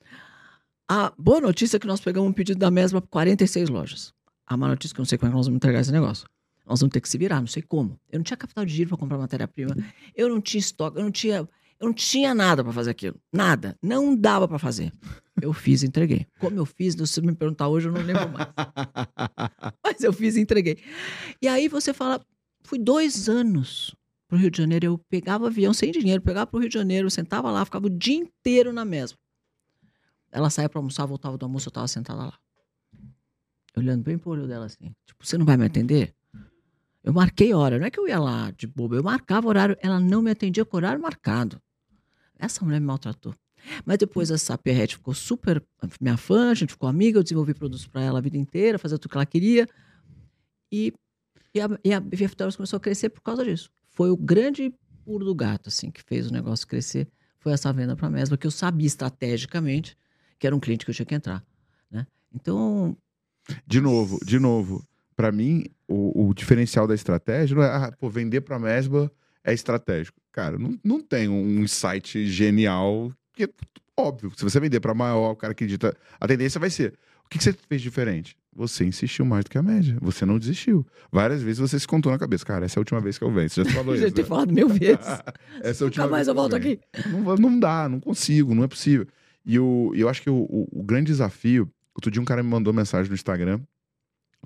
[0.88, 4.12] A boa notícia é que nós pegamos um pedido da mesma para 46 lojas.
[4.46, 5.90] A má notícia é que eu não sei como é que nós vamos entregar esse
[5.90, 6.26] negócio.
[6.66, 7.98] Nós vamos ter que se virar, não sei como.
[8.10, 9.76] Eu não tinha capital de giro para comprar matéria-prima.
[10.14, 13.18] Eu não tinha estoque, eu não tinha, eu não tinha nada para fazer aquilo.
[13.32, 13.78] Nada.
[13.82, 14.92] Não dava para fazer.
[15.40, 16.26] Eu fiz e entreguei.
[16.38, 18.48] Como eu fiz, se você me perguntar hoje, eu não lembro mais.
[19.82, 20.78] Mas eu fiz e entreguei.
[21.40, 22.20] E aí você fala,
[22.62, 23.94] fui dois anos
[24.28, 24.86] pro Rio de Janeiro.
[24.86, 28.16] Eu pegava avião sem dinheiro, pegava pro Rio de Janeiro, sentava lá, ficava o dia
[28.16, 29.14] inteiro na mesa.
[30.34, 32.38] Ela saía para almoçar, voltava do almoço, eu tava sentada lá.
[33.76, 34.92] Olhando bem pro olho dela assim.
[35.06, 36.12] Tipo, você não vai me atender?
[37.04, 40.00] Eu marquei hora, não é que eu ia lá de bobo, eu marcava horário, ela
[40.00, 41.62] não me atendia com horário marcado.
[42.36, 43.32] Essa mulher me maltratou.
[43.86, 45.64] Mas depois a Sapierret ficou super
[46.00, 48.98] minha fã, a gente ficou amiga, eu desenvolvi produtos para ela a vida inteira, fazia
[48.98, 49.68] tudo que ela queria.
[50.72, 50.92] E,
[51.54, 53.70] e a, e a BFF começou a crescer por causa disso.
[53.90, 54.74] Foi o grande
[55.04, 57.08] pulo do gato, assim, que fez o negócio crescer.
[57.38, 59.96] Foi essa venda para a Mesma, que eu sabia estrategicamente
[60.44, 61.42] que era um cliente que eu tinha que entrar.
[61.90, 62.06] Né?
[62.34, 62.94] Então.
[63.66, 68.10] De novo, de novo para mim, o, o, diferencial da estratégia não é, ah, pô,
[68.10, 69.10] vender para Mesba
[69.42, 70.20] é estratégico.
[70.30, 73.48] Cara, não, não tem um insight genial que é
[73.96, 74.32] óbvio.
[74.36, 76.92] Se você vender para maior, o cara acredita, a tendência vai ser.
[77.24, 78.36] O que, que, você fez diferente?
[78.54, 79.96] Você insistiu mais do que a média.
[80.02, 80.86] Você não desistiu.
[81.10, 83.30] Várias vezes você se contou na cabeça, cara, essa é a última vez que eu
[83.30, 83.48] venho.
[83.48, 84.04] Você já falou isso.
[84.04, 85.06] Já ter falado mil vezes.
[85.62, 86.80] essa é a última Nunca mais eu volto aqui.
[87.06, 89.06] Não, não dá, não consigo, não é possível.
[89.44, 91.70] E eu, eu acho que o, o, o grande desafio.
[91.94, 93.60] Outro dia um cara me mandou mensagem no Instagram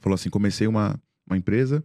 [0.01, 1.83] Falou assim: comecei uma, uma empresa,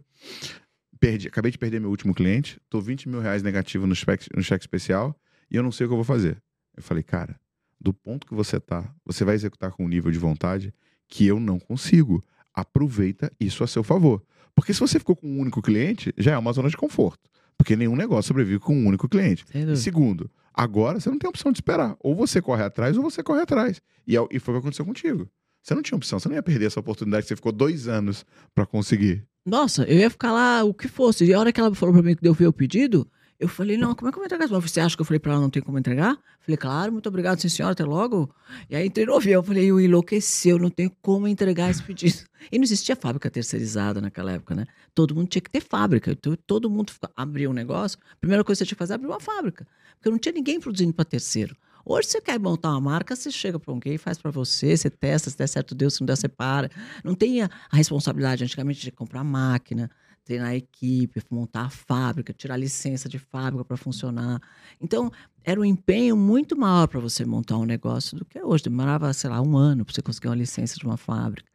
[0.98, 4.42] perdi, acabei de perder meu último cliente, tô 20 mil reais negativo no cheque, no
[4.42, 5.18] cheque especial
[5.50, 6.42] e eu não sei o que eu vou fazer.
[6.76, 7.38] Eu falei, cara,
[7.80, 10.72] do ponto que você tá, você vai executar com um nível de vontade
[11.06, 12.22] que eu não consigo.
[12.52, 14.22] Aproveita isso a seu favor.
[14.54, 17.28] Porque se você ficou com um único cliente, já é uma zona de conforto.
[17.58, 19.44] Porque nenhum negócio sobrevive com um único cliente.
[19.52, 21.96] E segundo, agora você não tem opção de esperar.
[22.00, 23.82] Ou você corre atrás ou você corre atrás.
[24.06, 25.28] E, é e foi o que aconteceu contigo.
[25.62, 28.24] Você não tinha opção, você não ia perder essa oportunidade que você ficou dois anos
[28.54, 29.26] para conseguir.
[29.46, 31.24] Nossa, eu ia ficar lá o que fosse.
[31.24, 33.06] E a hora que ela falou para mim que deu o pedido,
[33.38, 34.46] eu falei, não, como é que eu vou entregar?
[34.46, 36.16] Você acha que eu falei para ela não tem como entregar?
[36.40, 38.32] Falei, claro, muito obrigado, sim senhora, até logo.
[38.70, 42.18] E aí entrei no avião, falei, eu enlouqueceu, não tenho como entregar esse pedido.
[42.52, 44.66] E não existia fábrica terceirizada naquela época, né?
[44.94, 46.12] Todo mundo tinha que ter fábrica.
[46.12, 48.96] Então, todo mundo abria um negócio, a primeira coisa que você tinha que fazer é
[48.96, 49.66] abrir uma fábrica.
[49.96, 51.56] Porque não tinha ninguém produzindo para terceiro.
[51.86, 55.28] Hoje você quer montar uma marca, você chega para alguém, faz para você, você testa,
[55.28, 56.70] se der certo, Deus, se não der, você para.
[57.04, 59.90] Não tem a, responsabilidade antigamente de comprar máquina,
[60.24, 64.40] treinar a equipe, montar a fábrica, tirar a licença de fábrica para funcionar.
[64.80, 68.64] Então, era um empenho muito maior para você montar um negócio do que hoje.
[68.64, 71.50] Demorava, sei lá, um ano para você conseguir uma licença de uma fábrica.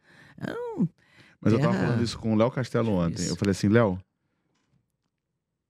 [0.78, 0.86] Um...
[1.40, 3.26] Mas eu estava falando isso com o Léo Castelo ontem.
[3.26, 3.98] Eu falei assim, Léo,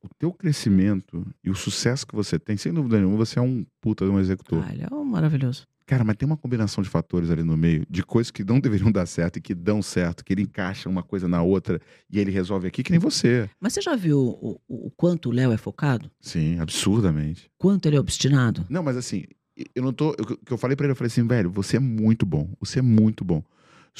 [0.03, 3.65] o teu crescimento e o sucesso que você tem, sem dúvida nenhuma, você é um
[3.81, 4.65] puta de um executor.
[4.67, 5.67] Ah, ele é um maravilhoso.
[5.91, 8.93] Cara, mas tem uma combinação de fatores ali no meio, de coisas que não deveriam
[8.93, 12.31] dar certo e que dão certo, que ele encaixa uma coisa na outra e ele
[12.31, 13.51] resolve aqui, que nem você.
[13.59, 16.09] Mas você já viu o, o, o quanto o Léo é focado?
[16.21, 17.51] Sim, absurdamente.
[17.59, 18.65] Quanto ele é obstinado?
[18.71, 19.25] Não, mas assim,
[19.75, 20.11] eu não tô.
[20.11, 22.49] O que eu falei para ele, eu falei assim, velho, você é muito bom.
[22.61, 23.43] Você é muito bom.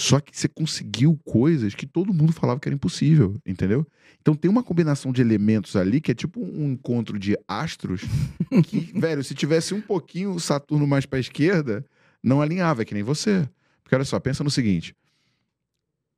[0.01, 3.87] Só que você conseguiu coisas que todo mundo falava que era impossível, entendeu?
[4.19, 8.01] Então tem uma combinação de elementos ali que é tipo um encontro de astros
[8.67, 11.85] que, velho, se tivesse um pouquinho o Saturno mais para a esquerda,
[12.23, 13.47] não alinhava, é que nem você.
[13.83, 14.97] Porque olha só, pensa no seguinte: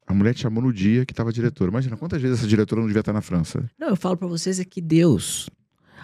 [0.06, 1.72] a mulher te chamou no dia que estava diretora.
[1.72, 3.68] Imagina quantas vezes essa diretora não devia estar na França.
[3.76, 5.50] Não, eu falo para vocês é que Deus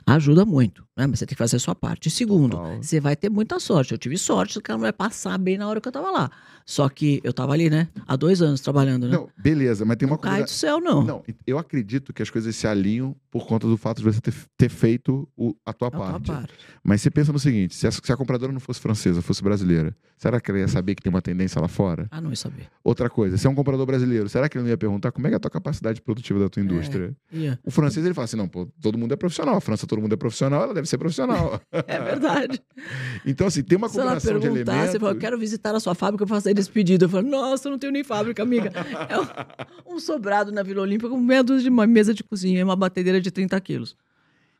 [0.04, 1.06] ajuda muito, né?
[1.06, 2.08] Mas você tem que fazer a sua parte.
[2.08, 2.82] E segundo, Total.
[2.82, 3.92] você vai ter muita sorte.
[3.92, 6.28] Eu tive sorte que ela vai passar bem na hora que eu tava lá.
[6.66, 7.88] Só que eu tava ali, né?
[8.06, 9.16] Há dois anos trabalhando, né?
[9.16, 10.36] Não, beleza, mas tem uma não coisa.
[10.36, 11.02] Cai do céu, não.
[11.02, 14.34] Não, eu acredito que as coisas se alinham por conta do fato de você ter,
[14.56, 16.24] ter feito o, a, tua, a parte.
[16.24, 16.54] tua parte.
[16.82, 19.96] Mas você pensa no seguinte: se a, se a, compradora não fosse francesa, fosse brasileira,
[20.16, 22.06] será que ela ia saber que tem uma tendência lá fora?
[22.10, 22.66] Ah, não ia saber.
[22.84, 25.32] Outra coisa, se é um comprador brasileiro, será que ele não ia perguntar como é,
[25.32, 27.16] é a tua capacidade produtiva da tua é, indústria?
[27.32, 29.56] É, O francês ele fala assim: não, pô, todo mundo é profissional.
[29.56, 31.60] A França, todo mundo é profissional, ela deve ser profissional.
[31.72, 32.60] é verdade.
[33.26, 34.90] então, assim, tem uma combinação de elementos.
[34.90, 37.04] Você fala, eu quero visitar a sua fábrica para fazer esse pedido.
[37.04, 38.72] Eu falo, nossa, eu não tenho nem fábrica, amiga.
[39.08, 42.62] É um, sobrado na Vila Olímpia com meia dúzia de uma mesa de cozinha e
[42.62, 43.96] uma batedeira de 30 quilos.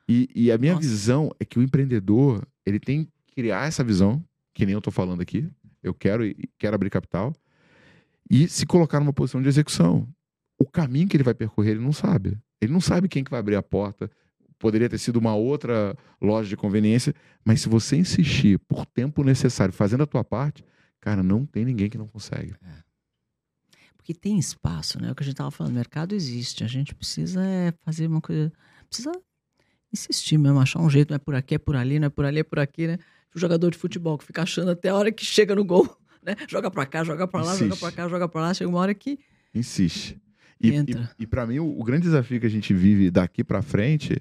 [0.09, 0.87] E, e a minha nossa.
[0.87, 4.23] visão é que o empreendedor, ele tem que criar essa visão,
[4.55, 5.49] que nem eu estou falando aqui.
[5.83, 6.25] Eu quero,
[6.59, 7.35] quero abrir capital.
[8.31, 10.07] E se colocar numa posição de execução.
[10.59, 12.37] O caminho que ele vai percorrer, ele não sabe.
[12.61, 14.11] Ele não sabe quem que vai abrir a porta.
[14.59, 17.15] Poderia ter sido uma outra loja de conveniência,
[17.45, 20.65] mas se você insistir por tempo necessário fazendo a tua parte,
[21.01, 22.55] cara, não tem ninguém que não consegue.
[22.63, 22.89] É.
[23.97, 25.13] Porque tem espaço, né?
[25.13, 26.65] O que a gente estava falando, o mercado existe.
[26.65, 28.53] A gente precisa é, fazer uma coisa.
[28.89, 29.13] Precisa
[29.93, 32.25] insistir mesmo, achar um jeito, não é por aqui, é por ali, não é por
[32.25, 32.99] ali, é por aqui, né?
[33.35, 35.87] O jogador de futebol que fica achando até a hora que chega no gol,
[36.23, 36.35] né?
[36.49, 37.69] Joga para cá, joga para lá, Insiste.
[37.69, 39.19] joga para cá, joga para lá, chega uma hora que.
[39.55, 40.21] Insiste.
[40.61, 41.11] E, Entra.
[41.19, 44.21] e, e para mim, o, o, grande desafio que a gente vive daqui para frente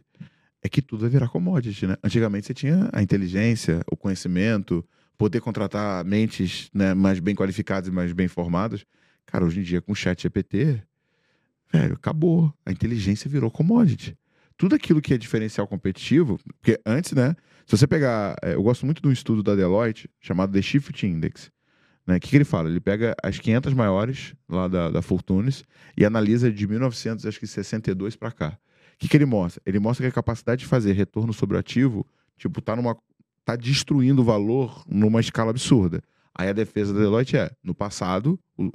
[0.62, 1.96] é que tudo vai virar commodity, né?
[2.04, 4.86] Antigamente você tinha a inteligência, o conhecimento,
[5.18, 8.86] poder contratar mentes né, mais bem qualificadas e mais bem formadas.
[9.26, 10.82] Cara, hoje em dia, com o chat GPT,
[11.72, 12.54] velho, acabou.
[12.66, 14.18] A inteligência virou commodity.
[14.56, 17.36] Tudo aquilo que é diferencial competitivo, porque antes, né?
[17.66, 18.36] Se você pegar.
[18.42, 21.52] É, eu gosto muito de um estudo da Deloitte chamado The Shift Index.
[22.08, 22.16] Né?
[22.16, 22.70] O que, que ele fala?
[22.70, 25.66] Ele pega as 500 maiores lá da, da Fortunes
[25.96, 28.58] e analisa de 1962 para cá.
[28.94, 29.62] O que, que ele mostra?
[29.66, 32.08] Ele mostra que a capacidade de fazer retorno sobre o ativo,
[32.38, 32.98] tipo, tá numa.
[33.44, 36.02] tá destruindo o valor numa escala absurda.
[36.34, 38.72] Aí a defesa da Deloitte é, no passado, o,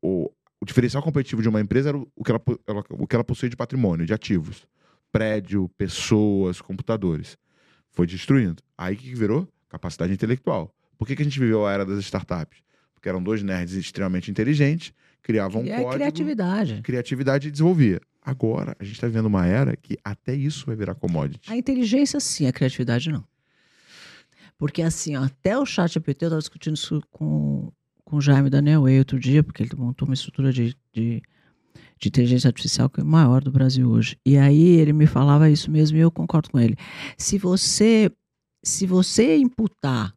[0.00, 0.30] o,
[0.60, 3.48] o diferencial competitivo de uma empresa era o que ela, ela, o que ela possui
[3.48, 4.66] de patrimônio, de ativos.
[5.10, 7.36] Prédio, pessoas, computadores.
[7.90, 8.62] Foi destruindo.
[8.78, 9.48] Aí o que virou?
[9.68, 10.72] Capacidade intelectual.
[11.00, 12.58] Por que, que a gente viveu a era das startups?
[12.92, 15.94] Porque eram dois nerds extremamente inteligentes, criavam um é código.
[15.94, 16.82] criatividade.
[16.82, 18.02] Criatividade e desenvolvia.
[18.20, 21.50] Agora, a gente está vivendo uma era que até isso vai virar commodity.
[21.50, 23.24] A inteligência, sim, a criatividade, não.
[24.58, 27.72] Porque, assim, ó, até o chat GPT, eu estava discutindo isso com,
[28.04, 31.22] com o Jaime Daniel Way outro dia, porque ele montou uma estrutura de, de,
[31.98, 34.18] de, inteligência artificial que é maior do Brasil hoje.
[34.26, 36.76] E aí ele me falava isso mesmo e eu concordo com ele.
[37.16, 38.12] Se você,
[38.62, 40.14] se você imputar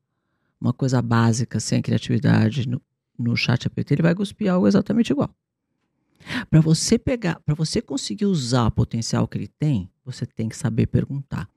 [0.64, 2.81] uma coisa básica sem criatividade no,
[3.19, 5.30] no chat GPT, ele vai cuspir algo exatamente igual.
[6.49, 10.56] Para você pegar, para você conseguir usar o potencial que ele tem, você tem que
[10.56, 11.49] saber perguntar.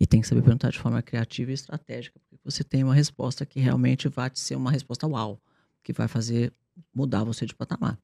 [0.00, 3.46] E tem que saber perguntar de forma criativa e estratégica, porque você tem uma resposta
[3.46, 5.40] que realmente vai ser uma resposta uau
[5.84, 6.52] que vai fazer
[6.92, 7.98] mudar você de patamar.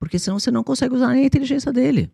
[0.00, 2.10] Porque senão você não consegue usar nem a inteligência dele.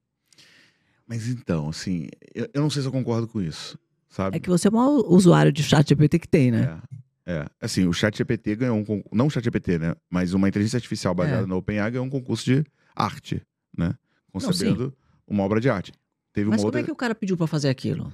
[1.07, 3.79] Mas então, assim, eu, eu não sei se eu concordo com isso,
[4.11, 4.37] sabe?
[4.37, 6.65] É que você é o maior usuário de chat GPT que tem, né?
[6.65, 6.99] É,
[7.29, 7.47] é.
[7.61, 9.95] assim, o chat GPT ganhou um não o chat GPT, né?
[10.09, 11.47] Mas uma inteligência artificial baseada é.
[11.47, 12.65] no OpenAI ganhou um concurso de
[12.97, 13.43] arte,
[13.77, 13.95] né?
[14.33, 14.85] Concebendo
[15.27, 15.93] não, uma obra de arte.
[16.33, 16.81] Teve Mas como outra...
[16.81, 18.11] é que o cara pediu para fazer aquilo?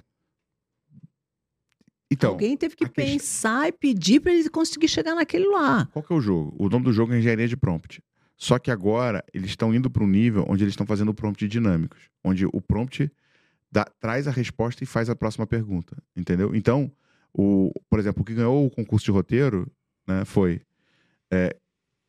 [2.11, 5.87] Então, Alguém teve que pensar e pedir para ele conseguir chegar naquele lá.
[5.87, 6.55] Qual que é o jogo?
[6.59, 8.03] O nome do jogo é engenharia de prompt.
[8.37, 12.11] Só que agora eles estão indo para um nível onde eles estão fazendo prompt dinâmicos,
[12.23, 13.11] onde o prompt
[13.71, 16.55] dá, traz a resposta e faz a próxima pergunta, entendeu?
[16.55, 16.91] Então,
[17.35, 19.71] o, por exemplo, o que ganhou o concurso de roteiro,
[20.07, 20.63] né, foi
[21.31, 21.57] é,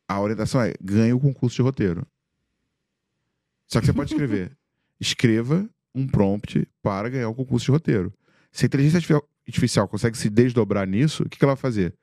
[0.07, 2.05] a orientação é ganhe o concurso de roteiro.
[3.67, 4.55] Só que você pode escrever,
[5.01, 8.13] escreva um prompt para ganhar o concurso de roteiro.
[8.51, 11.95] Se a inteligência artificial consegue se desdobrar nisso, o que, que ela vai fazer?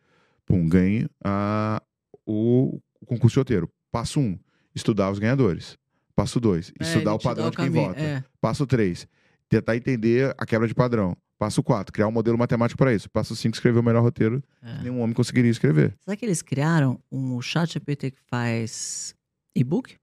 [0.44, 1.80] Pum, ganhe a,
[2.26, 3.70] o, o concurso de roteiro.
[3.92, 4.36] Passo um,
[4.74, 5.78] estudar os ganhadores.
[6.14, 8.00] Passo dois, é, estudar o padrão o de quem vota.
[8.00, 8.24] É.
[8.40, 9.06] Passo três,
[9.56, 11.16] tentar entender a quebra de padrão.
[11.38, 13.10] Passo quatro, criar um modelo matemático para isso.
[13.10, 14.76] Passo cinco, escrever o melhor roteiro é.
[14.76, 15.94] que nenhum homem conseguiria escrever.
[16.00, 19.14] Será que eles criaram um chat GPT que faz
[19.54, 19.96] e-book?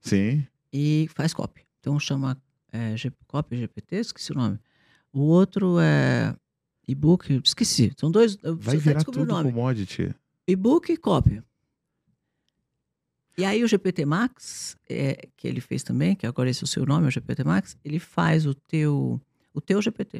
[0.00, 0.46] Sim.
[0.72, 1.62] E faz copy.
[1.80, 2.36] Então chama
[2.72, 2.94] é,
[3.26, 4.58] copy GPT, esqueci o nome.
[5.12, 6.34] O outro é
[6.88, 7.92] E-book, esqueci.
[7.96, 8.38] São dois.
[8.42, 9.50] Vai virar tudo o nome.
[9.50, 10.14] commodity.
[10.46, 11.42] E-book e copy.
[13.38, 16.68] E aí o GPT Max, é, que ele fez também, que agora esse é o
[16.68, 19.20] seu nome, o GPT Max, ele faz o teu,
[19.52, 20.18] o teu GPT.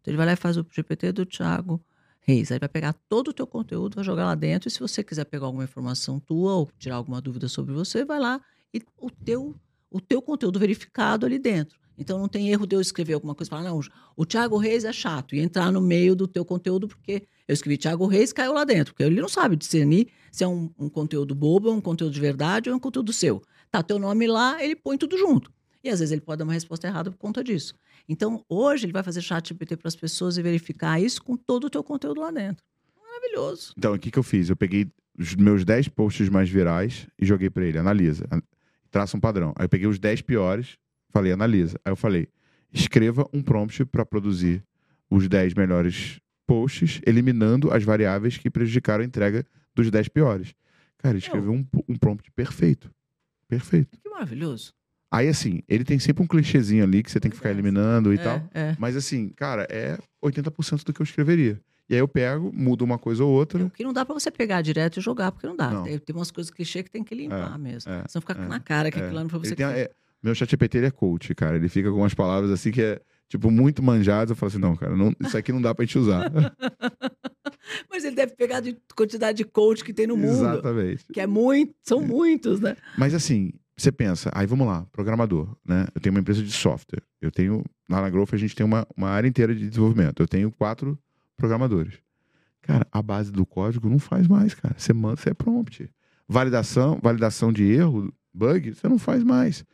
[0.00, 1.78] Então ele vai lá e faz o GPT do Thiago
[2.20, 2.50] Reis.
[2.50, 4.68] Aí vai pegar todo o teu conteúdo, vai jogar lá dentro.
[4.68, 8.18] E se você quiser pegar alguma informação tua ou tirar alguma dúvida sobre você, vai
[8.18, 8.40] lá
[8.72, 9.54] e o teu,
[9.90, 11.78] o teu conteúdo verificado ali dentro.
[11.96, 13.80] Então não tem erro de eu escrever alguma coisa e falar, não,
[14.16, 17.76] o Thiago Reis é chato, e entrar no meio do teu conteúdo, porque eu escrevi
[17.78, 21.34] Thiago Reis caiu lá dentro, porque ele não sabe discernir se é um, um conteúdo
[21.34, 23.42] bobo, um conteúdo de verdade ou é um conteúdo seu.
[23.70, 25.52] Tá teu nome lá, ele põe tudo junto.
[25.82, 27.74] E às vezes ele pode dar uma resposta errada por conta disso.
[28.08, 31.64] Então, hoje ele vai fazer chat GPT para as pessoas e verificar isso com todo
[31.64, 32.64] o teu conteúdo lá dentro.
[32.98, 33.74] Maravilhoso.
[33.76, 34.48] Então, o que, que eu fiz?
[34.48, 37.78] Eu peguei os meus 10 posts mais virais e joguei para ele.
[37.78, 38.26] Analisa.
[38.90, 39.52] Traça um padrão.
[39.56, 40.78] Aí eu peguei os 10 piores
[41.14, 41.78] Falei, analisa.
[41.84, 42.26] Aí eu falei,
[42.72, 44.64] escreva um prompt para produzir
[45.08, 50.54] os 10 melhores posts, eliminando as variáveis que prejudicaram a entrega dos 10 piores.
[50.98, 52.90] Cara, escreveu um, um prompt perfeito.
[53.48, 53.96] Perfeito.
[54.02, 54.72] Que maravilhoso.
[55.08, 58.16] Aí, assim, ele tem sempre um clichêzinho ali que você tem que ficar eliminando e
[58.16, 58.42] é, tal.
[58.52, 58.74] É.
[58.76, 61.60] Mas, assim, cara, é 80% do que eu escreveria.
[61.88, 63.62] E aí eu pego, mudo uma coisa ou outra.
[63.62, 65.70] É, porque não dá para você pegar direto e jogar, porque não dá.
[65.70, 65.84] Não.
[65.84, 67.92] Tem, umas coisas clichê que tem que limpar é, mesmo.
[67.92, 69.66] É, Senão fica é, na cara que aquilo lá não foi você tem,
[70.24, 71.56] Meu chat GPT ele é coach, cara.
[71.56, 72.98] Ele fica com umas palavras assim que é,
[73.28, 74.30] tipo, muito manjadas.
[74.30, 76.32] Eu falo assim, não, cara, não, isso aqui não dá pra gente usar.
[77.90, 80.32] Mas ele deve pegar de quantidade de coach que tem no mundo.
[80.32, 81.04] Exatamente.
[81.12, 82.74] Que é muito, são muitos, né?
[82.96, 85.86] Mas assim, você pensa, aí vamos lá, programador, né?
[85.94, 87.02] Eu tenho uma empresa de software.
[87.20, 90.22] Eu tenho, lá na Growth a gente tem uma, uma área inteira de desenvolvimento.
[90.22, 90.98] Eu tenho quatro
[91.36, 91.98] programadores.
[92.62, 94.74] Cara, a base do código não faz mais, cara.
[94.78, 95.90] Você manda, você é prompt.
[96.26, 99.64] Validação, validação de erro, bug, você não faz mais.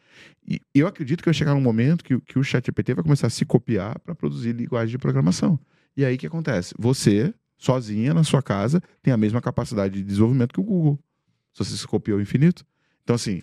[0.46, 3.30] E eu acredito que vai chegar um momento que, que o ChatGPT vai começar a
[3.30, 5.58] se copiar para produzir linguagem de programação.
[5.96, 6.74] E aí o que acontece?
[6.78, 10.98] Você, sozinha, na sua casa, tem a mesma capacidade de desenvolvimento que o Google.
[11.52, 12.64] Se você se copiou infinito.
[13.02, 13.42] Então, assim,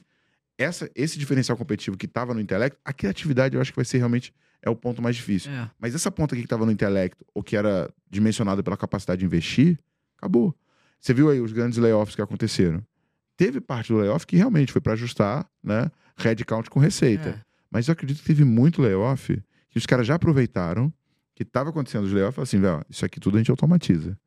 [0.57, 3.97] essa, esse diferencial competitivo que estava no intelecto, a criatividade eu acho que vai ser
[3.97, 5.51] realmente é o ponto mais difícil.
[5.51, 5.69] É.
[5.79, 9.25] Mas essa ponta aqui que estava no intelecto, ou que era dimensionada pela capacidade de
[9.25, 9.79] investir,
[10.17, 10.55] acabou.
[10.99, 12.83] Você viu aí os grandes layoffs que aconteceram.
[13.37, 15.89] Teve parte do layoff que realmente foi para ajustar, né?
[16.17, 17.29] Headcount com receita.
[17.29, 17.41] É.
[17.69, 20.91] Mas eu acredito que teve muito layoff que os caras já aproveitaram
[21.35, 24.17] que estava acontecendo os layoffs e assim, velho, isso aqui tudo a gente automatiza.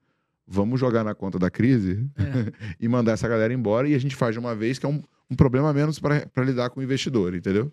[0.47, 2.53] Vamos jogar na conta da crise É.
[2.79, 5.03] e mandar essa galera embora e a gente faz de uma vez, que é um,
[5.29, 7.73] um problema menos para lidar com o investidor, entendeu?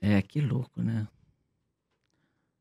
[0.00, 1.08] É, que louco, né?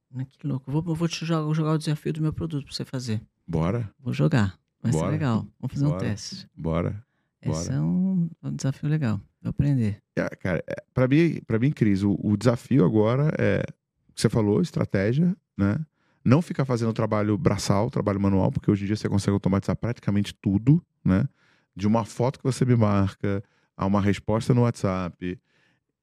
[0.10, 0.72] Né, Que louco.
[0.72, 3.22] Vou, vou te jogar, jogar o desafio do meu produto pra você fazer.
[3.46, 4.58] Bora, Vou jogar.
[4.82, 5.08] Vai Bora.
[5.08, 5.48] ser legal.
[5.60, 6.00] Vamos fazer um Bora.
[6.00, 6.48] teste.
[6.56, 7.05] bora.
[7.46, 7.60] Bora.
[7.60, 9.20] Esse é um, um desafio legal.
[9.42, 10.02] Vou aprender.
[10.16, 13.64] É, cara, é, pra mim, para mim, Cris, o, o desafio agora é
[14.10, 15.78] o que você falou, estratégia, né?
[16.24, 20.34] Não ficar fazendo trabalho braçal, trabalho manual, porque hoje em dia você consegue automatizar praticamente
[20.34, 21.28] tudo, né?
[21.76, 23.44] De uma foto que você me marca
[23.78, 25.40] a uma resposta no WhatsApp.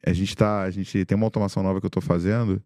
[0.05, 2.63] A gente tá, a gente tem uma automação nova que eu tô fazendo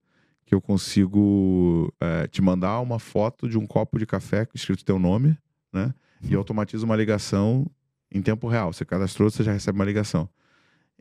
[0.47, 4.99] que eu consigo é, te mandar uma foto de um copo de café escrito teu
[4.99, 5.37] nome,
[5.73, 5.93] né?
[6.23, 7.67] E eu automatizo uma ligação
[8.13, 8.73] em tempo real.
[8.73, 10.29] Você cadastrou, você já recebe uma ligação.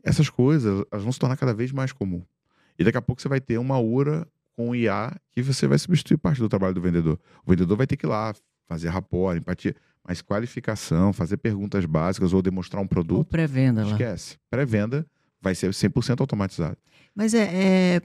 [0.02, 2.22] Essas coisas, elas vão se tornar cada vez mais comum.
[2.78, 6.16] E daqui a pouco você vai ter uma URA com IA que você vai substituir
[6.16, 7.18] parte do trabalho do vendedor.
[7.44, 8.34] O vendedor vai ter que ir lá
[8.66, 9.74] fazer rapport, empatia,
[10.06, 13.90] mas qualificação, fazer perguntas básicas ou demonstrar um Ou produto, pré-venda lá.
[13.90, 14.38] esquece.
[14.50, 15.06] Pré-venda
[15.40, 16.76] vai ser 100% automatizado.
[17.14, 18.02] Mas é, é-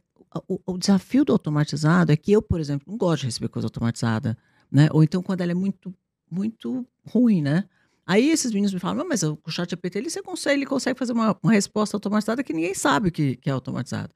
[0.47, 3.65] o, o desafio do automatizado é que eu, por exemplo, não gosto de receber coisa
[3.67, 4.37] automatizada,
[4.71, 4.87] né?
[4.91, 5.93] Ou então quando ela é muito,
[6.29, 7.65] muito ruim, né?
[8.11, 11.13] Aí esses meninos me falam, mas o chat GPT ele, você consegue, ele consegue fazer
[11.13, 14.09] uma, uma resposta automatizada que ninguém sabe que, que é automatizada.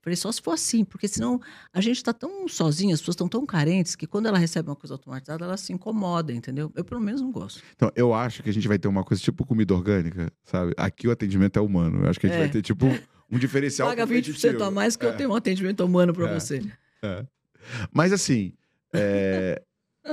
[0.00, 1.38] Falei, só se for assim, porque senão
[1.70, 4.76] a gente está tão sozinho, as pessoas estão tão carentes que quando ela recebe uma
[4.76, 6.72] coisa automatizada, ela se incomoda, entendeu?
[6.74, 7.60] Eu pelo menos não gosto.
[7.76, 10.72] Então, eu acho que a gente vai ter uma coisa tipo comida orgânica, sabe?
[10.78, 12.04] Aqui o atendimento é humano.
[12.04, 12.42] Eu acho que a gente É.
[12.44, 12.86] vai ter, tipo,
[13.30, 14.64] um diferencial Paga 20% competitivo.
[14.64, 15.12] a mais que eu É.
[15.12, 16.34] tenho um atendimento humano para É.
[16.40, 16.62] você.
[17.02, 17.26] É.
[17.92, 18.54] Mas assim,
[18.94, 19.60] é,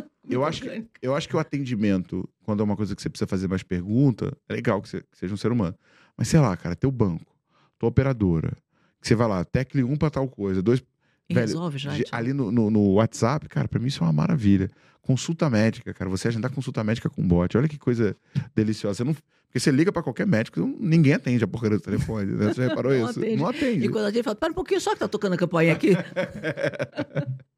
[0.30, 3.28] eu, acho que, eu acho que o atendimento, quando é uma coisa que você precisa
[3.28, 5.76] fazer mais pergunta, é legal que você que seja um ser humano.
[6.18, 7.36] Mas sei lá, cara, teu banco,
[7.78, 8.54] tua operadora,
[9.02, 10.84] que você vai lá, tecle um pra tal coisa, dois.
[11.30, 11.92] E velho, resolve já.
[12.12, 14.70] ali no, no, no WhatsApp, cara, pra mim isso é uma maravilha.
[15.02, 18.16] Consulta médica, cara, você agendar consulta médica com bot, olha que coisa
[18.56, 18.98] deliciosa.
[18.98, 22.32] Você não, porque você liga pra qualquer médico, ninguém atende a porcaria do telefone.
[22.32, 22.48] Né?
[22.54, 23.20] Você já reparou Não isso?
[23.20, 23.36] atende.
[23.38, 23.86] Não atende.
[23.86, 25.92] E quando a gente fala, pera um pouquinho só que tá tocando a campainha aqui.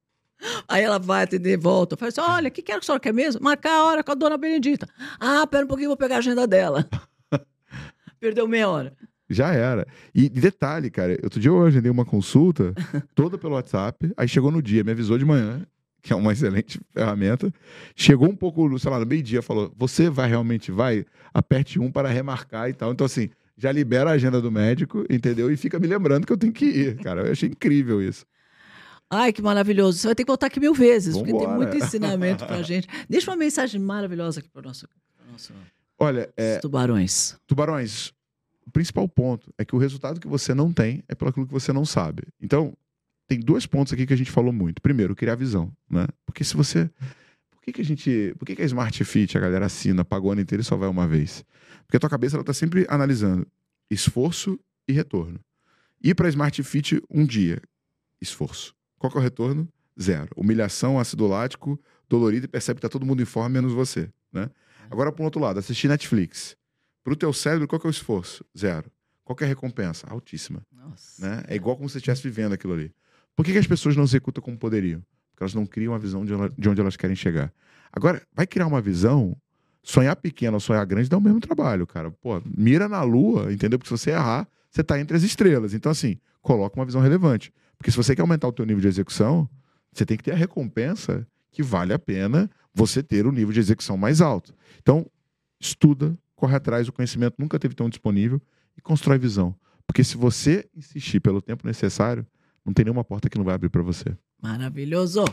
[0.67, 1.97] Aí ela vai atender, volta.
[1.97, 3.41] Fala assim: olha, o que, que era que a senhora quer mesmo?
[3.41, 4.87] Marcar a hora com a dona Benedita.
[5.19, 6.87] Ah, pera um pouquinho, vou pegar a agenda dela.
[8.19, 8.93] Perdeu meia hora.
[9.29, 9.85] Já era.
[10.13, 12.73] E e detalhe, cara, outro dia eu agendei uma consulta
[13.13, 15.65] toda pelo WhatsApp, aí chegou no dia, me avisou de manhã,
[16.01, 17.51] que é uma excelente ferramenta.
[17.95, 21.05] Chegou um pouco, sei lá, no meio-dia, falou: você vai realmente vai?
[21.33, 22.91] Aperte um para remarcar e tal.
[22.91, 25.51] Então, assim, já libera a agenda do médico, entendeu?
[25.51, 27.25] E fica me lembrando que eu tenho que ir, cara.
[27.25, 28.25] Eu achei incrível isso.
[29.09, 29.99] Ai, que maravilhoso.
[29.99, 31.57] Você vai ter que voltar aqui mil vezes, porque tem Vambora.
[31.57, 32.87] muito ensinamento pra gente.
[33.09, 35.53] Deixa uma mensagem maravilhosa aqui para nosso, pro nosso
[35.97, 37.37] Olha, é, tubarões.
[37.47, 38.13] Tubarões,
[38.65, 41.53] o principal ponto é que o resultado que você não tem é pelo aquilo que
[41.53, 42.23] você não sabe.
[42.41, 42.75] Então,
[43.27, 44.81] tem dois pontos aqui que a gente falou muito.
[44.81, 46.07] Primeiro, criar visão, né?
[46.25, 46.89] Porque se você.
[47.49, 48.35] Por que, que a gente.
[48.37, 50.77] Por que, que a Smart Fit a galera assina, pagou o ano inteiro e só
[50.77, 51.43] vai uma vez?
[51.85, 53.47] Porque a tua cabeça ela tá sempre analisando
[53.89, 55.39] esforço e retorno.
[56.01, 57.61] Ir para Smart Fit um dia,
[58.21, 58.76] esforço.
[58.97, 59.67] Qual que é o retorno?
[59.99, 60.29] Zero.
[60.35, 61.79] Humilhação, ácido lático,
[62.09, 64.49] dolorido e percebe que tá todo mundo em forma, menos você, né?
[64.89, 66.55] Agora, para outro lado, assistir Netflix.
[67.03, 68.45] Para o teu cérebro, qual que é o esforço?
[68.57, 68.91] Zero.
[69.23, 70.07] Qual que é a recompensa?
[70.09, 70.61] Altíssima.
[70.71, 71.25] Nossa.
[71.25, 71.43] Né?
[71.47, 72.93] É igual como se você estivesse vivendo aquilo ali.
[73.35, 75.01] Por que, que as pessoas não executam como poderiam?
[75.31, 77.53] Porque elas não criam a visão de, ela- de onde elas querem chegar.
[77.91, 79.35] Agora, vai criar uma visão,
[79.83, 82.09] sonhar pequeno ou sonhar grande dá o mesmo trabalho, cara.
[82.11, 83.77] Pô, mira na lua, entendeu?
[83.77, 85.73] Porque se você errar, você tá entre as estrelas.
[85.73, 87.51] Então, assim, coloca uma visão relevante.
[87.77, 89.49] Porque se você quer aumentar o teu nível de execução,
[89.91, 93.59] você tem que ter a recompensa que vale a pena você ter o nível de
[93.59, 94.53] execução mais alto.
[94.79, 95.09] Então,
[95.59, 98.41] estuda, corre atrás, o conhecimento nunca teve tão disponível
[98.77, 99.55] e constrói visão.
[99.85, 102.25] Porque se você insistir pelo tempo necessário,
[102.63, 104.15] não tem nenhuma porta que não vai abrir para você.
[104.41, 105.23] Maravilhoso.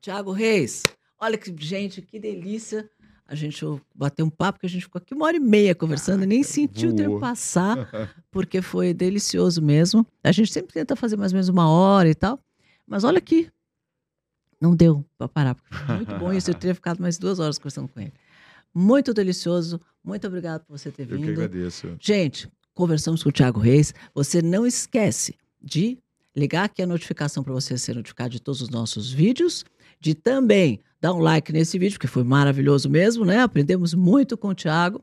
[0.00, 0.84] Tiago Reis.
[1.18, 2.88] Olha que gente, que delícia.
[3.26, 3.64] A gente
[3.94, 6.42] bateu um papo que a gente ficou aqui uma hora e meia conversando e nem
[6.42, 7.76] sentiu o tempo passar,
[8.30, 10.06] porque foi delicioso mesmo.
[10.22, 12.38] A gente sempre tenta fazer mais ou menos uma hora e tal,
[12.86, 13.50] mas olha aqui,
[14.60, 16.50] não deu para parar, porque foi muito bom isso.
[16.50, 18.12] Eu teria ficado mais duas horas conversando com ele.
[18.74, 19.80] Muito delicioso.
[20.02, 21.20] Muito obrigado por você ter vindo.
[21.20, 21.96] Eu que agradeço.
[21.98, 23.94] Gente, conversamos com o Thiago Reis.
[24.14, 25.98] Você não esquece de
[26.36, 29.64] ligar aqui a notificação para você ser notificado de todos os nossos vídeos,
[30.04, 33.40] de também dar um like nesse vídeo, que foi maravilhoso mesmo, né?
[33.40, 35.02] Aprendemos muito com o Thiago.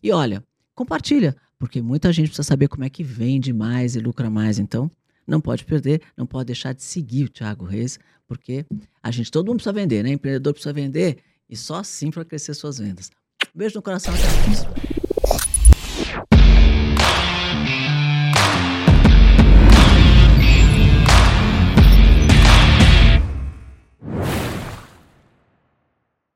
[0.00, 0.40] E olha,
[0.72, 4.60] compartilha, porque muita gente precisa saber como é que vende mais e lucra mais.
[4.60, 4.88] Então,
[5.26, 8.64] não pode perder, não pode deixar de seguir o Thiago Reis, porque
[9.02, 10.10] a gente, todo mundo precisa vender, né?
[10.10, 11.18] Empreendedor precisa vender
[11.50, 13.10] e só assim para crescer suas vendas.
[13.52, 15.05] Beijo no coração, até a próxima.